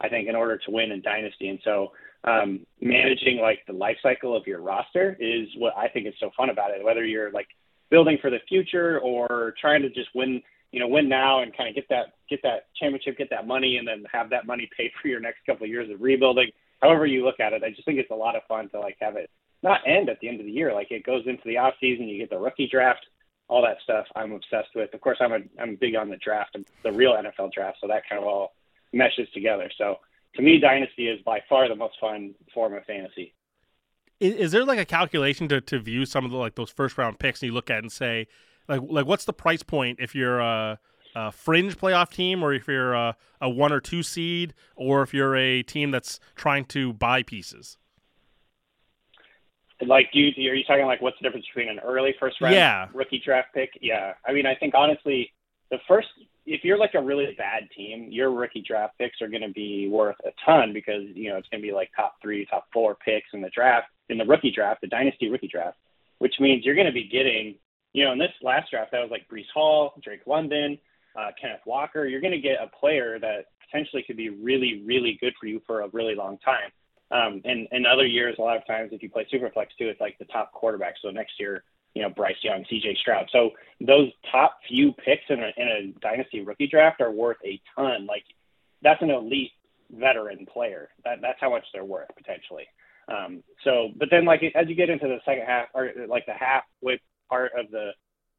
I 0.00 0.08
think, 0.08 0.28
in 0.28 0.36
order 0.36 0.58
to 0.58 0.70
win 0.70 0.90
in 0.92 1.00
Dynasty. 1.00 1.48
And 1.48 1.60
so 1.64 1.92
um, 2.24 2.66
managing 2.80 3.38
like 3.40 3.60
the 3.66 3.72
life 3.72 3.96
cycle 4.02 4.36
of 4.36 4.46
your 4.46 4.60
roster 4.60 5.16
is 5.18 5.48
what 5.56 5.74
I 5.78 5.88
think 5.88 6.06
is 6.06 6.14
so 6.20 6.30
fun 6.36 6.50
about 6.50 6.72
it. 6.72 6.84
Whether 6.84 7.04
you're 7.06 7.30
like 7.30 7.48
building 7.90 8.18
for 8.20 8.30
the 8.30 8.40
future 8.48 9.00
or 9.00 9.54
trying 9.60 9.82
to 9.82 9.90
just 9.90 10.08
win, 10.14 10.42
you 10.72 10.80
know, 10.80 10.88
win 10.88 11.08
now 11.08 11.42
and 11.42 11.56
kind 11.56 11.68
of 11.68 11.74
get 11.74 11.88
that 11.90 12.14
get 12.28 12.42
that 12.42 12.66
championship, 12.74 13.18
get 13.18 13.30
that 13.30 13.46
money, 13.46 13.76
and 13.76 13.86
then 13.86 14.04
have 14.12 14.30
that 14.30 14.46
money 14.46 14.68
pay 14.76 14.90
for 15.00 15.08
your 15.08 15.20
next 15.20 15.46
couple 15.46 15.64
of 15.64 15.70
years 15.70 15.90
of 15.90 16.00
rebuilding. 16.00 16.50
However 16.80 17.06
you 17.06 17.24
look 17.24 17.38
at 17.38 17.52
it, 17.52 17.62
I 17.62 17.70
just 17.70 17.84
think 17.84 17.98
it's 17.98 18.10
a 18.10 18.14
lot 18.14 18.34
of 18.34 18.42
fun 18.48 18.68
to 18.70 18.80
like 18.80 18.96
have 19.00 19.16
it 19.16 19.30
not 19.62 19.80
end 19.86 20.08
at 20.08 20.18
the 20.20 20.28
end 20.28 20.40
of 20.40 20.46
the 20.46 20.52
year. 20.52 20.74
Like 20.74 20.90
it 20.90 21.06
goes 21.06 21.22
into 21.26 21.42
the 21.44 21.58
off 21.58 21.74
season, 21.80 22.08
you 22.08 22.18
get 22.18 22.30
the 22.30 22.38
rookie 22.38 22.68
draft 22.68 23.06
all 23.52 23.62
that 23.62 23.76
stuff 23.82 24.06
I'm 24.16 24.32
obsessed 24.32 24.70
with. 24.74 24.94
Of 24.94 25.00
course, 25.02 25.18
I'm 25.20 25.32
a 25.32 25.38
I'm 25.60 25.76
big 25.76 25.94
on 25.94 26.08
the 26.08 26.16
draft, 26.16 26.56
the 26.82 26.92
real 26.92 27.12
NFL 27.12 27.52
draft, 27.52 27.78
so 27.80 27.86
that 27.86 28.02
kind 28.08 28.20
of 28.20 28.26
all 28.26 28.54
meshes 28.94 29.28
together. 29.34 29.70
So 29.76 29.96
to 30.36 30.42
me, 30.42 30.58
Dynasty 30.58 31.08
is 31.08 31.20
by 31.22 31.40
far 31.48 31.68
the 31.68 31.76
most 31.76 31.94
fun 32.00 32.34
form 32.54 32.74
of 32.74 32.84
fantasy. 32.84 33.34
is, 34.20 34.34
is 34.34 34.52
there 34.52 34.64
like 34.64 34.78
a 34.78 34.86
calculation 34.86 35.48
to, 35.48 35.60
to 35.60 35.78
view 35.78 36.06
some 36.06 36.24
of 36.24 36.30
the 36.30 36.38
like 36.38 36.54
those 36.54 36.70
first 36.70 36.96
round 36.96 37.18
picks 37.18 37.42
and 37.42 37.48
you 37.48 37.54
look 37.54 37.70
at 37.70 37.80
and 37.80 37.92
say 37.92 38.26
like 38.68 38.80
like 38.88 39.06
what's 39.06 39.24
the 39.24 39.32
price 39.32 39.62
point 39.62 39.98
if 40.00 40.14
you're 40.14 40.40
a, 40.40 40.78
a 41.14 41.32
fringe 41.32 41.76
playoff 41.76 42.10
team 42.10 42.42
or 42.42 42.52
if 42.52 42.66
you're 42.68 42.94
a, 42.94 43.16
a 43.40 43.48
one 43.48 43.72
or 43.72 43.80
two 43.80 44.02
seed 44.02 44.54
or 44.76 45.02
if 45.02 45.12
you're 45.12 45.36
a 45.36 45.62
team 45.62 45.90
that's 45.90 46.20
trying 46.34 46.64
to 46.66 46.92
buy 46.92 47.22
pieces 47.22 47.76
Like, 49.84 50.12
do 50.12 50.20
you, 50.20 50.50
are 50.50 50.54
you 50.54 50.64
talking 50.64 50.86
like 50.86 51.02
what's 51.02 51.16
the 51.20 51.24
difference 51.24 51.46
between 51.46 51.68
an 51.68 51.80
early 51.80 52.14
first 52.20 52.40
round 52.40 52.54
Yeah. 52.54 52.88
rookie 52.94 53.20
draft 53.24 53.48
pick? 53.52 53.70
Yeah, 53.80 54.14
I 54.26 54.32
mean, 54.32 54.46
I 54.46 54.54
think 54.54 54.74
honestly, 54.74 55.32
the 55.70 55.78
first 55.88 56.08
if 56.44 56.64
you're 56.64 56.78
like 56.78 56.94
a 56.94 57.00
really 57.00 57.34
bad 57.38 57.68
team, 57.76 58.08
your 58.10 58.30
rookie 58.32 58.64
draft 58.66 58.98
picks 58.98 59.20
are 59.22 59.28
going 59.28 59.42
to 59.42 59.52
be 59.52 59.88
worth 59.88 60.16
a 60.24 60.30
ton 60.44 60.72
because 60.72 61.02
you 61.14 61.30
know 61.30 61.36
it's 61.36 61.48
going 61.48 61.60
to 61.62 61.66
be 61.66 61.72
like 61.72 61.90
top 61.96 62.14
three, 62.22 62.46
top 62.46 62.66
four 62.72 62.96
picks 63.04 63.28
in 63.32 63.40
the 63.40 63.50
draft 63.50 63.86
in 64.08 64.18
the 64.18 64.24
rookie 64.24 64.50
draft, 64.52 64.80
the 64.82 64.86
dynasty 64.86 65.28
rookie 65.30 65.48
draft, 65.48 65.78
which 66.18 66.34
means 66.40 66.64
you're 66.64 66.74
going 66.74 66.86
to 66.86 66.92
be 66.92 67.08
getting 67.08 67.54
you 67.92 68.04
know 68.04 68.12
in 68.12 68.18
this 68.18 68.32
last 68.42 68.70
draft 68.70 68.92
that 68.92 69.00
was 69.00 69.10
like 69.10 69.28
Breece 69.28 69.50
Hall, 69.52 69.94
Drake 70.02 70.26
London, 70.26 70.78
uh, 71.18 71.30
Kenneth 71.40 71.60
Walker. 71.66 72.06
You're 72.06 72.20
going 72.20 72.32
to 72.32 72.40
get 72.40 72.58
a 72.60 72.68
player 72.78 73.18
that 73.18 73.46
potentially 73.64 74.02
could 74.06 74.16
be 74.16 74.30
really 74.30 74.82
really 74.84 75.18
good 75.20 75.34
for 75.40 75.46
you 75.46 75.60
for 75.66 75.82
a 75.82 75.88
really 75.88 76.14
long 76.14 76.38
time. 76.44 76.70
Um, 77.10 77.42
and 77.44 77.68
in 77.72 77.84
other 77.84 78.06
years, 78.06 78.36
a 78.38 78.42
lot 78.42 78.56
of 78.56 78.66
times 78.66 78.90
if 78.92 79.02
you 79.02 79.10
play 79.10 79.26
Superflex 79.32 79.66
too, 79.78 79.88
it's 79.88 80.00
like 80.00 80.18
the 80.18 80.24
top 80.26 80.52
quarterback. 80.52 80.94
So 81.02 81.10
next 81.10 81.32
year, 81.38 81.62
you 81.94 82.02
know, 82.02 82.08
Bryce 82.08 82.36
Young, 82.42 82.64
C.J. 82.70 82.96
Stroud. 83.00 83.28
So 83.30 83.50
those 83.80 84.10
top 84.30 84.58
few 84.66 84.92
picks 84.92 85.24
in 85.28 85.40
a, 85.40 85.52
in 85.58 85.68
a 85.68 86.00
dynasty 86.00 86.40
rookie 86.40 86.68
draft 86.68 87.02
are 87.02 87.12
worth 87.12 87.36
a 87.44 87.60
ton. 87.76 88.06
Like 88.06 88.24
that's 88.82 89.02
an 89.02 89.10
elite 89.10 89.50
veteran 89.90 90.46
player. 90.46 90.88
That 91.04 91.18
that's 91.20 91.38
how 91.38 91.50
much 91.50 91.64
they're 91.72 91.84
worth 91.84 92.08
potentially. 92.16 92.64
Um, 93.08 93.42
so, 93.64 93.88
but 93.96 94.08
then 94.10 94.24
like 94.24 94.42
as 94.54 94.68
you 94.68 94.74
get 94.74 94.88
into 94.88 95.06
the 95.06 95.18
second 95.24 95.44
half 95.46 95.68
or 95.74 95.90
like 96.08 96.24
the 96.24 96.32
halfway 96.32 96.98
part 97.32 97.52
of 97.58 97.70
the 97.70 97.90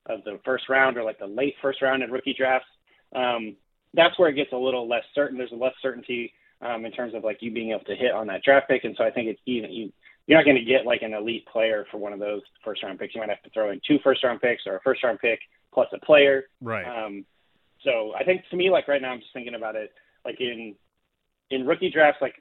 of 0.05 0.23
the 0.25 0.39
first 0.43 0.67
round 0.69 0.97
or 0.97 1.03
like 1.03 1.19
the 1.19 1.25
late 1.25 1.55
first 1.61 1.81
round 1.81 2.03
in 2.03 2.11
rookie 2.11 2.35
drafts, 2.37 2.67
um, 3.15 3.55
that's 3.93 4.17
where 4.19 4.29
it 4.29 4.35
gets 4.35 4.51
a 4.51 4.57
little 4.57 4.87
less 4.87 5.03
certain. 5.15 5.37
There's 5.37 5.51
less 5.51 5.73
certainty 5.81 6.33
um, 6.61 6.85
in 6.85 6.91
terms 6.91 7.13
of 7.15 7.23
like 7.23 7.37
you 7.41 7.51
being 7.51 7.71
able 7.71 7.85
to 7.85 7.95
hit 7.95 8.11
on 8.11 8.27
that 8.27 8.43
draft 8.43 8.67
pick, 8.69 8.83
and 8.83 8.95
so 8.97 9.03
I 9.03 9.11
think 9.11 9.29
it's 9.29 9.41
even 9.45 9.71
you 9.71 9.91
you're 10.27 10.37
not 10.37 10.45
going 10.45 10.57
to 10.57 10.63
get 10.63 10.85
like 10.85 11.01
an 11.01 11.13
elite 11.13 11.45
player 11.51 11.85
for 11.91 11.97
one 11.97 12.13
of 12.13 12.19
those 12.19 12.41
first 12.63 12.83
round 12.83 12.99
picks. 12.99 13.15
You 13.15 13.21
might 13.21 13.29
have 13.29 13.43
to 13.43 13.49
throw 13.49 13.71
in 13.71 13.81
two 13.87 13.99
first 14.03 14.23
round 14.23 14.41
picks 14.41 14.63
or 14.65 14.77
a 14.77 14.81
first 14.81 15.03
round 15.03 15.19
pick 15.19 15.39
plus 15.73 15.87
a 15.93 16.05
player. 16.05 16.45
right 16.61 16.85
Um, 16.85 17.25
so 17.83 18.13
I 18.17 18.23
think 18.23 18.43
to 18.49 18.55
me, 18.55 18.69
like 18.69 18.87
right 18.87 19.01
now, 19.01 19.11
I'm 19.11 19.19
just 19.19 19.33
thinking 19.33 19.55
about 19.55 19.75
it 19.75 19.91
like 20.25 20.39
in 20.39 20.75
in 21.49 21.65
rookie 21.65 21.91
drafts, 21.91 22.21
like 22.21 22.35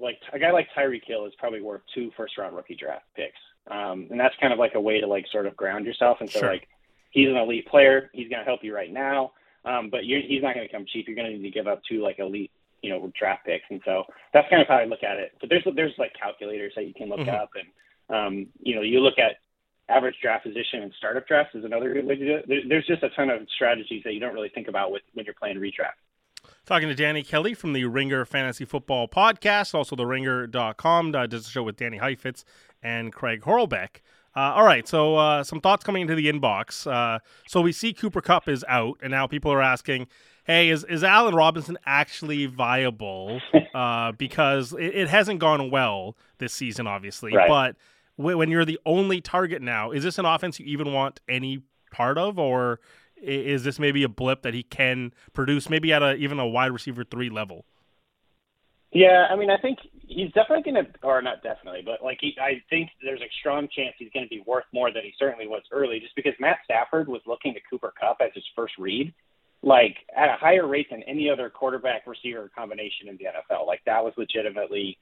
like 0.00 0.18
a 0.32 0.38
guy 0.38 0.52
like 0.52 0.68
Tyreek 0.76 1.02
Hill 1.06 1.26
is 1.26 1.32
probably 1.38 1.60
worth 1.60 1.82
two 1.94 2.10
first 2.16 2.38
round 2.38 2.56
rookie 2.56 2.76
draft 2.76 3.04
picks, 3.14 3.40
um, 3.70 4.06
and 4.10 4.18
that's 4.18 4.34
kind 4.40 4.52
of 4.52 4.58
like 4.58 4.74
a 4.74 4.80
way 4.80 5.00
to 5.00 5.06
like 5.06 5.26
sort 5.30 5.46
of 5.46 5.56
ground 5.56 5.86
yourself. 5.86 6.18
And 6.20 6.30
so 6.30 6.40
Sure. 6.40 6.52
like 6.52 6.68
he's 7.10 7.28
an 7.28 7.36
elite 7.36 7.66
player, 7.68 8.10
he's 8.12 8.28
going 8.28 8.40
to 8.40 8.44
help 8.44 8.62
you 8.62 8.74
right 8.74 8.92
now, 8.92 9.32
um, 9.64 9.90
but 9.90 10.04
you're, 10.04 10.20
he's 10.20 10.42
not 10.42 10.54
going 10.54 10.66
to 10.66 10.72
come 10.72 10.86
cheap. 10.92 11.06
You're 11.06 11.16
going 11.16 11.30
to 11.30 11.36
need 11.36 11.42
to 11.44 11.50
give 11.50 11.66
up 11.66 11.80
two 11.88 12.02
like 12.02 12.18
elite 12.18 12.50
you 12.82 12.90
know 12.90 13.10
draft 13.18 13.44
picks, 13.44 13.64
and 13.70 13.80
so 13.84 14.04
that's 14.32 14.48
kind 14.48 14.62
of 14.62 14.68
how 14.68 14.76
I 14.76 14.84
look 14.84 15.02
at 15.02 15.18
it. 15.18 15.32
But 15.40 15.48
there's 15.50 15.66
there's 15.74 15.94
like 15.98 16.12
calculators 16.20 16.72
that 16.76 16.86
you 16.86 16.94
can 16.94 17.08
look 17.08 17.20
Mhm. 17.20 17.34
up, 17.34 17.50
and 17.56 18.16
um, 18.16 18.46
you 18.60 18.74
know 18.74 18.82
you 18.82 19.00
look 19.00 19.18
at 19.18 19.36
average 19.88 20.14
draft 20.22 20.44
position 20.44 20.82
and 20.82 20.92
startup 20.98 21.26
drafts 21.26 21.54
is 21.54 21.64
another 21.64 21.92
good 21.92 22.04
way 22.06 22.14
to 22.14 22.24
do 22.24 22.36
it. 22.36 22.44
There, 22.46 22.60
there's 22.68 22.86
just 22.86 23.02
a 23.02 23.08
ton 23.10 23.30
of 23.30 23.40
strategies 23.54 24.02
that 24.04 24.12
you 24.12 24.20
don't 24.20 24.34
really 24.34 24.50
think 24.50 24.68
about 24.68 24.92
with 24.92 25.02
when 25.14 25.24
you're 25.24 25.34
playing 25.34 25.56
redraft. 25.56 25.96
Talking 26.68 26.88
to 26.88 26.94
Danny 26.94 27.22
Kelly 27.22 27.54
from 27.54 27.72
the 27.72 27.86
Ringer 27.86 28.26
Fantasy 28.26 28.66
Football 28.66 29.08
Podcast, 29.08 29.74
also 29.74 29.96
the 29.96 30.04
ringer.com, 30.04 31.14
uh, 31.14 31.26
does 31.26 31.46
a 31.46 31.48
show 31.48 31.62
with 31.62 31.78
Danny 31.78 31.96
Heifetz 31.96 32.44
and 32.82 33.10
Craig 33.10 33.40
Horlbeck. 33.40 34.02
Uh, 34.36 34.52
all 34.52 34.64
right, 34.64 34.86
so 34.86 35.16
uh, 35.16 35.42
some 35.42 35.62
thoughts 35.62 35.82
coming 35.82 36.02
into 36.02 36.14
the 36.14 36.30
inbox. 36.30 36.86
Uh, 36.86 37.20
so 37.46 37.62
we 37.62 37.72
see 37.72 37.94
Cooper 37.94 38.20
Kupp 38.20 38.50
is 38.50 38.66
out, 38.68 38.98
and 39.02 39.12
now 39.12 39.26
people 39.26 39.50
are 39.50 39.62
asking, 39.62 40.08
hey, 40.44 40.68
is, 40.68 40.84
is 40.84 41.02
Allen 41.02 41.34
Robinson 41.34 41.78
actually 41.86 42.44
viable? 42.44 43.40
Uh, 43.74 44.12
because 44.12 44.72
it, 44.72 44.94
it 44.94 45.08
hasn't 45.08 45.38
gone 45.38 45.70
well 45.70 46.16
this 46.38 46.52
season, 46.52 46.86
obviously. 46.86 47.32
Right. 47.32 47.48
But 47.48 47.76
wh- 48.16 48.36
when 48.36 48.50
you're 48.50 48.64
the 48.64 48.78
only 48.84 49.20
target 49.20 49.62
now, 49.62 49.92
is 49.92 50.02
this 50.02 50.18
an 50.18 50.24
offense 50.24 50.58
you 50.58 50.66
even 50.66 50.92
want 50.92 51.20
any 51.28 51.62
part 51.92 52.18
of, 52.18 52.38
or 52.40 52.80
is 53.22 53.64
this 53.64 53.78
maybe 53.78 54.02
a 54.02 54.08
blip 54.08 54.42
that 54.42 54.54
he 54.54 54.62
can 54.62 55.12
produce, 55.32 55.68
maybe 55.68 55.92
at 55.92 56.02
a 56.02 56.14
even 56.14 56.38
a 56.38 56.46
wide 56.46 56.72
receiver 56.72 57.04
three 57.04 57.30
level? 57.30 57.64
Yeah, 58.90 59.26
I 59.30 59.36
mean, 59.36 59.50
I 59.50 59.58
think 59.58 59.78
he's 60.06 60.32
definitely 60.32 60.72
going 60.72 60.84
to, 60.86 60.90
or 61.02 61.20
not 61.20 61.42
definitely, 61.42 61.82
but 61.84 62.02
like 62.02 62.18
he, 62.20 62.34
I 62.40 62.62
think 62.70 62.88
there's 63.02 63.20
a 63.20 63.28
strong 63.40 63.68
chance 63.74 63.94
he's 63.98 64.10
going 64.14 64.24
to 64.24 64.30
be 64.30 64.42
worth 64.46 64.64
more 64.72 64.90
than 64.90 65.02
he 65.02 65.12
certainly 65.18 65.46
was 65.46 65.62
early, 65.70 66.00
just 66.00 66.16
because 66.16 66.32
Matt 66.40 66.58
Stafford 66.64 67.06
was 67.06 67.20
looking 67.26 67.52
to 67.52 67.60
Cooper 67.68 67.92
Kupp 68.00 68.18
as 68.22 68.30
his 68.34 68.44
first 68.56 68.72
read, 68.78 69.12
like 69.62 69.96
at 70.16 70.30
a 70.30 70.36
higher 70.40 70.66
rate 70.66 70.86
than 70.90 71.02
any 71.02 71.28
other 71.28 71.50
quarterback 71.50 72.06
receiver 72.06 72.50
combination 72.56 73.08
in 73.08 73.18
the 73.18 73.24
NFL. 73.24 73.66
Like 73.66 73.82
that 73.84 74.02
was 74.02 74.14
legitimately 74.16 74.96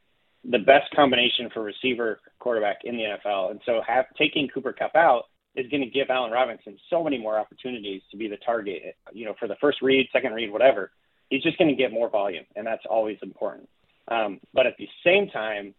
the 0.45 0.59
best 0.59 0.91
combination 0.95 1.49
for 1.55 1.63
receiver 1.63 2.19
quarterback 2.41 2.79
in 2.83 2.97
the 2.97 3.05
NFL. 3.05 3.53
And 3.53 3.61
so 3.67 3.81
have 3.87 4.07
taking 4.19 4.49
Cooper 4.49 4.73
Kupp 4.73 4.97
out 4.97 5.25
is 5.57 5.67
going 5.71 5.83
to 5.83 5.91
give 5.91 6.11
Allen 6.11 6.31
Robinson 6.31 6.79
so 6.91 7.03
many 7.03 7.19
more 7.19 7.39
opportunities 7.39 8.03
to 8.11 8.17
be 8.17 8.29
the 8.29 8.37
target, 8.37 8.97
you 9.13 9.25
know, 9.25 9.35
for 9.39 9.49
the 9.49 9.57
first 9.61 9.81
read, 9.83 10.07
second 10.13 10.35
read, 10.35 10.53
whatever. 10.53 10.91
He's 11.31 11.43
just 11.43 11.59
going 11.59 11.69
to 11.69 11.75
get 11.75 11.93
more 11.93 12.11
volume, 12.11 12.45
and 12.55 12.67
that's 12.67 12.85
always 12.89 13.19
important. 13.23 13.69
Um, 14.09 14.39
but 14.55 14.67
at 14.67 14.77
the 14.79 14.89
same 15.03 15.29
time, 15.29 15.75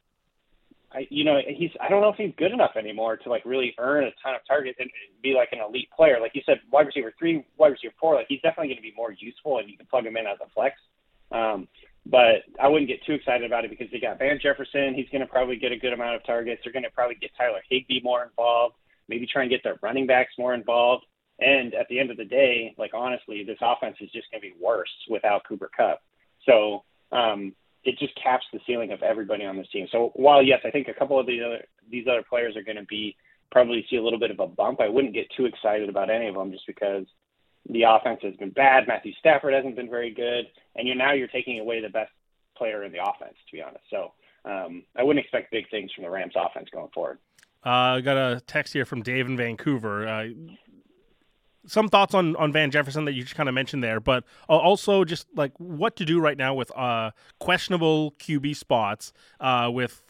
I, 0.92 1.06
you 1.10 1.24
know, 1.24 1.40
he's 1.48 1.72
I 1.80 1.90
don't 1.90 2.02
know 2.02 2.10
if 2.10 2.16
he's 2.16 2.34
good 2.38 2.52
enough 2.52 2.72
anymore 2.78 3.18
to 3.18 3.30
like 3.30 3.46
really 3.46 3.76
earn 3.78 4.06
a 4.06 4.12
ton 4.24 4.36
of 4.36 4.42
targets 4.48 4.78
and 4.80 4.90
be 5.22 5.34
like 5.34 5.50
an 5.52 5.60
elite 5.60 5.90
player. 5.96 6.18
Like 6.20 6.32
you 6.34 6.42
said, 6.46 6.60
wide 6.72 6.88
receiver 6.88 7.14
three, 7.20 7.46
wide 7.58 7.74
receiver 7.74 7.94
four, 8.00 8.16
like 8.16 8.28
he's 8.28 8.42
definitely 8.42 8.68
going 8.68 8.78
to 8.78 8.82
be 8.82 8.94
more 8.96 9.12
useful, 9.12 9.60
and 9.60 9.70
you 9.70 9.78
can 9.78 9.86
plug 9.86 10.06
him 10.06 10.18
in 10.18 10.26
as 10.26 10.38
a 10.44 10.50
flex. 10.54 10.76
Um, 11.32 11.68
but 12.06 12.48
I 12.62 12.70
wouldn't 12.70 12.88
get 12.88 13.04
too 13.06 13.14
excited 13.14 13.46
about 13.46 13.66
it 13.66 13.70
because 13.70 13.88
they 13.92 14.00
got 14.00 14.18
Van 14.18 14.40
Jefferson. 14.42 14.94
He's 14.96 15.10
going 15.10 15.22
to 15.22 15.28
probably 15.28 15.58
get 15.58 15.74
a 15.74 15.78
good 15.78 15.92
amount 15.92 16.16
of 16.16 16.26
targets. 16.26 16.62
They're 16.64 16.72
going 16.72 16.84
to 16.84 16.90
probably 16.90 17.16
get 17.16 17.32
Tyler 17.38 17.60
Higbee 17.70 18.02
more 18.02 18.24
involved 18.24 18.76
maybe 19.08 19.28
try 19.28 19.44
and 19.44 19.52
get 19.52 19.64
their 19.64 19.78
running 19.82 20.08
backs 20.08 20.34
more 20.38 20.54
involved. 20.54 21.06
And 21.40 21.74
at 21.76 21.88
the 21.90 22.00
end 22.00 22.10
of 22.10 22.18
the 22.18 22.26
day, 22.26 22.74
like 22.78 22.92
honestly, 22.94 23.44
this 23.44 23.60
offense 23.62 23.98
is 24.02 24.12
just 24.12 24.30
going 24.32 24.42
to 24.42 24.48
be 24.48 24.56
worse 24.60 24.90
without 25.10 25.44
Cooper 25.48 25.70
Kupp. 25.76 26.02
So 26.46 26.84
um, 27.12 27.54
it 27.84 27.98
just 28.00 28.14
caps 28.22 28.46
the 28.52 28.60
ceiling 28.66 28.92
of 28.92 29.04
everybody 29.04 29.46
on 29.46 29.58
this 29.58 29.70
team. 29.72 29.88
So 29.92 30.12
while 30.16 30.42
yes, 30.42 30.62
I 30.66 30.72
think 30.72 30.88
a 30.88 30.94
couple 30.94 31.20
of 31.20 31.28
these 31.28 31.42
other 31.46 31.64
these 31.90 32.08
other 32.08 32.24
players 32.28 32.56
are 32.56 32.64
going 32.64 32.78
to 32.78 32.86
be 32.86 33.16
probably 33.52 33.86
see 33.90 33.96
a 33.96 34.04
little 34.04 34.20
bit 34.20 34.32
of 34.32 34.40
a 34.40 34.48
bump. 34.48 34.82
I 34.82 34.90
wouldn't 34.90 35.14
get 35.14 35.28
too 35.36 35.46
excited 35.46 35.90
about 35.90 36.10
any 36.10 36.28
of 36.28 36.36
them 36.36 36.52
just 36.52 36.68
because 36.68 37.06
the 37.70 37.84
offense 37.84 38.20
has 38.24 38.36
been 38.36 38.50
bad. 38.50 38.88
Matthew 38.88 39.14
Stafford 39.20 39.54
hasn't 39.54 39.76
been 39.76 39.90
very 39.90 40.14
good, 40.14 40.48
and 40.76 40.88
you're 40.88 40.98
now 40.98 41.14
you're 41.14 41.28
taking 41.28 41.60
away 41.60 41.82
the 41.82 41.90
best 41.90 42.12
player 42.58 42.84
in 42.84 42.92
the 42.92 43.00
offense, 43.02 43.36
to 43.50 43.56
be 43.56 43.62
honest. 43.62 43.84
So 43.90 44.14
um, 44.46 44.84
I 44.96 45.04
wouldn't 45.04 45.24
expect 45.24 45.52
big 45.52 45.70
things 45.70 45.92
from 45.94 46.04
the 46.04 46.10
Rams 46.10 46.34
offense 46.36 46.70
going 46.72 46.90
forward. 46.94 47.20
Uh, 47.66 47.70
I 47.70 48.02
got 48.02 48.18
a 48.18 48.42
text 48.42 48.74
here 48.74 48.86
from 48.86 49.02
Dave 49.02 49.28
in 49.28 49.38
Vancouver. 49.38 50.08
Uh, 50.08 50.28
some 51.66 51.90
thoughts 51.90 52.14
on, 52.14 52.36
on 52.38 52.54
Van 52.54 52.72
Jefferson 52.72 53.06
that 53.06 53.14
you 53.14 53.24
just 53.24 53.36
kind 53.36 53.50
of 53.50 53.56
mentioned 53.56 53.84
there, 53.84 54.00
but 54.00 54.24
uh, 54.48 54.58
also 54.58 55.04
just 55.04 55.28
like 55.36 55.52
what 55.58 55.98
to 55.98 56.06
do 56.06 56.20
right 56.20 56.38
now 56.38 56.54
with 56.54 56.72
questionable 57.40 58.14
QB 58.20 58.56
spots 58.56 59.12
with 59.70 60.02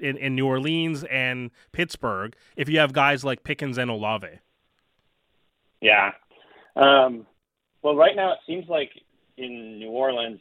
in, 0.00 0.16
in 0.16 0.34
New 0.34 0.46
Orleans 0.46 1.04
and 1.04 1.50
Pittsburgh 1.72 2.34
if 2.56 2.68
you 2.68 2.78
have 2.78 2.92
guys 2.92 3.24
like 3.24 3.44
Pickens 3.44 3.78
and 3.78 3.90
Olave. 3.90 4.28
Yeah. 5.80 6.12
Um, 6.76 7.26
well, 7.82 7.96
right 7.96 8.16
now 8.16 8.32
it 8.32 8.38
seems 8.46 8.68
like 8.68 8.90
in 9.36 9.78
New 9.78 9.90
Orleans, 9.90 10.40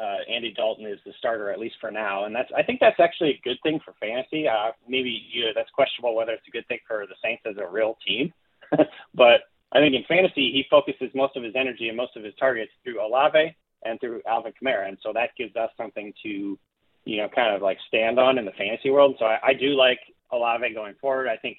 uh, 0.00 0.18
Andy 0.30 0.52
Dalton 0.52 0.86
is 0.86 0.98
the 1.04 1.12
starter 1.18 1.50
at 1.50 1.58
least 1.58 1.76
for 1.80 1.90
now, 1.90 2.24
and 2.24 2.34
that's 2.34 2.50
I 2.56 2.62
think 2.62 2.80
that's 2.80 3.00
actually 3.00 3.30
a 3.30 3.40
good 3.42 3.58
thing 3.62 3.80
for 3.84 3.94
fantasy. 4.00 4.46
Uh, 4.46 4.70
maybe 4.86 5.22
you 5.32 5.46
know, 5.46 5.50
that's 5.54 5.70
questionable 5.70 6.14
whether 6.14 6.32
it's 6.32 6.46
a 6.46 6.50
good 6.50 6.66
thing 6.68 6.78
for 6.86 7.06
the 7.06 7.14
Saints 7.22 7.42
as 7.46 7.56
a 7.56 7.68
real 7.68 7.96
team, 8.06 8.32
but 9.14 9.40
I 9.72 9.80
think 9.80 9.94
in 9.94 10.04
fantasy 10.08 10.52
he 10.52 10.64
focuses 10.70 11.10
most 11.14 11.36
of 11.36 11.42
his 11.42 11.54
energy 11.56 11.88
and 11.88 11.96
most 11.96 12.16
of 12.16 12.24
his 12.24 12.34
targets 12.38 12.70
through 12.84 13.04
Olave 13.04 13.54
and 13.84 14.00
through 14.00 14.22
Alvin 14.26 14.52
Kamara, 14.60 14.88
and 14.88 14.98
so 15.02 15.12
that 15.12 15.30
gives 15.36 15.54
us 15.56 15.70
something 15.76 16.12
to 16.22 16.58
you 17.04 17.16
know 17.16 17.28
kind 17.34 17.54
of 17.54 17.62
like 17.62 17.78
stand 17.88 18.20
on 18.20 18.38
in 18.38 18.44
the 18.44 18.52
fantasy 18.52 18.90
world. 18.90 19.16
So 19.18 19.24
I, 19.24 19.38
I 19.48 19.52
do 19.52 19.76
like 19.76 20.00
Olave 20.30 20.74
going 20.74 20.94
forward. 21.00 21.28
I 21.28 21.36
think 21.36 21.58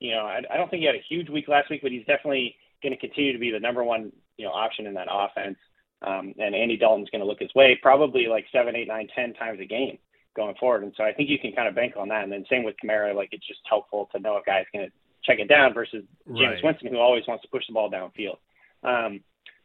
you 0.00 0.12
know 0.12 0.22
I, 0.22 0.40
I 0.50 0.56
don't 0.56 0.70
think 0.70 0.80
he 0.80 0.86
had 0.86 0.94
a 0.94 1.04
huge 1.08 1.28
week 1.28 1.48
last 1.48 1.68
week, 1.68 1.82
but 1.82 1.92
he's 1.92 2.06
definitely 2.06 2.56
going 2.82 2.94
to 2.94 2.98
continue 2.98 3.32
to 3.32 3.38
be 3.38 3.50
the 3.50 3.60
number 3.60 3.84
one 3.84 4.10
you 4.36 4.46
know 4.46 4.52
option 4.52 4.86
in 4.86 4.94
that 4.94 5.08
offense. 5.10 5.58
Um, 6.02 6.34
and 6.38 6.54
Andy 6.54 6.76
Dalton's 6.76 7.10
going 7.10 7.20
to 7.20 7.26
look 7.26 7.40
his 7.40 7.54
way 7.54 7.78
probably 7.80 8.26
like 8.26 8.46
seven, 8.52 8.76
eight, 8.76 8.88
nine, 8.88 9.08
ten 9.14 9.32
times 9.34 9.60
a 9.60 9.64
game 9.64 9.98
going 10.36 10.54
forward. 10.56 10.82
And 10.82 10.92
so 10.96 11.04
I 11.04 11.12
think 11.12 11.30
you 11.30 11.38
can 11.38 11.52
kind 11.52 11.68
of 11.68 11.74
bank 11.74 11.94
on 11.96 12.08
that. 12.08 12.24
And 12.24 12.32
then 12.32 12.44
same 12.50 12.64
with 12.64 12.74
Kamara, 12.82 13.14
like 13.14 13.30
it's 13.32 13.46
just 13.46 13.60
helpful 13.68 14.08
to 14.12 14.20
know 14.20 14.36
a 14.36 14.42
guy's 14.44 14.66
going 14.72 14.86
to 14.86 14.92
check 15.24 15.38
it 15.38 15.48
down 15.48 15.72
versus 15.72 16.04
James 16.26 16.38
right. 16.38 16.64
Winston, 16.64 16.88
who 16.88 16.98
always 16.98 17.24
wants 17.26 17.42
to 17.42 17.48
push 17.48 17.66
the 17.66 17.72
ball 17.72 17.90
downfield. 17.90 18.36
Um, 18.82 19.20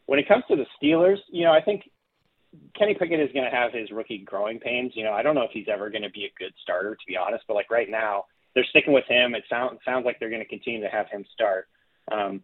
when 0.05 0.19
it 0.19 0.27
comes 0.27 0.43
to 0.49 0.55
the 0.55 0.65
Steelers, 0.81 1.17
you 1.29 1.43
know, 1.43 1.51
I 1.51 1.61
think 1.61 1.89
Kenny 2.77 2.93
Pickett 2.93 3.19
is 3.19 3.31
going 3.33 3.49
to 3.49 3.55
have 3.55 3.73
his 3.73 3.91
rookie 3.91 4.19
growing 4.19 4.59
pains. 4.59 4.93
You 4.95 5.03
know, 5.03 5.11
I 5.11 5.21
don't 5.21 5.35
know 5.35 5.43
if 5.43 5.51
he's 5.51 5.67
ever 5.71 5.89
going 5.89 6.03
to 6.03 6.09
be 6.09 6.25
a 6.25 6.39
good 6.39 6.53
starter, 6.63 6.95
to 6.95 7.05
be 7.07 7.17
honest. 7.17 7.43
But 7.47 7.55
like 7.55 7.69
right 7.69 7.89
now, 7.89 8.25
they're 8.55 8.65
sticking 8.69 8.93
with 8.93 9.05
him. 9.07 9.35
It 9.35 9.43
sounds 9.49 9.79
sounds 9.85 10.05
like 10.05 10.19
they're 10.19 10.29
going 10.29 10.41
to 10.41 10.47
continue 10.47 10.81
to 10.81 10.89
have 10.89 11.07
him 11.09 11.25
start. 11.33 11.67
Um, 12.11 12.43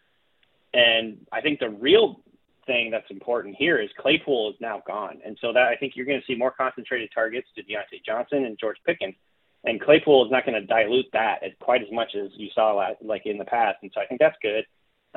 and 0.74 1.26
I 1.32 1.42
think 1.42 1.60
the 1.60 1.70
real 1.70 2.22
thing 2.66 2.92
that's 2.92 3.10
important 3.10 3.56
here 3.58 3.80
is 3.80 3.90
Claypool 4.00 4.52
is 4.52 4.56
now 4.60 4.82
gone, 4.88 5.20
and 5.26 5.38
so 5.42 5.54
that 5.54 5.64
I 5.64 5.76
think 5.76 5.94
you're 5.96 6.06
going 6.06 6.20
to 6.20 6.26
see 6.26 6.38
more 6.38 6.52
concentrated 6.52 7.10
targets 7.14 7.48
to 7.56 7.64
Diontae 7.64 8.04
Johnson 8.06 8.46
and 8.46 8.58
George 8.60 8.78
Pickens, 8.86 9.16
and 9.64 9.82
Claypool 9.82 10.26
is 10.26 10.32
not 10.32 10.46
going 10.46 10.60
to 10.60 10.68
dilute 10.68 11.08
that 11.14 11.44
as 11.44 11.52
quite 11.60 11.82
as 11.82 11.88
much 11.92 12.16
as 12.16 12.32
you 12.36 12.50
saw 12.54 12.74
last, 12.74 12.98
like 13.02 13.26
in 13.26 13.38
the 13.38 13.46
past, 13.46 13.78
and 13.82 13.92
so 13.94 14.02
I 14.02 14.06
think 14.06 14.20
that's 14.20 14.38
good. 14.42 14.66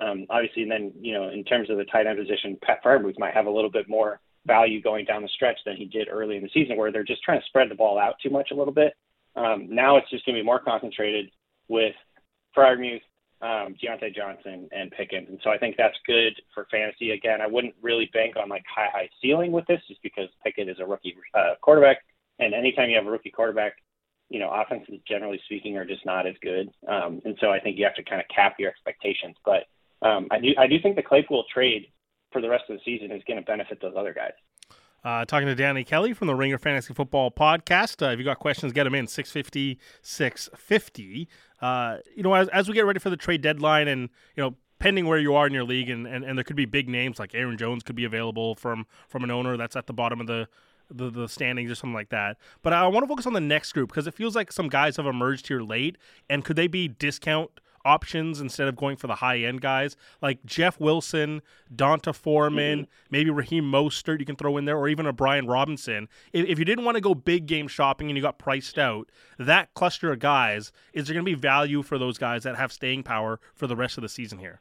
Um, 0.01 0.27
obviously, 0.31 0.63
and 0.63 0.71
then 0.71 0.93
you 1.01 1.13
know 1.13 1.29
in 1.29 1.45
terms 1.45 1.71
of 1.71 1.77
the 1.77 1.85
tight 1.85 2.07
end 2.07 2.19
position, 2.19 2.59
Pat 2.63 2.83
Freiermuth 2.85 3.19
might 3.19 3.35
have 3.35 3.47
a 3.47 3.51
little 3.51 3.71
bit 3.71 3.89
more 3.89 4.21
value 4.47 4.81
going 4.81 5.05
down 5.05 5.23
the 5.23 5.29
stretch 5.29 5.59
than 5.67 5.77
he 5.77 5.85
did 5.85 6.09
early 6.09 6.37
in 6.37 6.43
the 6.43 6.51
season, 6.55 6.77
where 6.77 6.93
they're 6.93 7.05
just 7.05 7.23
trying 7.23 7.41
to 7.41 7.47
spread 7.47 7.71
the 7.71 7.75
ball 7.75 7.99
out 7.99 8.15
too 8.23 8.31
much 8.31 8.51
a 8.51 8.55
little 8.55 8.73
bit. 8.73 8.95
Um, 9.37 9.69
now 9.71 9.97
it's 9.97 10.11
just 10.11 10.25
going 10.25 10.37
to 10.37 10.43
be 10.43 10.47
more 10.47 10.61
concentrated 10.61 11.31
with 11.69 11.95
Freiermuth 12.57 13.03
um, 13.41 13.77
Diontae 13.83 14.15
Johnson 14.15 14.69
and 14.73 14.91
Pickens. 14.91 15.29
And 15.29 15.39
so 15.43 15.51
I 15.51 15.59
think 15.59 15.77
that's 15.77 15.97
good 16.07 16.35
for 16.55 16.67
fantasy. 16.71 17.13
Again, 17.13 17.41
I 17.41 17.47
wouldn't 17.47 17.75
really 17.81 18.11
bank 18.13 18.37
on 18.37 18.49
like 18.49 18.65
high, 18.73 18.89
high 18.93 19.09
ceiling 19.23 19.53
with 19.53 19.67
this 19.67 19.81
just 19.89 20.03
because 20.03 20.29
Pickett 20.45 20.69
is 20.69 20.79
a 20.81 20.87
rookie 20.87 21.17
uh, 21.35 21.55
quarterback. 21.61 21.99
And 22.39 22.55
anytime 22.55 22.91
you 22.91 22.97
have 22.97 23.07
a 23.07 23.11
rookie 23.11 23.31
quarterback, 23.31 23.75
you 24.29 24.39
know, 24.39 24.51
offenses 24.51 25.01
generally 25.07 25.41
speaking 25.47 25.77
are 25.77 25.85
just 25.85 26.05
not 26.05 26.27
as 26.27 26.35
good. 26.43 26.71
Um, 26.87 27.21
and 27.25 27.37
so 27.41 27.51
I 27.51 27.61
think 27.61 27.79
you 27.79 27.85
have 27.85 27.95
to 27.95 28.03
kind 28.03 28.21
of 28.21 28.27
cap 28.35 28.57
your 28.59 28.71
expectations. 28.71 29.37
But 29.45 29.65
um, 30.07 30.29
I 30.31 30.39
do 30.39 30.49
I 30.59 30.67
do 30.67 30.79
think 30.81 30.97
the 30.97 31.03
Claypool 31.03 31.45
trade 31.53 31.87
for 32.33 32.43
the 32.43 32.49
rest 32.49 32.65
of 32.69 32.77
the 32.77 32.83
season 32.85 33.11
is 33.11 33.23
going 33.27 33.39
to 33.39 33.47
benefit 33.47 33.81
those 33.81 33.95
other 33.97 34.13
guys. 34.13 34.33
Uh, 35.05 35.25
talking 35.25 35.47
to 35.47 35.55
Danny 35.55 35.85
Kelly 35.85 36.13
from 36.13 36.27
the 36.27 36.35
Ringer 36.35 36.59
Fantasy 36.59 36.93
Football 36.93 37.31
Podcast. 37.31 38.07
Uh, 38.07 38.11
if 38.11 38.19
you 38.19 38.25
got 38.25 38.39
questions, 38.39 38.73
get 38.73 38.85
them 38.85 38.95
in 38.95 39.07
650 39.07 39.79
650. 40.03 41.29
Uh, 41.61 41.99
you 42.17 42.23
know, 42.23 42.35
as, 42.35 42.49
as 42.49 42.69
we 42.69 42.75
get 42.75 42.85
ready 42.85 42.99
for 42.99 43.11
the 43.11 43.17
trade 43.17 43.41
deadline 43.41 43.89
and, 43.89 44.09
you 44.37 44.43
know, 44.43 44.55
pending 44.79 45.07
where 45.07 45.19
you 45.19 45.35
are 45.35 45.47
in 45.47 45.53
your 45.53 45.65
league, 45.65 45.91
and, 45.91 46.07
and, 46.07 46.25
and 46.25 46.39
there 46.39 46.45
could 46.45 46.57
be 46.57 46.65
big 46.65 46.89
names 46.89 47.19
like 47.19 47.35
Aaron 47.35 47.57
Jones 47.57 47.83
could 47.83 47.97
be 47.97 48.05
available 48.05 48.55
from 48.55 48.87
from 49.09 49.25
an 49.25 49.31
owner 49.31 49.57
that's 49.57 49.77
at 49.77 49.87
the 49.87 49.93
bottom 49.93 50.21
of 50.21 50.27
the 50.27 50.49
the, 50.91 51.11
the 51.11 51.29
standings 51.29 51.71
or 51.71 51.75
something 51.75 51.95
like 51.95 52.09
that. 52.11 52.39
But 52.63 52.73
I 52.73 52.87
want 52.89 53.05
to 53.05 53.09
focus 53.09 53.27
on 53.27 53.35
the 53.35 53.41
next 53.41 53.73
group 53.73 53.91
because 53.91 54.07
it 54.07 54.15
feels 54.15 54.35
like 54.35 54.51
some 54.51 54.69
guys 54.69 54.97
have 54.97 55.07
emerged 55.07 55.49
here 55.49 55.61
late, 55.61 55.97
and 56.31 56.45
could 56.45 56.57
they 56.57 56.67
be 56.67 56.89
discount 56.89 57.51
options 57.89 58.41
instead 58.41 58.69
of 58.69 58.77
going 58.77 58.97
for 58.97 59.07
the 59.07 59.17
high 59.17 59.39
end 59.39 59.61
guys 59.61 59.97
like 60.21 60.45
Jeff 60.45 60.79
Wilson, 60.79 61.43
D'Onta 61.75 62.15
Foreman, 62.15 62.81
mm-hmm. 62.81 62.91
maybe 63.11 63.31
Raheem 63.31 63.65
Mostert 63.65 64.21
you 64.21 64.27
can 64.27 64.37
throw 64.37 64.57
in 64.57 64.65
there, 64.65 64.77
or 64.77 64.89
even 64.89 65.07
a 65.07 65.13
Brian 65.13 65.47
Robinson. 65.47 66.09
If, 66.33 66.47
if 66.47 66.59
you 66.59 66.65
didn't 66.65 66.85
want 66.85 66.97
to 66.97 67.01
go 67.01 67.15
big 67.15 67.47
game 67.47 67.69
shopping 67.69 68.09
and 68.09 68.17
you 68.17 68.23
got 68.23 68.39
priced 68.39 68.79
out, 68.79 69.11
that 69.39 69.73
cluster 69.75 70.13
of 70.13 70.19
guys 70.19 70.73
is 70.93 71.07
there 71.07 71.15
going 71.15 71.25
to 71.25 71.31
be 71.31 71.35
value 71.35 71.83
for 71.83 71.99
those 71.99 72.19
guys 72.19 72.43
that 72.43 72.57
have 72.57 72.73
staying 72.73 73.03
power 73.03 73.41
for 73.55 73.67
the 73.67 73.77
rest 73.77 73.97
of 73.97 74.03
the 74.03 74.09
season 74.09 74.39
here? 74.39 74.61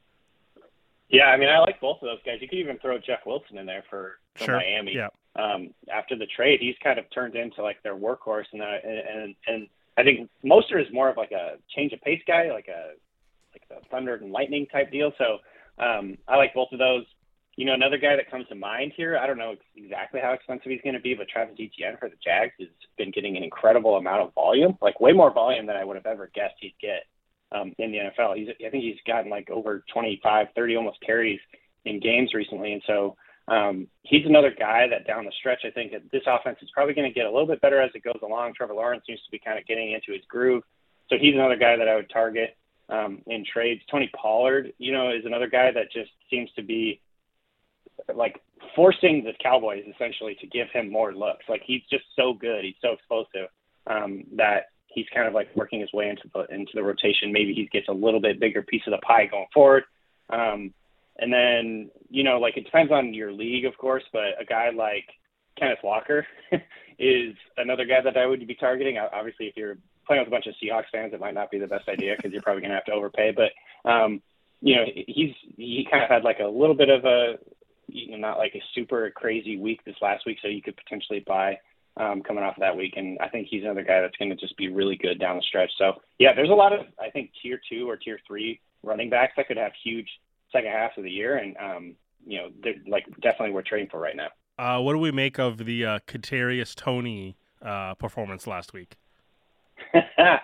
Yeah, 1.09 1.25
I 1.25 1.37
mean, 1.37 1.49
I 1.49 1.59
like 1.59 1.79
both 1.79 2.01
of 2.01 2.07
those 2.07 2.19
guys. 2.25 2.39
You 2.41 2.49
could 2.49 2.59
even 2.59 2.77
throw 2.79 2.97
Jeff 2.97 3.19
Wilson 3.25 3.57
in 3.57 3.65
there 3.65 3.83
for, 3.89 4.19
for 4.35 4.43
sure. 4.43 4.55
Miami. 4.57 4.95
Yeah. 4.95 5.07
Um, 5.37 5.73
after 5.93 6.17
the 6.17 6.25
trade, 6.35 6.59
he's 6.59 6.75
kind 6.83 6.99
of 6.99 7.05
turned 7.13 7.35
into 7.35 7.61
like 7.61 7.81
their 7.83 7.95
workhorse, 7.95 8.45
and 8.51 8.61
uh, 8.61 8.77
and 8.83 9.35
and 9.45 9.67
I 9.97 10.03
think 10.03 10.29
Mostert 10.43 10.85
is 10.85 10.93
more 10.93 11.09
of 11.09 11.17
like 11.17 11.31
a 11.31 11.57
change 11.75 11.93
of 11.93 12.01
pace 12.01 12.21
guy, 12.27 12.51
like 12.51 12.67
a 12.67 12.93
like 13.57 13.81
the 13.81 13.87
thunder 13.89 14.15
and 14.15 14.31
lightning 14.31 14.67
type 14.67 14.91
deal. 14.91 15.11
So 15.17 15.37
um, 15.83 16.17
I 16.27 16.37
like 16.37 16.53
both 16.53 16.69
of 16.71 16.79
those. 16.79 17.05
You 17.55 17.65
know, 17.65 17.73
another 17.73 17.97
guy 17.97 18.15
that 18.15 18.29
comes 18.29 18.47
to 18.49 18.55
mind 18.55 18.93
here, 18.95 19.17
I 19.17 19.25
don't 19.25 19.39
know 19.39 19.55
exactly 19.75 20.19
how 20.21 20.33
expensive 20.33 20.71
he's 20.71 20.81
going 20.83 20.93
to 20.93 21.01
be, 21.01 21.15
but 21.15 21.27
Travis 21.27 21.55
Etienne 21.55 21.97
for 21.99 22.07
the 22.07 22.15
Jags 22.23 22.53
has 22.59 22.67
been 22.99 23.09
getting 23.09 23.35
an 23.35 23.43
incredible 23.43 23.95
amount 23.97 24.21
of 24.21 24.33
volume, 24.35 24.77
like 24.79 24.99
way 25.01 25.11
more 25.11 25.33
volume 25.33 25.65
than 25.65 25.75
I 25.75 25.83
would 25.83 25.95
have 25.95 26.05
ever 26.05 26.29
guessed 26.35 26.53
he'd 26.59 26.75
get 26.79 27.05
um, 27.51 27.73
in 27.79 27.91
the 27.91 27.97
NFL. 27.97 28.37
He's, 28.37 28.49
I 28.63 28.69
think 28.69 28.83
he's 28.83 29.01
gotten 29.07 29.31
like 29.31 29.49
over 29.49 29.83
25, 29.91 30.47
30 30.55 30.75
almost 30.75 31.01
carries 31.03 31.39
in 31.85 31.99
games 31.99 32.35
recently. 32.35 32.73
And 32.73 32.83
so 32.85 33.15
um, 33.47 33.87
he's 34.03 34.25
another 34.27 34.53
guy 34.57 34.87
that 34.89 35.07
down 35.07 35.25
the 35.25 35.31
stretch, 35.39 35.61
I 35.65 35.71
think 35.71 35.93
this 36.11 36.23
offense 36.27 36.57
is 36.61 36.69
probably 36.73 36.93
going 36.93 37.09
to 37.09 37.13
get 37.13 37.25
a 37.25 37.31
little 37.31 37.47
bit 37.47 37.61
better 37.61 37.81
as 37.81 37.89
it 37.95 38.03
goes 38.03 38.19
along. 38.21 38.53
Trevor 38.53 38.75
Lawrence 38.75 39.03
seems 39.07 39.23
to 39.23 39.31
be 39.31 39.39
kind 39.39 39.57
of 39.57 39.65
getting 39.65 39.93
into 39.93 40.11
his 40.11 40.25
groove. 40.27 40.63
So 41.09 41.15
he's 41.19 41.33
another 41.33 41.55
guy 41.55 41.77
that 41.77 41.87
I 41.87 41.95
would 41.95 42.09
target 42.09 42.57
um, 42.89 43.21
in 43.27 43.43
trades. 43.51 43.81
Tony 43.89 44.09
Pollard, 44.15 44.73
you 44.77 44.91
know, 44.91 45.09
is 45.09 45.25
another 45.25 45.47
guy 45.47 45.71
that 45.71 45.91
just 45.91 46.11
seems 46.29 46.49
to 46.55 46.63
be 46.63 47.01
like 48.13 48.41
forcing 48.75 49.23
the 49.23 49.33
Cowboys 49.41 49.83
essentially 49.93 50.35
to 50.39 50.47
give 50.47 50.67
him 50.71 50.91
more 50.91 51.13
looks. 51.13 51.45
Like 51.49 51.61
he's 51.65 51.81
just 51.89 52.05
so 52.15 52.33
good, 52.33 52.63
he's 52.63 52.75
so 52.81 52.93
explosive 52.93 53.49
um, 53.87 54.23
that 54.35 54.69
he's 54.87 55.05
kind 55.13 55.27
of 55.27 55.33
like 55.33 55.49
working 55.55 55.79
his 55.79 55.91
way 55.93 56.09
into 56.09 56.29
the 56.33 56.53
into 56.53 56.71
the 56.73 56.83
rotation. 56.83 57.31
Maybe 57.31 57.53
he 57.53 57.67
gets 57.71 57.87
a 57.87 57.93
little 57.93 58.19
bit 58.19 58.39
bigger 58.39 58.61
piece 58.61 58.83
of 58.87 58.91
the 58.91 58.97
pie 58.97 59.25
going 59.25 59.47
forward. 59.53 59.83
Um, 60.29 60.73
and 61.19 61.33
then 61.33 61.89
you 62.09 62.23
know, 62.23 62.39
like 62.39 62.57
it 62.57 62.65
depends 62.65 62.91
on 62.91 63.13
your 63.13 63.31
league, 63.31 63.65
of 63.65 63.77
course, 63.77 64.03
but 64.13 64.39
a 64.39 64.45
guy 64.47 64.69
like 64.69 65.05
Kenneth 65.57 65.79
Walker 65.83 66.25
is 66.99 67.35
another 67.57 67.85
guy 67.85 68.01
that 68.03 68.17
I 68.17 68.25
would 68.25 68.45
be 68.47 68.55
targeting. 68.55 68.97
Obviously, 68.97 69.47
if 69.47 69.57
you're 69.57 69.77
playing 70.07 70.21
with 70.21 70.29
a 70.29 70.31
bunch 70.31 70.47
of 70.47 70.55
Seahawks 70.63 70.89
fans, 70.91 71.13
it 71.13 71.19
might 71.19 71.33
not 71.33 71.51
be 71.51 71.59
the 71.59 71.67
best 71.67 71.87
idea 71.87 72.15
because 72.15 72.31
you're 72.31 72.41
probably 72.41 72.61
going 72.61 72.71
to 72.71 72.75
have 72.75 72.85
to 72.85 72.93
overpay. 72.93 73.35
But 73.35 73.89
um, 73.89 74.21
you 74.61 74.75
know, 74.75 74.83
he's 75.07 75.33
he 75.55 75.87
kind 75.89 76.03
of 76.03 76.09
had 76.09 76.23
like 76.23 76.39
a 76.39 76.47
little 76.47 76.75
bit 76.75 76.89
of 76.89 77.05
a 77.05 77.35
you 77.87 78.11
know 78.11 78.17
not 78.17 78.37
like 78.37 78.55
a 78.55 78.63
super 78.73 79.11
crazy 79.11 79.57
week 79.57 79.83
this 79.85 79.95
last 80.01 80.25
week, 80.25 80.37
so 80.41 80.47
you 80.47 80.61
could 80.61 80.77
potentially 80.77 81.23
buy 81.27 81.57
um, 81.97 82.21
coming 82.21 82.43
off 82.43 82.57
of 82.57 82.61
that 82.61 82.75
week. 82.75 82.93
And 82.95 83.17
I 83.19 83.29
think 83.29 83.47
he's 83.49 83.63
another 83.63 83.83
guy 83.83 84.01
that's 84.01 84.17
going 84.17 84.29
to 84.29 84.35
just 84.35 84.57
be 84.57 84.69
really 84.69 84.95
good 84.95 85.19
down 85.19 85.37
the 85.37 85.43
stretch. 85.43 85.71
So 85.77 85.93
yeah, 86.19 86.33
there's 86.33 86.49
a 86.49 86.53
lot 86.53 86.73
of 86.73 86.87
I 86.99 87.09
think 87.09 87.31
tier 87.41 87.59
two 87.69 87.89
or 87.89 87.97
tier 87.97 88.19
three 88.25 88.59
running 88.83 89.09
backs 89.09 89.33
that 89.37 89.47
could 89.47 89.57
have 89.57 89.71
huge 89.83 90.07
second 90.51 90.71
half 90.71 90.97
of 90.97 91.03
the 91.03 91.11
year, 91.11 91.37
and 91.37 91.55
um, 91.57 91.95
you 92.25 92.39
know, 92.39 92.49
they're 92.63 92.75
like 92.87 93.05
definitely 93.21 93.51
we're 93.51 93.61
trading 93.61 93.89
for 93.89 93.99
right 93.99 94.15
now. 94.15 94.29
Uh, 94.59 94.81
what 94.81 94.93
do 94.93 94.99
we 94.99 95.11
make 95.11 95.37
of 95.37 95.65
the 95.65 95.85
uh, 95.85 95.99
Kadarius 96.07 96.73
Toney 96.73 97.37
uh, 97.61 97.93
performance 97.95 98.47
last 98.47 98.73
week? 98.73 98.95
uh, 99.93 100.37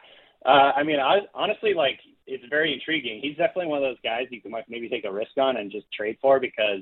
I 0.45 0.83
mean, 0.83 0.99
I, 0.99 1.19
honestly, 1.33 1.73
like 1.73 1.99
it's 2.27 2.43
very 2.49 2.73
intriguing. 2.73 3.19
He's 3.21 3.37
definitely 3.37 3.67
one 3.67 3.77
of 3.77 3.83
those 3.83 4.01
guys 4.03 4.27
you 4.29 4.41
can 4.41 4.51
like, 4.51 4.65
maybe 4.69 4.89
take 4.89 5.05
a 5.05 5.11
risk 5.11 5.31
on 5.37 5.57
and 5.57 5.71
just 5.71 5.91
trade 5.91 6.17
for 6.21 6.39
because, 6.39 6.81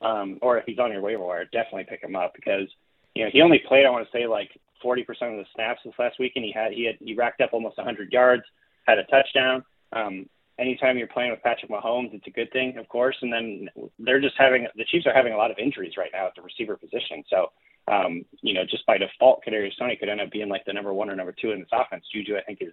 um, 0.00 0.38
or 0.42 0.58
if 0.58 0.64
he's 0.66 0.78
on 0.78 0.92
your 0.92 1.00
waiver 1.00 1.24
wire, 1.24 1.44
definitely 1.46 1.86
pick 1.88 2.02
him 2.02 2.16
up 2.16 2.32
because 2.34 2.68
you 3.14 3.24
know 3.24 3.30
he 3.32 3.42
only 3.42 3.60
played 3.66 3.86
I 3.86 3.90
want 3.90 4.06
to 4.06 4.16
say 4.16 4.26
like 4.26 4.50
40% 4.84 5.00
of 5.08 5.16
the 5.18 5.44
snaps 5.54 5.80
this 5.84 5.94
last 5.98 6.18
week, 6.18 6.32
and 6.36 6.44
he 6.44 6.52
had 6.52 6.72
he 6.72 6.84
had 6.84 6.96
he 7.00 7.14
racked 7.14 7.40
up 7.40 7.50
almost 7.52 7.76
100 7.76 8.12
yards, 8.12 8.42
had 8.86 8.98
a 8.98 9.04
touchdown. 9.04 9.64
Um, 9.92 10.26
anytime 10.58 10.98
you're 10.98 11.06
playing 11.06 11.30
with 11.30 11.42
Patrick 11.42 11.70
Mahomes, 11.70 12.14
it's 12.14 12.26
a 12.26 12.30
good 12.30 12.50
thing, 12.52 12.76
of 12.78 12.88
course. 12.88 13.16
And 13.22 13.32
then 13.32 13.68
they're 13.98 14.20
just 14.20 14.34
having 14.38 14.66
the 14.76 14.84
Chiefs 14.84 15.06
are 15.06 15.14
having 15.14 15.32
a 15.32 15.36
lot 15.36 15.50
of 15.50 15.58
injuries 15.58 15.94
right 15.96 16.10
now 16.12 16.26
at 16.26 16.34
the 16.36 16.42
receiver 16.42 16.76
position. 16.76 17.24
So, 17.28 17.48
um, 17.92 18.24
you 18.40 18.54
know, 18.54 18.62
just 18.68 18.86
by 18.86 18.96
default, 18.98 19.42
Kadarius 19.46 19.76
Toney 19.78 19.96
could 19.96 20.08
end 20.08 20.20
up 20.20 20.30
being 20.30 20.48
like 20.48 20.64
the 20.64 20.72
number 20.72 20.92
one 20.92 21.10
or 21.10 21.16
number 21.16 21.32
two 21.32 21.50
in 21.50 21.60
this 21.60 21.68
offense. 21.72 22.04
Juju, 22.12 22.36
I 22.36 22.42
think, 22.42 22.60
has 22.60 22.72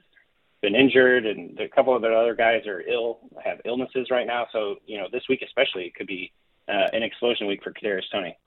been 0.61 0.75
injured, 0.75 1.25
and 1.25 1.59
a 1.59 1.67
couple 1.67 1.95
of 1.95 2.01
the 2.01 2.09
other 2.09 2.35
guys 2.35 2.65
are 2.67 2.81
ill, 2.81 3.19
have 3.43 3.59
illnesses 3.65 4.07
right 4.11 4.27
now. 4.27 4.47
So, 4.51 4.75
you 4.85 4.97
know, 4.97 5.07
this 5.11 5.23
week 5.29 5.41
especially, 5.45 5.85
it 5.85 5.95
could 5.95 6.07
be 6.07 6.31
uh, 6.67 6.87
an 6.93 7.03
explosion 7.03 7.47
week 7.47 7.61
for 7.63 7.73
Kadarius 7.73 8.03
Toney. 8.11 8.37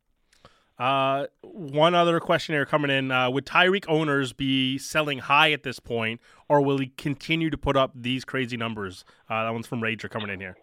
Uh, 0.78 1.26
one 1.42 1.94
other 1.94 2.18
question 2.18 2.54
here 2.54 2.64
coming 2.64 2.90
in: 2.90 3.10
uh, 3.10 3.30
Would 3.30 3.44
Tyreek 3.44 3.84
owners 3.88 4.32
be 4.32 4.78
selling 4.78 5.18
high 5.18 5.52
at 5.52 5.62
this 5.62 5.78
point, 5.78 6.20
or 6.48 6.62
will 6.62 6.78
he 6.78 6.86
continue 6.96 7.50
to 7.50 7.58
put 7.58 7.76
up 7.76 7.92
these 7.94 8.24
crazy 8.24 8.56
numbers? 8.56 9.04
Uh, 9.28 9.44
that 9.44 9.52
one's 9.52 9.66
from 9.66 9.80
Rager 9.80 10.10
coming 10.10 10.30
in 10.30 10.40
here. 10.40 10.56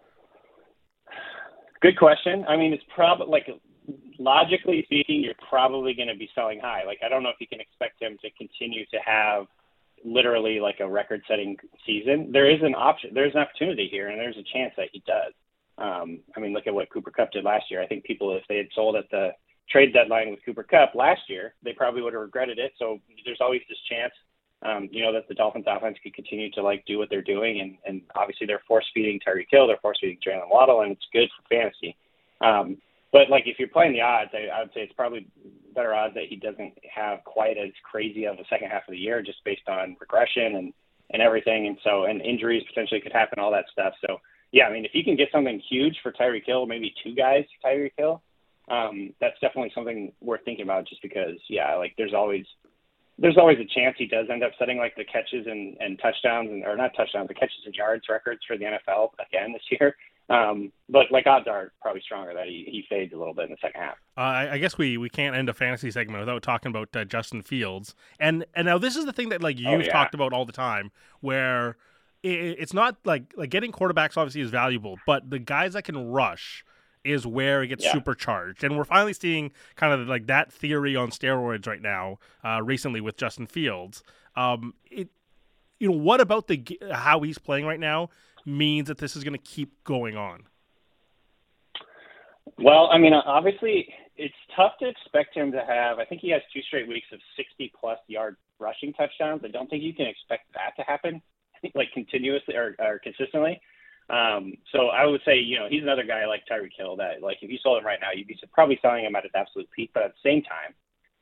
Good 1.82 1.98
question. 1.98 2.44
I 2.50 2.58
mean, 2.58 2.74
it's 2.74 2.84
probably 2.94 3.28
like 3.28 3.48
logically 4.18 4.84
speaking, 4.86 5.24
you're 5.24 5.34
probably 5.50 5.94
going 5.94 6.08
to 6.08 6.16
be 6.16 6.30
selling 6.36 6.60
high. 6.60 6.84
Like, 6.86 7.00
I 7.06 7.10
don't 7.10 7.24
know 7.24 7.30
if 7.30 7.40
you 7.40 7.48
can 7.48 7.60
expect 7.60 8.02
him 8.02 8.18
to 8.22 8.30
continue 8.32 8.86
to 8.86 8.98
have 9.06 9.48
literally 10.04 10.60
like 10.60 10.80
a 10.80 10.88
record-setting 10.88 11.58
season. 11.86 12.32
There 12.32 12.50
is 12.50 12.62
an 12.62 12.76
option. 12.76 13.12
There's 13.14 13.34
an 13.36 13.42
opportunity 13.42 13.88
here, 13.92 14.10
and 14.10 14.20
there's 14.20 14.38
a 14.38 14.54
chance 14.54 14.74
that 14.78 14.90
he 14.92 15.04
does. 15.06 15.34
Um, 15.78 16.20
I 16.36 16.40
mean, 16.40 16.54
look 16.54 16.68
at 16.68 16.74
what 16.74 16.90
Cooper 16.90 17.12
Kupp 17.12 17.32
did 17.32 17.44
last 17.44 17.66
year. 17.72 17.82
I 17.82 17.88
think 17.88 18.04
people, 18.04 18.36
if 18.36 18.44
they 18.50 18.58
had 18.58 18.68
sold 18.76 18.96
at 18.96 19.10
the 19.12 19.32
trade 19.70 19.94
deadline 19.94 20.30
with 20.30 20.40
Cooper 20.46 20.64
Kupp 20.64 20.96
last 20.96 21.22
year, 21.28 21.54
they 21.64 21.74
probably 21.74 22.02
would 22.02 22.14
have 22.14 22.22
regretted 22.22 22.60
it. 22.60 22.74
So 22.78 23.00
there's 23.26 23.40
always 23.40 23.62
this 23.70 23.78
chance, 23.90 24.14
um, 24.64 24.90
you 24.92 25.04
know, 25.04 25.14
that 25.14 25.28
the 25.28 25.36
Dolphins 25.36 25.66
offense 25.68 25.98
could 26.04 26.14
continue 26.14 26.52
to 26.52 26.62
like 26.62 26.84
do 26.86 26.98
what 26.98 27.10
they're 27.10 27.22
doing, 27.22 27.62
and 27.62 27.78
and 27.86 28.02
obviously 28.16 28.46
they're 28.46 28.62
force 28.68 28.86
feeding 28.94 29.20
Tyreek 29.26 29.48
Hill, 29.50 29.68
they're 29.68 29.78
force 29.78 30.00
feeding 30.02 30.18
Jaylen 30.26 30.50
Waddle, 30.50 30.82
and 30.82 30.92
it's 30.92 31.08
good 31.14 31.30
for 31.36 31.48
fantasy. 31.48 31.96
Um, 32.42 32.78
but 33.12 33.30
like 33.30 33.44
if 33.46 33.58
you're 33.60 33.68
playing 33.68 33.94
the 33.94 34.02
odds, 34.02 34.32
I, 34.34 34.48
I 34.56 34.62
would 34.62 34.70
say 34.74 34.82
it's 34.82 34.94
probably 34.94 35.28
better 35.74 35.94
odds 35.94 36.14
that 36.16 36.26
he 36.30 36.36
doesn't 36.36 36.74
have 36.94 37.24
quite 37.24 37.58
as 37.58 37.72
crazy 37.84 38.26
of 38.26 38.36
a 38.38 38.48
second 38.50 38.70
half 38.70 38.88
of 38.88 38.92
the 38.92 38.98
year, 38.98 39.22
just 39.22 39.44
based 39.44 39.68
on 39.68 39.96
regression 40.00 40.56
and 40.56 40.74
and 41.12 41.24
everything, 41.24 41.66
and 41.68 41.78
so 41.84 42.04
and 42.04 42.22
injuries 42.22 42.64
potentially 42.68 43.02
could 43.02 43.12
happen, 43.12 43.40
all 43.40 43.52
that 43.52 43.66
stuff. 43.72 43.94
So 44.06 44.20
yeah, 44.52 44.66
I 44.66 44.74
mean, 44.74 44.86
if 44.86 44.92
you 44.94 45.04
can 45.04 45.16
get 45.16 45.30
something 45.32 45.62
huge 45.70 45.98
for 46.02 46.12
Tyreek 46.12 46.46
Hill, 46.46 46.66
maybe 46.66 46.94
two 47.04 47.16
guys 47.16 47.46
for 47.62 47.70
Tyreek 47.70 47.94
Hill, 47.98 48.22
um, 48.70 49.14
that's 49.20 49.40
definitely 49.42 49.72
something 49.74 50.12
worth 50.22 50.42
thinking 50.46 50.64
about. 50.64 50.88
Just 50.88 51.02
because, 51.02 51.38
yeah, 51.50 51.76
like 51.76 51.94
there's 51.98 52.14
always 52.14 52.46
there's 53.18 53.38
always 53.38 53.58
a 53.60 53.80
chance 53.80 53.96
he 53.98 54.08
does 54.08 54.28
end 54.32 54.44
up 54.44 54.52
setting 54.58 54.78
like 54.78 54.96
the 54.96 55.04
catches 55.04 55.46
and, 55.46 55.76
and 55.80 56.00
touchdowns 56.00 56.50
and 56.50 56.64
or 56.64 56.78
not 56.78 56.92
touchdowns, 56.96 57.28
the 57.28 57.34
catches 57.34 57.66
and 57.66 57.76
yards 57.76 58.06
records 58.10 58.42
for 58.48 58.58
the 58.58 58.66
NFL 58.66 59.10
again 59.20 59.54
this 59.54 59.80
year. 59.80 59.96
Um, 60.30 60.72
but 60.88 61.12
like 61.12 61.26
odds 61.26 61.48
are 61.48 61.72
probably 61.82 62.02
stronger 62.02 62.34
that 62.36 62.46
he, 62.46 62.64
he 62.68 62.86
fades 62.88 63.14
a 63.14 63.18
little 63.18 63.34
bit 63.34 63.46
in 63.46 63.52
the 63.52 63.58
second 63.62 63.82
half. 63.82 63.96
Uh, 64.16 64.52
I, 64.54 64.58
guess 64.60 64.78
we, 64.78 64.98
we 64.98 65.10
can't 65.10 65.36
end 65.36 65.50
a 65.50 65.54
fantasy 65.54 65.90
segment 65.90 66.20
without 66.20 66.44
talking 66.44 66.70
about 66.70 66.96
uh, 66.96 67.04
Justin 67.04 67.42
Fields. 67.42 67.96
And 68.20 68.46
and 68.54 68.66
now 68.68 68.78
this 68.78 68.96
is 68.96 69.06
the 69.06 69.14
thing 69.14 69.30
that 69.30 69.42
like 69.42 69.58
oh, 69.58 69.72
you've 69.72 69.82
oh, 69.82 69.84
yeah. 69.86 69.92
talked 69.92 70.14
about 70.14 70.32
all 70.32 70.46
the 70.46 70.52
time, 70.52 70.92
where 71.22 71.78
it, 72.22 72.58
it's 72.60 72.74
not 72.74 72.98
like 73.06 73.34
like 73.36 73.50
getting 73.50 73.72
quarterbacks 73.72 74.18
obviously 74.18 74.42
is 74.42 74.52
valuable, 74.52 74.98
but 75.08 75.30
the 75.30 75.40
guys 75.40 75.74
that 75.74 75.84
can 75.84 76.10
rush 76.10 76.64
is 77.04 77.26
where 77.26 77.64
it 77.64 77.68
gets 77.68 77.84
yeah. 77.84 77.94
supercharged. 77.94 78.64
And 78.64 78.78
we're 78.78 78.84
finally 78.84 79.14
seeing 79.14 79.52
kind 79.76 80.00
of 80.00 80.08
like 80.08 80.28
that 80.28 80.52
theory 80.52 80.96
on 80.96 81.10
steroids 81.10 81.66
right 81.66 81.82
now, 81.82 82.20
uh, 82.44 82.62
recently 82.64 83.02
with 83.02 83.18
Justin 83.18 83.48
Fields. 83.48 84.04
Um, 84.36 84.74
it, 84.92 85.10
you 85.80 85.90
know, 85.90 85.98
what 85.98 86.20
about 86.22 86.48
the 86.48 86.80
how 86.92 87.22
he's 87.22 87.38
playing 87.38 87.66
right 87.66 87.80
now 87.80 88.10
means 88.50 88.88
that 88.88 88.98
this 88.98 89.16
is 89.16 89.24
going 89.24 89.38
to 89.38 89.44
keep 89.44 89.84
going 89.84 90.18
on? 90.18 90.44
Well, 92.58 92.90
I 92.92 92.98
mean, 92.98 93.14
obviously, 93.14 93.88
it's 94.18 94.36
tough 94.56 94.74
to 94.82 94.90
expect 94.90 95.36
him 95.36 95.52
to 95.54 95.64
have. 95.66 96.00
I 96.00 96.06
think 96.06 96.22
he 96.22 96.30
has 96.32 96.42
two 96.54 96.62
straight 96.64 96.88
weeks 96.88 97.08
of 97.14 97.20
60 97.38 97.72
plus 97.80 98.00
yard 98.08 98.36
rushing 98.60 98.94
touchdowns. 98.94 99.42
I 99.46 99.48
don't 99.48 99.70
think 99.70 99.84
you 99.84 99.94
can 99.94 100.08
expect 100.08 100.46
that 100.54 100.76
to 100.78 100.84
happen 100.84 101.22
like 101.76 101.92
continuously 101.94 102.56
or, 102.56 102.76
or 102.80 103.00
consistently. 103.00 103.62
Um, 104.10 104.54
so 104.72 104.88
I 104.88 105.06
would 105.06 105.22
say, 105.24 105.38
you 105.38 105.60
know, 105.60 105.68
he's 105.70 105.84
another 105.84 106.04
guy 106.04 106.26
like 106.26 106.42
Tyreek 106.52 106.76
Hill 106.76 106.96
that, 106.98 107.22
like, 107.22 107.38
if 107.42 107.50
you 107.50 107.60
sold 107.62 107.78
him 107.78 107.86
right 107.86 108.00
now, 108.02 108.10
you'd 108.14 108.28
be 108.28 108.38
probably 108.52 108.80
selling 108.82 109.06
him 109.06 109.16
at 109.16 109.24
his 109.24 109.32
absolute 109.36 109.70
peak. 109.72 109.92
But 109.94 110.04
at 110.04 110.14
the 110.14 110.30
same 110.30 110.42
time, 110.42 110.74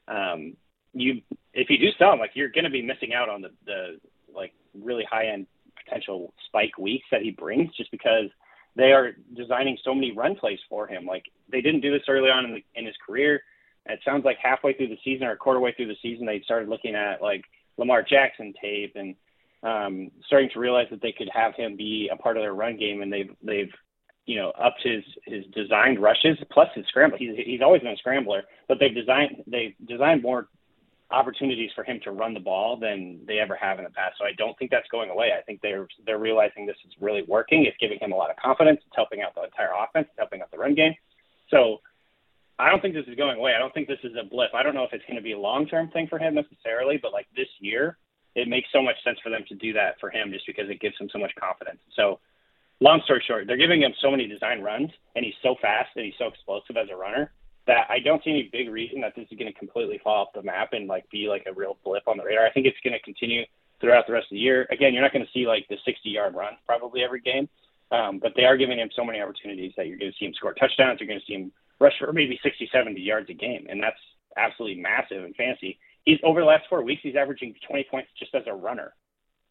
um, 0.07 0.57
you 0.93 1.21
if 1.53 1.69
you 1.69 1.78
do 1.78 1.89
sell 1.99 2.13
him, 2.13 2.19
like, 2.19 2.32
you're 2.34 2.49
going 2.49 2.63
to 2.63 2.69
be 2.69 2.82
missing 2.82 3.13
out 3.13 3.30
on 3.30 3.41
the 3.41 3.49
the 3.65 3.99
like 4.34 4.53
really 4.73 5.03
high 5.09 5.28
end 5.28 5.47
potential 5.88 6.33
spike 6.47 6.77
weeks 6.77 7.05
that 7.11 7.21
he 7.21 7.31
brings, 7.31 7.75
just 7.75 7.91
because 7.91 8.29
they 8.75 8.91
are 8.91 9.13
designing 9.35 9.77
so 9.83 9.93
many 9.93 10.11
run 10.11 10.35
plays 10.35 10.59
for 10.69 10.88
him. 10.88 11.05
Like 11.05 11.25
they 11.51 11.61
didn't 11.61 11.81
do 11.81 11.91
this 11.91 12.07
early 12.07 12.29
on 12.29 12.45
in, 12.45 12.53
the, 12.53 12.63
in 12.75 12.85
his 12.85 12.95
career. 13.05 13.41
It 13.85 13.99
sounds 14.03 14.25
like 14.25 14.38
halfway 14.41 14.73
through 14.73 14.89
the 14.89 14.99
season 15.03 15.27
or 15.27 15.31
a 15.31 15.38
quarter 15.38 15.59
way 15.59 15.73
through 15.75 15.88
the 15.88 15.95
season, 16.01 16.25
they 16.25 16.41
started 16.43 16.69
looking 16.69 16.95
at 16.95 17.21
like 17.21 17.43
Lamar 17.77 18.03
Jackson 18.03 18.53
tape 18.61 18.95
and 18.95 19.15
um, 19.63 20.11
starting 20.25 20.49
to 20.53 20.59
realize 20.59 20.88
that 20.91 21.01
they 21.01 21.11
could 21.11 21.29
have 21.33 21.55
him 21.55 21.75
be 21.75 22.09
a 22.11 22.15
part 22.15 22.38
of 22.38 22.43
their 22.43 22.53
run 22.53 22.77
game, 22.77 23.01
and 23.01 23.11
they've 23.11 23.31
they've 23.41 23.71
you 24.25 24.35
know 24.35 24.51
upped 24.51 24.83
his 24.83 25.03
his 25.25 25.45
designed 25.53 25.99
rushes 25.99 26.38
plus 26.51 26.67
his 26.75 26.85
scramble. 26.88 27.17
He's 27.17 27.35
he's 27.38 27.61
always 27.61 27.81
been 27.81 27.93
a 27.93 27.97
scrambler, 27.97 28.43
but 28.67 28.77
they've 28.79 28.93
designed 28.93 29.43
they've 29.47 29.73
designed 29.88 30.21
more 30.21 30.47
opportunities 31.12 31.72
for 31.74 31.84
him 31.84 31.99
to 32.03 32.12
run 32.12 32.34
the 32.34 32.39
ball 32.39 32.78
than 32.78 33.22
they 33.26 33.39
ever 33.39 33.55
have 33.55 33.78
in 33.78 33.86
the 33.86 33.91
past. 33.91 34.16
So 34.18 34.26
I 34.26 34.34
don't 34.38 34.58
think 34.60 34.72
that's 34.72 34.88
going 34.89 35.10
away. 35.10 35.32
I 35.38 35.41
think 35.41 35.62
they're 35.62 35.88
they're 36.05 36.20
realizing 36.20 36.66
this 36.66 36.76
is 36.86 36.93
really 36.99 37.24
working. 37.28 37.66
It's 37.66 37.78
giving 37.80 37.99
him 37.99 38.12
a 38.12 38.16
lot 38.16 38.30
of 38.30 38.36
confidence. 38.36 38.80
It's 38.86 38.95
helping 38.95 39.22
out 39.22 39.34
the 39.36 39.43
entire 39.43 39.72
offense. 39.72 40.08
It's 40.10 40.20
helping 40.20 40.41
out 40.41 40.51
the 40.51 40.58
run 40.58 40.76
game. 40.76 40.93
So 41.49 41.78
I 42.60 42.70
don't 42.70 42.82
think 42.82 42.93
this 42.93 43.08
is 43.08 43.16
going 43.16 43.38
away. 43.38 43.53
I 43.55 43.60
don't 43.60 43.74
think 43.74 43.88
this 43.88 44.03
is 44.03 44.14
a 44.20 44.28
blip. 44.28 44.51
I 44.53 44.64
don't 44.64 44.76
know 44.76 44.84
if 44.84 44.91
it's 44.91 45.05
going 45.05 45.16
to 45.16 45.24
be 45.24 45.32
a 45.32 45.39
long 45.39 45.66
term 45.68 45.89
thing 45.91 46.08
for 46.08 46.20
him 46.20 46.36
necessarily, 46.36 46.99
but 47.01 47.14
like 47.14 47.28
this 47.36 47.47
year, 47.60 47.97
it 48.36 48.47
makes 48.47 48.68
so 48.74 48.82
much 48.82 48.95
sense 49.03 49.18
for 49.24 49.30
them 49.30 49.45
to 49.47 49.55
do 49.55 49.72
that 49.74 49.95
for 49.99 50.10
him 50.10 50.32
just 50.32 50.45
because 50.45 50.70
it 50.70 50.82
gives 50.82 50.95
him 50.99 51.10
so 51.12 51.20
much 51.20 51.32
confidence. 51.39 51.80
So, 51.95 52.20
long 52.82 53.01
story 53.05 53.24
short, 53.26 53.47
they're 53.47 53.58
giving 53.58 53.82
him 53.82 53.93
so 54.01 54.12
many 54.12 54.28
design 54.28 54.62
runs, 54.62 54.89
and 55.16 55.24
he's 55.24 55.39
so 55.41 55.55
fast 55.62 55.89
and 55.95 56.05
he's 56.05 56.18
so 56.20 56.28
explosive 56.28 56.76
as 56.76 56.89
a 56.91 56.95
runner 56.95 57.32
that 57.68 57.88
I 57.89 57.99
don't 57.99 58.24
see 58.24 58.32
any 58.32 58.49
big 58.51 58.70
reason 58.70 59.01
that 59.01 59.13
this 59.15 59.28
is 59.30 59.38
going 59.38 59.51
to 59.51 59.57
completely 59.57 59.99
fall 60.03 60.24
off 60.24 60.34
the 60.34 60.43
map 60.43 60.70
and 60.74 60.88
like 60.88 61.09
be 61.09 61.28
like 61.28 61.45
a 61.47 61.53
real 61.53 61.78
blip 61.84 62.07
on 62.07 62.18
the 62.18 62.24
radar. 62.24 62.45
I 62.45 62.51
think 62.51 62.65
it's 62.65 62.78
going 62.84 62.93
to 62.97 63.03
continue 63.03 63.43
throughout 63.80 64.07
the 64.07 64.13
rest 64.13 64.26
of 64.26 64.36
the 64.36 64.39
year. 64.39 64.68
Again, 64.72 64.93
you're 64.93 65.03
not 65.03 65.13
going 65.13 65.26
to 65.26 65.32
see 65.32 65.45
like 65.45 65.65
the 65.70 65.78
60 65.86 66.09
yard 66.09 66.34
run 66.36 66.53
probably 66.65 67.03
every 67.03 67.22
game, 67.22 67.47
um, 67.91 68.20
but 68.20 68.34
they 68.36 68.45
are 68.45 68.57
giving 68.57 68.80
him 68.80 68.89
so 68.95 69.05
many 69.05 69.22
opportunities 69.22 69.74
that 69.78 69.88
you're 69.88 69.97
going 69.99 70.11
to 70.11 70.18
see 70.18 70.26
him 70.26 70.34
score 70.34 70.53
touchdowns. 70.53 70.99
You're 70.99 71.07
going 71.07 71.20
to 71.20 71.26
see 71.26 71.34
him 71.34 71.51
rush 71.80 71.93
for 71.99 72.11
maybe 72.11 72.39
60, 72.41 72.70
70 72.72 72.99
yards 72.99 73.30
a 73.30 73.34
game, 73.34 73.68
and 73.70 73.84
that's 73.84 73.99
absolutely 74.38 74.82
massive 74.82 75.24
and 75.24 75.36
fancy 75.36 75.78
he's 76.07 76.20
over 76.24 76.39
the 76.39 76.45
last 76.45 76.63
four 76.70 76.82
weeks, 76.82 77.01
he's 77.03 77.15
averaging 77.15 77.53
20 77.68 77.86
points 77.91 78.09
just 78.18 78.34
as 78.34 78.43
a 78.47 78.53
runner. 78.53 78.93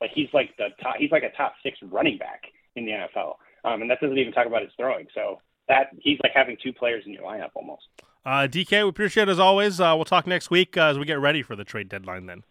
Like 0.00 0.10
he's 0.14 0.28
like 0.32 0.56
the 0.56 0.68
top, 0.82 0.96
he's 0.98 1.12
like 1.12 1.22
a 1.22 1.36
top 1.36 1.54
six 1.62 1.78
running 1.82 2.18
back 2.18 2.42
in 2.74 2.86
the 2.86 2.92
NFL, 2.92 3.34
um, 3.64 3.82
and 3.82 3.90
that 3.90 4.00
doesn't 4.00 4.18
even 4.18 4.32
talk 4.32 4.46
about 4.46 4.62
his 4.62 4.72
throwing. 4.76 5.06
So 5.14 5.40
that 5.68 5.88
he's 6.00 6.18
like 6.22 6.32
having 6.34 6.56
two 6.62 6.72
players 6.72 7.04
in 7.06 7.12
your 7.12 7.22
lineup 7.22 7.50
almost. 7.54 7.82
Uh, 8.24 8.48
DK, 8.48 8.82
we 8.82 8.88
appreciate 8.88 9.28
it 9.28 9.32
as 9.32 9.38
always. 9.38 9.80
Uh, 9.80 9.92
we'll 9.94 10.04
talk 10.04 10.26
next 10.26 10.50
week 10.50 10.76
uh, 10.76 10.86
as 10.86 10.98
we 10.98 11.04
get 11.04 11.20
ready 11.20 11.42
for 11.42 11.54
the 11.54 11.64
trade 11.64 11.88
deadline. 11.88 12.26
Then. 12.26 12.42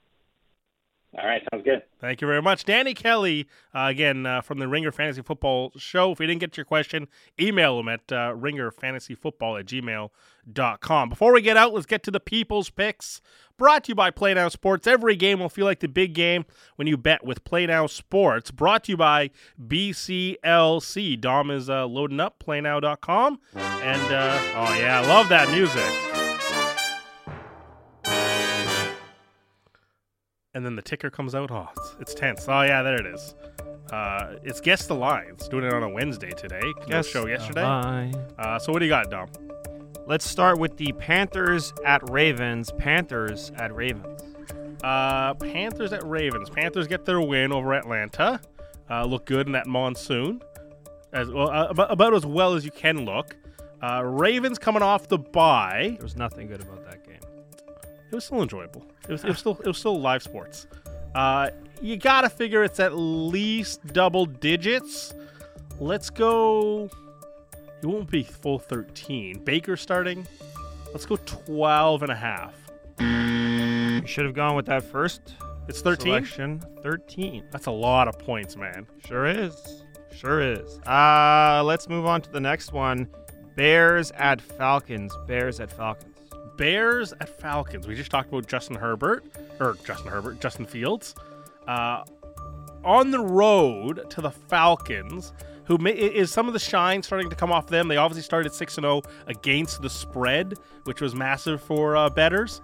All 1.18 1.26
right, 1.26 1.42
sounds 1.52 1.64
good. 1.64 1.82
Thank 2.02 2.20
you 2.20 2.28
very 2.28 2.42
much. 2.42 2.66
Danny 2.66 2.94
Kelly, 2.94 3.48
uh, 3.74 3.88
again, 3.90 4.26
uh, 4.26 4.42
from 4.42 4.60
the 4.60 4.68
Ringer 4.68 4.92
Fantasy 4.92 5.22
Football 5.22 5.72
Show. 5.78 6.12
If 6.12 6.20
we 6.20 6.28
didn't 6.28 6.42
get 6.42 6.58
your 6.58 6.66
question, 6.66 7.08
email 7.40 7.80
him 7.80 7.88
at 7.88 8.02
uh, 8.12 8.34
ringerfantasyfootball 8.36 9.60
at 9.60 9.66
gmail.com. 9.66 11.10
Before 11.10 11.34
we 11.34 11.42
get 11.42 11.56
out, 11.56 11.74
let's 11.74 11.86
get 11.86 12.04
to 12.04 12.12
the 12.12 12.20
People's 12.20 12.70
Picks. 12.70 13.22
Brought 13.58 13.86
to 13.86 13.90
you 13.90 13.96
by 13.96 14.12
PlayNow 14.12 14.52
Sports. 14.52 14.88
Every 14.88 15.16
game 15.16 15.40
will 15.40 15.48
feel 15.48 15.66
like 15.66 15.80
the 15.80 15.88
big 15.88 16.14
game 16.14 16.46
when 16.76 16.88
you 16.88 16.98
bet 16.98 17.24
with 17.24 17.46
PlayNow 17.46 17.90
Sports. 17.90 18.52
Brought 18.52 18.84
to 18.86 18.92
you 18.92 18.98
by 18.98 19.30
BCLC. 19.66 21.20
Dom 21.20 21.50
is 21.50 21.70
uh, 21.70 21.86
loading 21.86 22.20
up, 22.20 22.44
playnow.com. 22.46 23.40
And, 23.56 24.12
uh, 24.12 24.38
oh, 24.56 24.76
yeah, 24.78 25.02
I 25.02 25.08
love 25.08 25.30
that 25.30 25.50
music. 25.52 26.15
And 30.56 30.66
then 30.66 30.76
the 30.76 30.82
ticker 30.82 31.12
comes 31.12 31.36
out. 31.36 31.52
Oh, 31.52 31.68
it's, 31.78 31.96
it's 32.00 32.14
tense. 32.16 32.46
Oh 32.48 32.62
yeah, 32.64 32.82
there 32.82 33.00
it 33.00 33.06
is. 33.06 33.36
Uh, 33.92 34.38
it's 34.44 34.60
guess 34.60 34.88
the 34.88 34.96
lines. 34.96 35.48
Doing 35.48 35.66
it 35.66 35.74
on 35.74 35.84
a 35.84 35.90
Wednesday 35.90 36.32
today. 36.32 36.62
No 36.64 36.86
Guess 36.88 37.08
show 37.08 37.28
yesterday. 37.28 37.62
Uh, 38.40 38.58
so 38.58 38.72
what 38.72 38.80
do 38.80 38.86
you 38.86 38.90
got, 38.90 39.12
Dom? 39.12 39.28
Let's 40.08 40.28
start 40.28 40.58
with 40.58 40.78
the 40.78 40.92
Panthers 40.94 41.74
at 41.86 42.10
Ravens. 42.10 42.72
Panthers 42.78 43.52
at 43.58 43.76
Ravens. 43.76 44.22
Uh, 44.84 45.34
Panthers 45.36 45.94
at 45.94 46.04
Ravens. 46.06 46.50
Panthers 46.50 46.88
get 46.88 47.06
their 47.06 47.22
win 47.22 47.52
over 47.52 47.74
Atlanta. 47.74 48.40
Uh, 48.90 49.06
look 49.06 49.26
good 49.26 49.48
in 49.48 49.54
that 49.54 49.68
monsoon, 49.68 50.42
as 51.12 51.30
well 51.32 51.50
uh, 51.50 51.68
about, 51.68 51.92
about 51.92 52.14
as 52.14 52.26
well 52.26 52.54
as 52.54 52.64
you 52.64 52.72
can 52.72 53.04
look. 53.04 53.36
Uh, 53.82 54.02
Ravens 54.04 54.58
coming 54.58 54.82
off 54.82 55.08
the 55.08 55.18
bye. 55.18 55.96
There 55.98 56.04
was 56.04 56.16
nothing 56.16 56.48
good 56.48 56.62
about 56.62 56.86
that 56.86 57.04
was 58.16 58.26
still 58.26 58.42
enjoyable. 58.42 58.86
It 59.08 59.12
was, 59.12 59.24
it 59.24 59.30
was 59.30 59.40
still 59.40 59.58
it 59.60 59.68
was 59.68 59.78
still 59.78 60.00
live 60.00 60.24
sports. 60.24 60.68
Uh, 61.14 61.50
you 61.82 61.98
gotta 61.98 62.30
figure 62.30 62.64
it's 62.64 62.80
at 62.80 62.96
least 62.96 63.86
double 63.88 64.26
digits. 64.26 65.14
Let's 65.80 66.10
go. 66.10 66.90
It 67.82 67.86
won't 67.86 68.10
be 68.10 68.24
full 68.24 68.58
13. 68.60 69.40
Baker 69.44 69.78
starting. 69.78 70.26
Let's 70.92 71.06
go 71.06 71.18
12 71.18 72.04
and 72.04 72.12
a 72.12 72.16
half. 72.16 72.54
You 73.00 74.08
should 74.08 74.26
have 74.26 74.34
gone 74.34 74.56
with 74.56 74.66
that 74.68 74.84
first 74.84 75.36
It's 75.68 75.82
13. 75.82 76.06
selection. 76.06 76.62
13. 76.82 77.44
That's 77.52 77.66
a 77.68 77.72
lot 77.72 78.08
of 78.08 78.18
points, 78.20 78.56
man. 78.56 78.88
Sure 79.06 79.26
is. 79.26 79.84
Sure 80.16 80.42
is. 80.42 80.80
Uh, 80.88 81.62
let's 81.66 81.90
move 81.90 82.06
on 82.06 82.22
to 82.22 82.32
the 82.32 82.40
next 82.40 82.72
one. 82.72 83.10
Bears 83.58 84.12
at 84.12 84.42
Falcons. 84.42 85.14
Bears 85.28 85.60
at 85.60 85.72
Falcons. 85.72 86.15
Bears 86.58 87.14
at 87.14 87.30
Falcons. 87.30 87.88
We 87.88 87.96
just 87.96 88.12
talked 88.12 88.30
about 88.30 88.48
Justin 88.48 88.76
Herbert 88.76 89.26
or 89.60 89.78
Justin 89.86 90.12
Herbert, 90.12 90.40
Justin 90.40 90.66
Fields. 90.66 91.16
Uh, 91.68 92.04
on 92.84 93.12
the 93.12 93.20
road 93.20 94.10
to 94.12 94.22
the 94.22 94.30
Falcons, 94.32 95.34
who 95.66 95.78
may, 95.80 95.92
is 95.92 96.32
some 96.32 96.48
of 96.48 96.54
the 96.54 96.60
shine 96.60 97.02
starting 97.02 97.30
to 97.30 97.36
come 97.36 97.52
off 97.52 97.68
them. 97.68 97.88
They 97.88 97.98
obviously 97.98 98.22
started 98.22 98.54
six 98.54 98.78
and 98.78 98.84
zero 98.84 99.02
against 99.28 99.82
the 99.82 99.90
spread, 99.90 100.54
which 100.84 101.02
was 101.02 101.16
massive 101.16 101.62
for 101.62 101.98
uh, 101.98 102.10
bettors. 102.10 102.62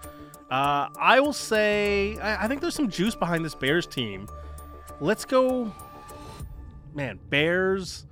Uh, 0.52 0.90
I 1.00 1.20
will 1.20 1.34
say 1.34 2.18
I, 2.20 2.46
I 2.46 2.48
think 2.48 2.62
there's 2.62 2.76
some 2.76 2.90
juice 2.90 3.16
behind 3.16 3.44
this 3.44 3.56
Bears 3.56 3.88
team. 3.88 4.28
Let's 5.00 5.26
go, 5.26 5.74
man. 6.94 7.20
Bears. 7.30 8.06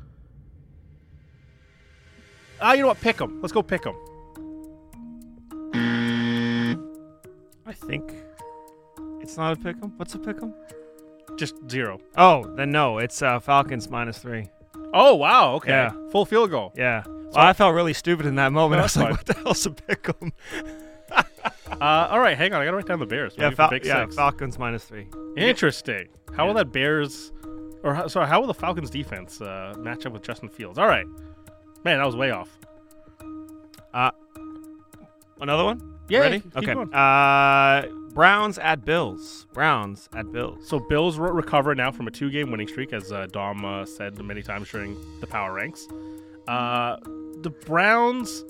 Ah, 2.61 2.73
you 2.73 2.81
know 2.81 2.87
what? 2.87 2.99
Pick 2.99 3.17
them. 3.17 3.39
Let's 3.41 3.53
go 3.53 3.61
pick 3.61 3.83
them. 3.83 3.95
I 7.69 7.73
think 7.73 8.11
it's 9.21 9.37
not 9.37 9.53
a 9.53 9.55
pick'em. 9.55 9.91
What's 9.97 10.15
a 10.15 10.17
pick'em? 10.17 10.53
Just 11.37 11.53
zero. 11.69 11.99
Oh, 12.17 12.43
then 12.55 12.71
no. 12.71 12.97
It's 12.97 13.21
uh, 13.21 13.39
Falcons 13.39 13.89
minus 13.89 14.17
three. 14.17 14.47
Oh 14.93 15.13
wow, 15.15 15.53
okay. 15.55 15.69
Yeah. 15.69 15.91
Full 16.11 16.25
field 16.25 16.49
goal. 16.49 16.73
Yeah. 16.75 17.03
Well, 17.05 17.37
I 17.37 17.53
felt 17.53 17.75
really 17.75 17.93
stupid 17.93 18.25
in 18.25 18.35
that 18.35 18.51
moment. 18.51 18.77
No, 18.77 18.81
I 18.81 18.83
was 18.85 18.93
that's 18.95 19.03
like, 19.05 19.17
"What 19.17 19.25
the 19.27 19.33
hell's 19.43 19.65
a 19.65 19.69
pick'em?" 19.69 20.31
Uh, 21.79 22.07
all 22.11 22.19
right, 22.19 22.35
hang 22.35 22.51
on. 22.51 22.61
I 22.61 22.65
gotta 22.65 22.75
write 22.75 22.87
down 22.87 22.99
the 22.99 23.05
Bears. 23.05 23.35
Yeah, 23.37 23.43
Maybe 23.43 23.51
for 23.51 23.57
Fal- 23.57 23.69
Big 23.69 23.85
yeah, 23.85 24.03
Six. 24.03 24.15
Falcons 24.15 24.59
minus 24.59 24.83
three. 24.83 25.07
Interesting. 25.37 26.09
How 26.35 26.45
will 26.45 26.53
that 26.55 26.73
Bears, 26.73 27.31
or 27.83 27.93
how, 27.93 28.07
sorry, 28.07 28.27
how 28.27 28.41
will 28.41 28.47
the 28.47 28.53
Falcons 28.53 28.89
defense 28.89 29.39
uh, 29.39 29.73
match 29.77 30.05
up 30.05 30.11
with 30.11 30.23
Justin 30.23 30.49
Fields? 30.49 30.77
All 30.77 30.87
right, 30.87 31.05
man, 31.85 31.99
that 31.99 32.05
was 32.05 32.17
way 32.17 32.31
off. 32.31 32.49
Another 35.39 35.63
one? 35.63 35.98
Yeah, 36.09 36.19
Ready? 36.19 36.39
keep 36.39 36.57
okay. 36.57 36.73
going. 36.73 36.93
Uh, 36.93 37.87
Browns 38.13 38.57
at 38.57 38.83
Bills. 38.83 39.47
Browns 39.53 40.09
at 40.13 40.31
Bills. 40.31 40.67
So 40.67 40.79
Bills 40.79 41.17
re- 41.17 41.31
recover 41.31 41.75
now 41.75 41.91
from 41.91 42.07
a 42.07 42.11
two-game 42.11 42.51
winning 42.51 42.67
streak, 42.67 42.91
as 42.93 43.11
uh, 43.11 43.27
Dom 43.31 43.63
uh, 43.63 43.85
said 43.85 44.21
many 44.23 44.41
times 44.41 44.69
during 44.69 44.97
the 45.21 45.27
power 45.27 45.53
ranks. 45.53 45.87
Uh, 46.47 46.97
the 47.41 47.51
Browns, 47.65 48.43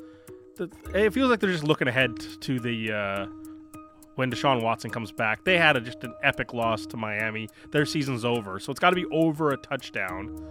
the, 0.56 0.70
it 0.94 1.14
feels 1.14 1.30
like 1.30 1.40
they're 1.42 1.52
just 1.52 1.66
looking 1.66 1.88
ahead 1.88 2.12
to 2.42 2.60
the 2.60 2.92
uh, 2.92 3.26
when 4.16 4.32
Deshaun 4.32 4.64
Watson 4.64 4.90
comes 4.90 5.12
back. 5.12 5.44
They 5.44 5.58
had 5.58 5.76
a, 5.76 5.82
just 5.82 6.04
an 6.04 6.14
epic 6.24 6.54
loss 6.54 6.86
to 6.88 6.98
Miami. 6.98 7.50
Their 7.72 7.86
season's 7.86 8.24
over, 8.24 8.60
so 8.60 8.72
it's 8.72 8.80
got 8.80 8.92
to 8.92 8.96
be 8.96 9.06
over 9.12 9.52
a 9.52 9.58
touchdown. 9.58 10.46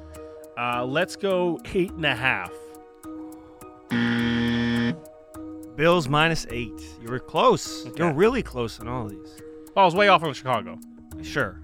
Uh, 0.59 0.85
let's 0.85 1.17
go 1.17 1.59
eight 1.75 1.93
and 1.93 2.05
a 2.05 2.15
half. 2.15 2.53
Bills 5.79 6.09
minus 6.09 6.45
eight. 6.51 6.73
You 7.01 7.09
were 7.09 7.21
close. 7.21 7.87
Okay. 7.87 7.99
You're 8.03 8.13
really 8.13 8.43
close 8.43 8.81
in 8.81 8.89
all 8.89 9.05
of 9.07 9.11
these. 9.13 9.41
Well, 9.75 9.85
I 9.85 9.87
was 9.87 9.95
way 9.95 10.09
off 10.09 10.25
on 10.25 10.35
Chicago, 10.35 10.77
Sure. 11.23 11.61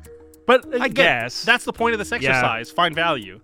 but 0.46 0.64
I 0.80 0.86
guess. 0.88 1.44
that's 1.44 1.64
the 1.64 1.72
point 1.72 1.94
of 1.94 1.98
this 1.98 2.12
exercise. 2.12 2.70
Find 2.70 2.94
value. 2.94 3.40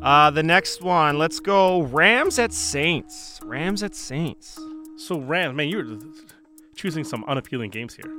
Uh, 0.00 0.30
the 0.30 0.42
next 0.42 0.80
one. 0.80 1.18
Let's 1.18 1.38
go 1.38 1.82
Rams 1.82 2.38
at 2.38 2.54
Saints. 2.54 3.40
Rams 3.44 3.82
at 3.82 3.94
Saints. 3.94 4.58
So 4.96 5.18
Rams, 5.20 5.54
man, 5.54 5.68
you're 5.68 5.98
choosing 6.74 7.04
some 7.04 7.22
unappealing 7.28 7.70
games 7.70 7.94
here. 7.94 8.10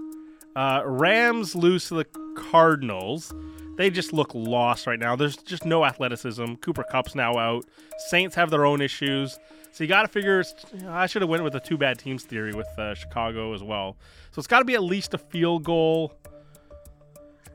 Uh, 0.55 0.83
Rams 0.85 1.55
lose 1.55 1.87
to 1.87 1.95
the 1.95 2.05
Cardinals. 2.35 3.33
They 3.77 3.89
just 3.89 4.13
look 4.13 4.29
lost 4.35 4.85
right 4.85 4.99
now. 4.99 5.15
There's 5.15 5.35
just 5.37 5.65
no 5.65 5.83
athleticism. 5.83 6.53
Cooper 6.61 6.83
Kupp's 6.91 7.15
now 7.15 7.37
out. 7.39 7.65
Saints 8.09 8.35
have 8.35 8.51
their 8.51 8.65
own 8.67 8.81
issues. 8.81 9.39
So 9.73 9.83
you 9.83 9.87
got 9.87 10.01
to 10.01 10.07
figure. 10.07 10.43
you 10.73 10.81
know, 10.81 10.91
I 10.91 11.05
should 11.05 11.21
have 11.21 11.29
went 11.29 11.43
with 11.43 11.53
the 11.53 11.59
two 11.59 11.77
bad 11.77 11.97
teams 11.97 12.23
theory 12.23 12.53
with 12.53 12.67
uh, 12.77 12.93
Chicago 12.93 13.53
as 13.53 13.63
well. 13.63 13.95
So 14.31 14.39
it's 14.39 14.47
got 14.47 14.59
to 14.59 14.65
be 14.65 14.75
at 14.75 14.83
least 14.83 15.13
a 15.13 15.17
field 15.17 15.63
goal. 15.63 16.13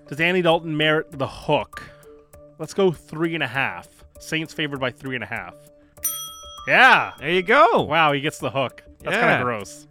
Does 0.08 0.20
Andy 0.20 0.40
Dalton 0.42 0.76
merit 0.76 1.10
the 1.18 1.26
hook? 1.26 1.82
Let's 2.58 2.72
go 2.74 2.90
three 2.90 3.34
and 3.34 3.42
a 3.42 3.46
half. 3.48 3.88
Saints 4.18 4.54
favored 4.54 4.80
by 4.80 4.90
three 4.90 5.14
and 5.14 5.24
a 5.24 5.26
half. 5.26 5.54
Yeah. 6.66 7.12
There 7.18 7.30
you 7.30 7.42
go. 7.42 7.82
Wow, 7.82 8.12
he 8.12 8.20
gets 8.20 8.38
the 8.38 8.50
hook. 8.50 8.82
That's 9.02 9.16
kind 9.16 9.34
of 9.40 9.42
gross. 9.44 9.86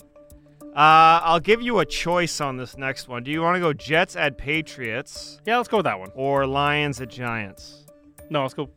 Uh, 0.76 1.22
I'll 1.24 1.40
give 1.40 1.62
you 1.62 1.80
a 1.80 1.86
choice 1.86 2.42
on 2.42 2.58
this 2.58 2.76
next 2.78 3.08
one. 3.08 3.24
Do 3.24 3.32
you 3.32 3.42
want 3.42 3.56
to 3.56 3.62
go 3.62 3.72
Jets 3.72 4.18
at 4.18 4.38
Patriots 4.38 5.40
Yeah, 5.46 5.56
let's 5.58 5.70
go 5.70 5.78
with 5.78 5.86
that 5.86 5.98
one. 6.00 6.10
or 6.16 6.46
Lions 6.46 7.00
at 7.00 7.10
Giants? 7.10 7.86
No, 8.30 8.42
let's 8.42 8.54
go 8.54 8.70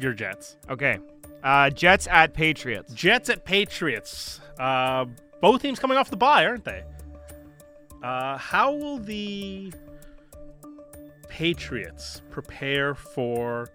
your 0.00 0.14
Jets. 0.14 0.56
Okay. 0.68 0.98
Uh, 1.42 1.70
Jets 1.70 2.06
at 2.10 2.34
Patriots. 2.34 2.92
Jets 2.92 3.30
at 3.30 3.44
Patriots. 3.44 4.40
Uh, 4.58 5.06
both 5.40 5.62
teams 5.62 5.78
coming 5.78 5.96
off 5.96 6.10
the 6.10 6.16
bye, 6.16 6.44
aren't 6.44 6.64
they? 6.64 6.82
Uh, 8.02 8.36
how 8.36 8.72
will 8.72 8.98
the 8.98 9.72
Patriots 11.28 12.22
prepare 12.30 12.94
for 12.94 13.70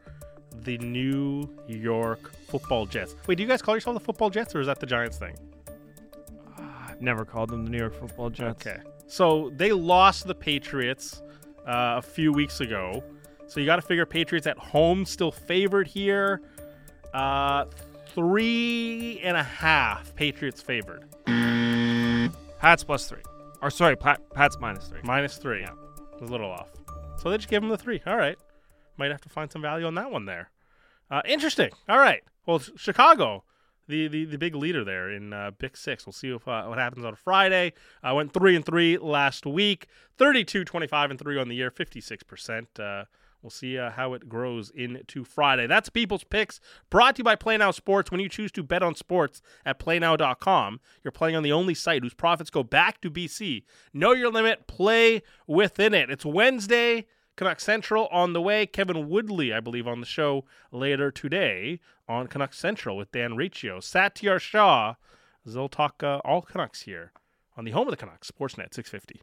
the 0.61 0.78
New 0.80 1.49
York 1.68 2.36
Football 2.47 2.86
Jets? 2.86 3.16
Wait, 3.28 3.36
do 3.36 3.43
you 3.43 3.49
guys 3.49 3.61
call 3.61 3.76
yourself 3.76 3.95
the 3.95 4.03
Football 4.03 4.30
Jets, 4.30 4.55
or 4.55 4.59
is 4.59 4.68
that 4.68 4.80
the 4.80 4.86
Giants 4.86 5.18
thing? 5.18 5.36
I've 6.57 7.01
never 7.01 7.26
called 7.26 7.49
them 7.49 7.66
the 7.66 7.72
New 7.72 7.78
York 7.78 7.95
Football 7.95 8.30
Jets. 8.30 8.66
Okay. 8.68 8.82
So 9.07 9.51
they 9.55 9.72
lost 9.72 10.28
the 10.28 10.36
Patriots 10.36 11.22
uh, 11.68 11.95
a 11.97 12.01
few 12.01 12.32
weeks 12.34 12.59
ago. 12.59 13.03
So 13.47 13.59
you 13.59 13.66
got 13.66 13.76
to 13.78 13.82
figure 13.82 14.05
Patriots 14.05 14.47
at 14.47 14.57
home 14.57 15.05
still 15.05 15.32
favored 15.32 15.88
here. 15.88 16.41
Uh, 17.14 17.66
three 18.14 19.20
and 19.24 19.38
a 19.38 19.43
half 19.43 20.16
Patriots 20.16 20.61
favored. 20.61 21.03
Pats 22.59 22.84
plus 22.84 23.07
three. 23.07 23.22
Or 23.61 23.70
sorry, 23.70 23.95
Pat, 23.95 24.22
Pats 24.34 24.57
minus 24.59 24.88
three. 24.88 24.99
Minus 25.03 25.38
three. 25.38 25.61
Yeah. 25.61 25.72
Was 26.20 26.30
a 26.30 26.32
little 26.32 26.51
off. 26.51 26.70
So 27.18 27.30
they 27.30 27.38
just 27.38 27.49
gave 27.49 27.61
him 27.64 27.70
the 27.70 27.78
three. 27.78 28.01
All 28.05 28.18
right. 28.18 28.38
Might 28.97 29.11
have 29.11 29.22
to 29.22 29.30
find 29.30 29.51
some 29.51 29.61
value 29.61 29.86
on 29.86 29.95
that 29.95 30.11
one 30.11 30.26
there. 30.26 30.49
Uh, 31.09 31.22
interesting. 31.26 31.70
All 31.88 31.97
right. 31.97 32.24
Well, 32.45 32.59
Ch- 32.59 32.72
Chicago, 32.76 33.43
the, 33.88 34.07
the, 34.07 34.26
the 34.26 34.38
big 34.38 34.55
leader 34.55 34.84
there 34.84 35.11
in 35.11 35.34
uh, 35.34 35.51
Big 35.57 35.78
Six. 35.78 36.05
We'll 36.05 36.14
see 36.14 36.30
if, 36.34 36.47
uh, 36.47 36.66
what 36.66 36.78
happens 36.78 37.05
on 37.05 37.16
Friday. 37.16 37.74
I 38.01 38.14
went 38.14 38.34
three 38.34 38.55
and 38.55 38.66
three 38.66 38.97
last 38.97 39.45
week. 39.45 39.88
32, 40.18 40.64
25 40.66 41.11
and 41.11 41.20
three 41.20 41.39
on 41.39 41.47
the 41.47 41.55
year. 41.55 41.72
56% 41.72 42.66
uh, 42.80 43.05
We'll 43.44 43.50
see 43.50 43.78
uh, 43.78 43.91
how 43.91 44.14
it 44.14 44.30
grows 44.30 44.72
into 44.72 45.26
Friday. 45.26 45.68
That's 45.68 45.89
People's 45.89 46.24
Picks, 46.24 46.62
brought 46.89 47.18
to 47.18 47.20
you 47.20 47.24
by 47.26 47.36
PlayNow 47.36 47.74
Sports. 47.74 48.10
When 48.10 48.22
you 48.22 48.30
choose 48.30 48.54
to 48.54 48.64
bet 48.64 48.82
on 48.82 48.96
sports 48.96 49.41
at 49.66 49.80
playnow.com, 49.80 50.80
you're 51.04 51.12
playing 51.12 51.36
on 51.36 51.44
the 51.44 51.52
only 51.52 51.74
site 51.74 52.04
whose 52.04 52.14
profits 52.14 52.50
go 52.50 52.64
back 52.64 53.02
to 53.02 53.12
BC. 53.12 53.64
Know 53.94 54.14
your 54.14 54.32
limit, 54.32 54.66
play 54.66 55.24
within 55.46 55.94
it. 55.94 56.10
It's 56.10 56.26
Wednesday. 56.26 57.06
Canuck 57.36 57.60
Central 57.60 58.08
on 58.08 58.32
the 58.34 58.41
way. 58.41 58.66
Kevin 58.66 59.10
Woodley, 59.10 59.52
I 59.52 59.60
believe, 59.60 59.88
on 59.88 60.00
the 60.00 60.06
show 60.06 60.46
later 60.72 61.12
today 61.12 61.80
on 62.08 62.28
Canuck 62.28 62.54
Central 62.54 62.96
with 62.96 63.12
Dan 63.12 63.36
Riccio. 63.36 63.80
Satiar 63.80 64.39
Shah, 64.39 64.96
they'll 65.46 65.68
talk 65.68 66.02
uh, 66.02 66.22
all 66.24 66.41
Canucks 66.41 66.84
here 66.84 67.12
on 67.58 67.66
the 67.66 67.72
home 67.72 67.88
of 67.88 67.91
the 67.91 67.98
Canucks, 67.98 68.32
Sportsnet 68.32 68.74
650. 68.74 69.22